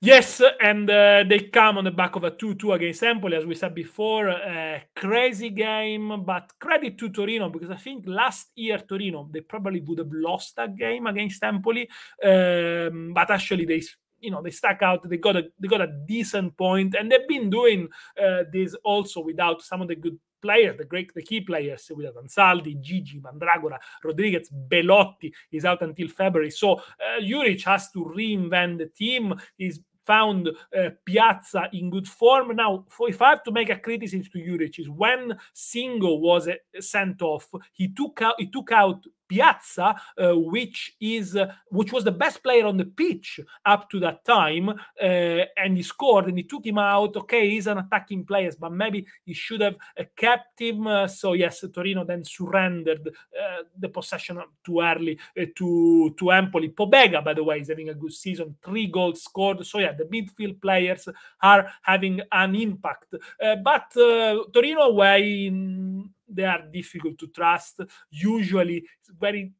Yes, 0.00 0.40
and 0.60 0.88
uh, 0.88 1.24
they 1.28 1.40
come 1.52 1.78
on 1.78 1.84
the 1.84 1.90
back 1.90 2.14
of 2.14 2.22
a 2.22 2.30
2 2.30 2.54
2 2.54 2.72
against 2.72 3.02
Empoli, 3.02 3.36
as 3.36 3.44
we 3.44 3.56
said 3.56 3.74
before. 3.74 4.28
Uh, 4.28 4.78
crazy 4.94 5.50
game, 5.50 6.22
but 6.24 6.52
credit 6.60 6.96
to 6.98 7.08
Torino 7.08 7.48
because 7.48 7.70
I 7.70 7.76
think 7.76 8.04
last 8.06 8.48
year 8.54 8.78
Torino 8.78 9.28
they 9.32 9.40
probably 9.40 9.80
would 9.80 9.98
have 9.98 10.12
lost 10.12 10.54
that 10.54 10.76
game 10.76 11.08
against 11.08 11.42
Empoli, 11.42 11.88
um, 12.24 13.12
but 13.12 13.28
actually 13.32 13.64
they 13.64 13.82
you 14.20 14.30
know 14.30 14.42
they 14.42 14.50
stuck 14.50 14.82
out 14.82 15.08
they 15.08 15.16
got 15.16 15.36
a 15.36 15.44
they 15.58 15.68
got 15.68 15.80
a 15.80 15.92
decent 16.06 16.56
point 16.56 16.94
and 16.94 17.10
they've 17.10 17.28
been 17.28 17.50
doing 17.50 17.88
uh, 18.22 18.44
this 18.52 18.74
also 18.84 19.20
without 19.20 19.62
some 19.62 19.82
of 19.82 19.88
the 19.88 19.96
good 19.96 20.18
players 20.40 20.76
the 20.76 20.84
great 20.84 21.12
the 21.14 21.22
key 21.22 21.40
players 21.40 21.90
without 21.94 22.14
Ansaldi, 22.14 22.76
Djidji, 22.76 23.20
Mandragora, 23.20 23.78
Rodriguez, 24.04 24.48
Belotti 24.50 25.32
is 25.50 25.64
out 25.64 25.82
until 25.82 26.08
February 26.08 26.50
so 26.50 26.74
uh, 26.74 27.20
Juric 27.20 27.64
has 27.64 27.90
to 27.90 28.04
reinvent 28.04 28.78
the 28.78 28.86
team 28.86 29.34
he's 29.56 29.80
found 30.08 30.48
uh, 30.48 30.90
Pjaca 31.06 31.68
in 31.74 31.90
good 31.90 32.08
form. 32.08 32.56
Now, 32.56 32.86
for, 32.88 33.10
if 33.10 33.20
I 33.20 33.28
have 33.30 33.42
to 33.44 33.52
make 33.52 33.68
a 33.68 33.78
criticism 33.78 34.22
to 34.32 34.38
Juric, 34.38 34.80
is 34.80 34.88
when 34.88 35.38
Singo 35.54 36.18
was 36.18 36.48
uh, 36.48 36.54
sent 36.80 37.20
off, 37.20 37.46
he 37.72 37.88
took 37.88 38.22
out 38.22 38.36
he 38.38 38.46
took 38.46 38.72
out 38.72 39.04
Pjaca, 39.28 39.96
uh, 40.18 40.38
which 40.38 40.96
is 41.00 41.36
uh, 41.36 41.52
which 41.70 41.92
was 41.92 42.04
the 42.04 42.12
best 42.12 42.42
player 42.42 42.66
on 42.66 42.76
the 42.76 42.84
pitch 42.84 43.40
up 43.64 43.90
to 43.90 44.00
that 44.00 44.24
time, 44.24 44.68
uh, 44.68 44.74
and 45.02 45.76
he 45.76 45.82
scored, 45.82 46.26
and 46.26 46.38
he 46.38 46.44
took 46.44 46.64
him 46.64 46.78
out. 46.78 47.16
Okay, 47.16 47.50
he's 47.50 47.66
an 47.66 47.78
attacking 47.78 48.24
player, 48.24 48.50
but 48.58 48.72
maybe 48.72 49.06
he 49.24 49.34
should 49.34 49.60
have 49.60 49.76
uh, 49.98 50.04
kept 50.16 50.60
him. 50.60 50.86
Uh, 50.86 51.06
so 51.06 51.34
yes, 51.34 51.64
Torino 51.72 52.04
then 52.04 52.24
surrendered 52.24 53.08
uh, 53.08 53.62
the 53.78 53.88
possession 53.88 54.40
too 54.64 54.80
early 54.80 55.18
to 55.56 56.14
to 56.18 56.30
Empoli. 56.30 56.70
Pobega, 56.70 57.24
by 57.24 57.34
the 57.34 57.44
way, 57.44 57.60
is 57.60 57.68
having 57.68 57.90
a 57.90 57.94
good 57.94 58.12
season, 58.12 58.56
three 58.62 58.86
goals 58.86 59.22
scored. 59.22 59.64
So 59.66 59.78
yeah, 59.78 59.92
the 59.92 60.04
midfield 60.04 60.60
players 60.60 61.08
are 61.42 61.70
having 61.82 62.20
an 62.32 62.54
impact, 62.54 63.14
but 63.62 63.90
Torino 63.92 64.82
away. 64.82 65.46
In, 65.46 66.10
they 66.28 66.44
are 66.44 66.62
difficult 66.72 67.18
to 67.18 67.28
trust. 67.28 67.80
Usually, 68.10 68.84
very 69.18 69.52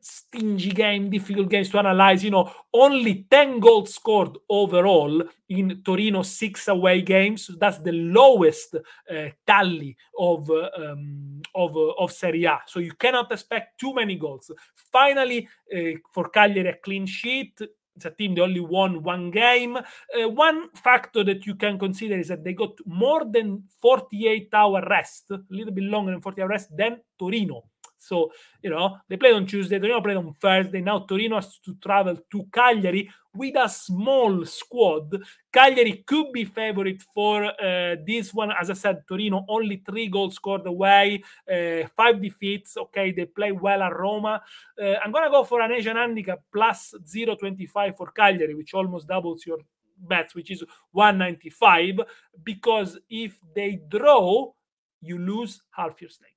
stingy 0.00 0.70
game, 0.70 1.10
difficult 1.10 1.48
games 1.48 1.70
to 1.70 1.78
analyze. 1.78 2.24
You 2.24 2.30
know, 2.30 2.52
only 2.72 3.26
10 3.30 3.60
goals 3.60 3.94
scored 3.94 4.36
overall 4.48 5.22
in 5.48 5.82
Torino 5.84 6.22
six 6.22 6.68
away 6.68 7.02
games. 7.02 7.50
That's 7.58 7.78
the 7.78 7.92
lowest 7.92 8.74
uh, 8.74 9.28
tally 9.46 9.96
of 10.18 10.50
um, 10.50 11.42
of 11.54 11.76
of 11.76 12.12
Serie 12.12 12.44
A. 12.44 12.60
So 12.66 12.80
you 12.80 12.92
cannot 12.92 13.30
expect 13.32 13.78
too 13.78 13.94
many 13.94 14.16
goals. 14.16 14.50
Finally, 14.90 15.48
uh, 15.74 15.98
for 16.12 16.28
Cagliari, 16.28 16.70
a 16.70 16.76
clean 16.76 17.06
sheet 17.06 17.60
it's 17.96 18.04
a 18.04 18.10
team 18.10 18.34
that 18.34 18.42
only 18.42 18.60
won 18.60 19.02
one 19.02 19.30
game. 19.30 19.76
Uh, 19.76 20.28
one 20.28 20.70
factor 20.74 21.22
that 21.24 21.46
you 21.46 21.54
can 21.54 21.78
consider 21.78 22.18
is 22.18 22.28
that 22.28 22.44
they 22.44 22.54
got 22.54 22.78
more 22.86 23.24
than 23.24 23.64
48 23.80 24.48
hour 24.52 24.82
rest, 24.88 25.30
a 25.30 25.40
little 25.50 25.74
bit 25.74 25.84
longer 25.84 26.12
than 26.12 26.22
40 26.22 26.42
hour 26.42 26.48
rest 26.48 26.76
than 26.76 27.00
Torino. 27.18 27.64
So, 28.02 28.32
you 28.62 28.70
know, 28.70 28.96
they 29.08 29.16
played 29.16 29.34
on 29.34 29.46
Tuesday, 29.46 29.78
Torino 29.78 30.00
played 30.00 30.16
on 30.16 30.34
Thursday. 30.34 30.80
Now 30.80 31.00
Torino 31.00 31.36
has 31.36 31.58
to 31.58 31.74
travel 31.76 32.16
to 32.32 32.46
Cagliari 32.52 33.08
with 33.34 33.54
a 33.56 33.68
small 33.68 34.44
squad. 34.44 35.22
Cagliari 35.52 36.02
could 36.04 36.32
be 36.32 36.44
favorite 36.44 37.00
for 37.14 37.44
uh, 37.44 37.96
this 38.04 38.34
one. 38.34 38.50
As 38.60 38.70
I 38.70 38.74
said, 38.74 39.04
Torino 39.06 39.44
only 39.48 39.82
three 39.86 40.08
goals 40.08 40.34
scored 40.34 40.66
away, 40.66 41.22
uh, 41.50 41.86
five 41.96 42.20
defeats. 42.20 42.76
Okay, 42.76 43.12
they 43.12 43.26
play 43.26 43.52
well 43.52 43.82
at 43.82 43.96
Roma. 43.96 44.42
Uh, 44.80 44.94
I'm 45.04 45.12
going 45.12 45.24
to 45.24 45.30
go 45.30 45.44
for 45.44 45.60
an 45.60 45.70
Asian 45.70 45.96
handicap 45.96 46.40
plus 46.52 46.94
0.25 47.04 47.96
for 47.96 48.10
Cagliari, 48.10 48.54
which 48.54 48.74
almost 48.74 49.06
doubles 49.06 49.46
your 49.46 49.58
bets, 49.96 50.34
which 50.34 50.50
is 50.50 50.64
195. 50.90 52.00
Because 52.42 52.98
if 53.08 53.38
they 53.54 53.80
draw, 53.88 54.52
you 55.00 55.18
lose 55.18 55.62
half 55.70 56.00
your 56.00 56.10
stake. 56.10 56.31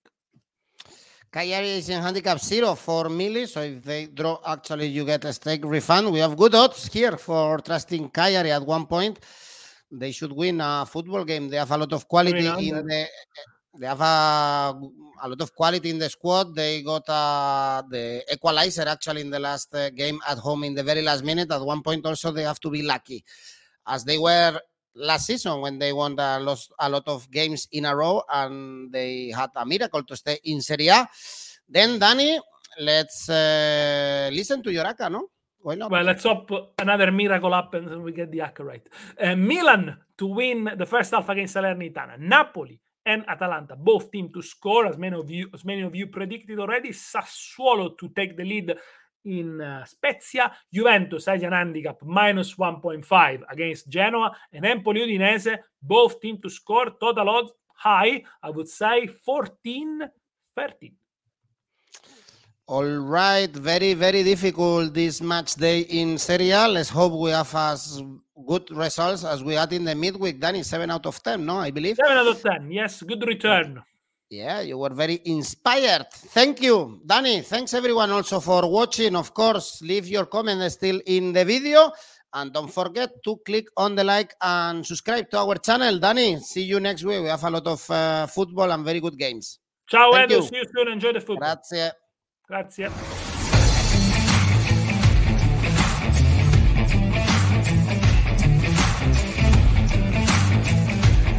Cagliari 1.36 1.72
is 1.72 1.90
in 1.90 2.02
handicap 2.02 2.40
zero 2.40 2.76
for 2.76 3.10
Millie, 3.10 3.46
so 3.46 3.60
if 3.60 3.84
they 3.84 4.06
draw, 4.06 4.40
actually 4.48 4.88
you 4.88 5.04
get 5.04 5.26
a 5.26 5.34
stake 5.34 5.66
refund. 5.66 6.10
We 6.10 6.20
have 6.20 6.38
good 6.38 6.56
odds 6.56 6.88
here 6.88 7.18
for 7.18 7.60
trusting 7.60 8.10
Cagliari 8.12 8.52
at 8.52 8.66
one 8.66 8.86
point. 8.86 9.20
They 9.92 10.14
should 10.14 10.32
win 10.32 10.62
a 10.62 10.86
football 10.86 11.26
game. 11.26 11.50
They 11.50 11.58
have 11.58 11.72
a 11.72 11.78
lot 11.78 11.92
of 11.92 12.08
quality 12.08 12.48
in 12.48 12.76
the. 12.88 13.08
They 13.78 13.86
have 13.86 14.00
a, 14.00 14.80
a 15.24 15.28
lot 15.28 15.42
of 15.42 15.54
quality 15.54 15.90
in 15.90 16.00
the 16.00 16.10
squad. 16.10 16.56
They 16.56 16.82
got 16.82 17.04
uh, 17.10 17.84
the 17.90 18.24
equalizer 18.32 18.88
actually 18.88 19.20
in 19.20 19.30
the 19.30 19.40
last 19.40 19.76
uh, 19.76 19.90
game 19.90 20.22
at 20.26 20.38
home 20.38 20.64
in 20.64 20.74
the 20.74 20.84
very 20.84 21.02
last 21.02 21.26
minute. 21.26 21.52
At 21.52 21.60
one 21.60 21.84
point, 21.84 22.06
also 22.06 22.32
they 22.32 22.44
have 22.44 22.62
to 22.62 22.70
be 22.70 22.82
lucky, 22.82 23.26
as 23.86 24.06
they 24.06 24.18
were 24.18 24.58
last 24.96 25.28
season 25.28 25.62
when 25.62 25.78
they 25.78 25.93
won 25.93 26.18
a, 26.20 26.39
lost 26.39 26.74
a 26.80 26.89
lot 26.89 27.08
of 27.08 27.30
games 27.32 27.68
in 27.72 27.86
a 27.86 27.96
row 27.96 28.24
and 28.34 28.91
they 28.91 29.32
had 29.36 29.50
a 29.56 29.66
miracle 29.66 30.04
to 30.04 30.16
stay 30.16 30.39
in 30.46 30.62
Serie 30.62 30.88
A. 30.88 31.08
Then, 31.68 32.00
Danny, 32.00 32.39
let's 32.80 33.30
uh, 33.30 34.30
listen 34.32 34.64
to 34.64 34.72
your 34.72 34.86
ACCA, 34.86 35.12
no? 35.12 35.30
Why 35.60 35.76
not? 35.76 35.91
Well, 35.91 36.04
let's 36.04 36.24
hope 36.24 36.52
another 36.80 37.12
miracle 37.12 37.52
happens 37.52 37.91
and 37.91 38.04
we 38.04 38.12
get 38.12 38.32
the 38.32 38.39
ACCA 38.39 38.60
right. 38.64 38.89
Uh, 39.20 39.36
Milan 39.36 39.98
to 40.18 40.28
win 40.28 40.72
the 40.78 40.86
first 40.86 41.12
half 41.12 41.28
against 41.30 41.56
Salernitana. 41.56 42.20
Napoli 42.20 42.80
and 43.06 43.28
Atalanta, 43.28 43.76
both 43.76 44.12
teams 44.12 44.32
to 44.34 44.41
score, 44.41 44.88
as 44.88 44.98
many 44.98 45.16
of 45.16 45.30
you 45.30 45.50
as 45.54 45.64
many 45.66 45.82
of 45.82 45.96
you 45.96 46.08
predicted 46.08 46.60
already. 46.60 46.89
Sassuolo 46.89 47.98
to 47.98 48.10
take 48.10 48.38
the 48.38 48.43
lead 48.43 48.76
in 49.26 49.61
uh, 49.61 49.86
Spezia, 49.86 50.51
Juventus 50.71 51.26
has 51.26 51.43
an 51.43 51.51
handicap 51.51 51.97
minus 52.03 52.55
1.5 52.55 53.41
against 53.49 53.89
Genoa, 53.89 54.36
and 54.53 54.65
Empoli 54.65 55.01
Udinese, 55.01 55.57
both 55.82 56.21
team 56.21 56.39
to 56.41 56.49
score, 56.49 56.91
total 56.99 57.30
odds 57.30 57.51
high, 57.76 58.23
I 58.41 58.49
would 58.49 58.69
say 58.69 59.07
14 59.07 60.09
13. 60.55 60.95
All 62.67 62.86
right, 62.86 63.51
very, 63.51 63.93
very 63.93 64.23
difficult 64.23 64.93
this 64.93 65.21
match 65.21 65.53
day 65.53 65.82
in 65.82 66.17
Serie 66.17 66.49
A. 66.49 66.67
Let's 66.67 66.89
hope 66.89 67.13
we 67.13 67.30
have 67.30 67.53
as 67.53 68.01
good 68.47 68.71
results 68.71 69.23
as 69.23 69.43
we 69.43 69.53
had 69.53 69.71
in 69.73 69.84
the 69.84 69.93
midweek. 69.93 70.39
Danny, 70.39 70.63
7 70.63 70.89
out 70.89 71.05
of 71.05 71.21
10, 71.21 71.45
no, 71.45 71.57
I 71.57 71.69
believe? 71.69 71.97
7 71.97 72.17
out 72.17 72.28
of 72.28 72.41
10, 72.41 72.71
yes, 72.71 73.03
good 73.03 73.21
return. 73.28 73.84
Yeah, 74.36 74.60
you 74.60 74.78
were 74.78 74.94
very 74.94 75.22
inspired. 75.26 76.08
Thank 76.12 76.62
you, 76.62 77.00
Danny. 77.06 77.42
Thanks 77.42 77.74
everyone 77.74 78.12
also 78.12 78.42
for 78.42 78.70
watching. 78.70 79.16
Of 79.16 79.34
course, 79.34 79.82
leave 79.82 80.08
your 80.08 80.26
comment 80.26 80.70
still 80.72 81.00
in 81.06 81.32
the 81.32 81.46
video. 81.46 81.92
And 82.34 82.52
don't 82.52 82.68
forget 82.68 83.12
to 83.24 83.38
click 83.46 83.68
on 83.78 83.96
the 83.96 84.04
like 84.04 84.36
and 84.42 84.86
subscribe 84.86 85.30
to 85.32 85.38
our 85.38 85.56
channel. 85.56 86.00
Danny, 86.00 86.38
see 86.42 86.64
you 86.64 86.82
next 86.82 87.06
week. 87.06 87.22
We 87.22 87.30
have 87.30 87.46
a 87.46 87.50
lot 87.50 87.66
of 87.66 87.90
uh, 87.90 88.28
football 88.28 88.72
and 88.72 88.84
very 88.84 89.00
good 89.00 89.18
games. 89.18 89.60
Ciao, 89.88 90.12
Thank 90.12 90.32
Edu. 90.32 90.36
You. 90.36 90.42
See 90.44 90.58
you 90.58 90.66
soon. 90.76 90.88
Enjoy 90.90 91.14
the 91.14 91.22
football. 91.22 91.38
Grazie. 91.38 91.92
Grazie. 92.46 93.14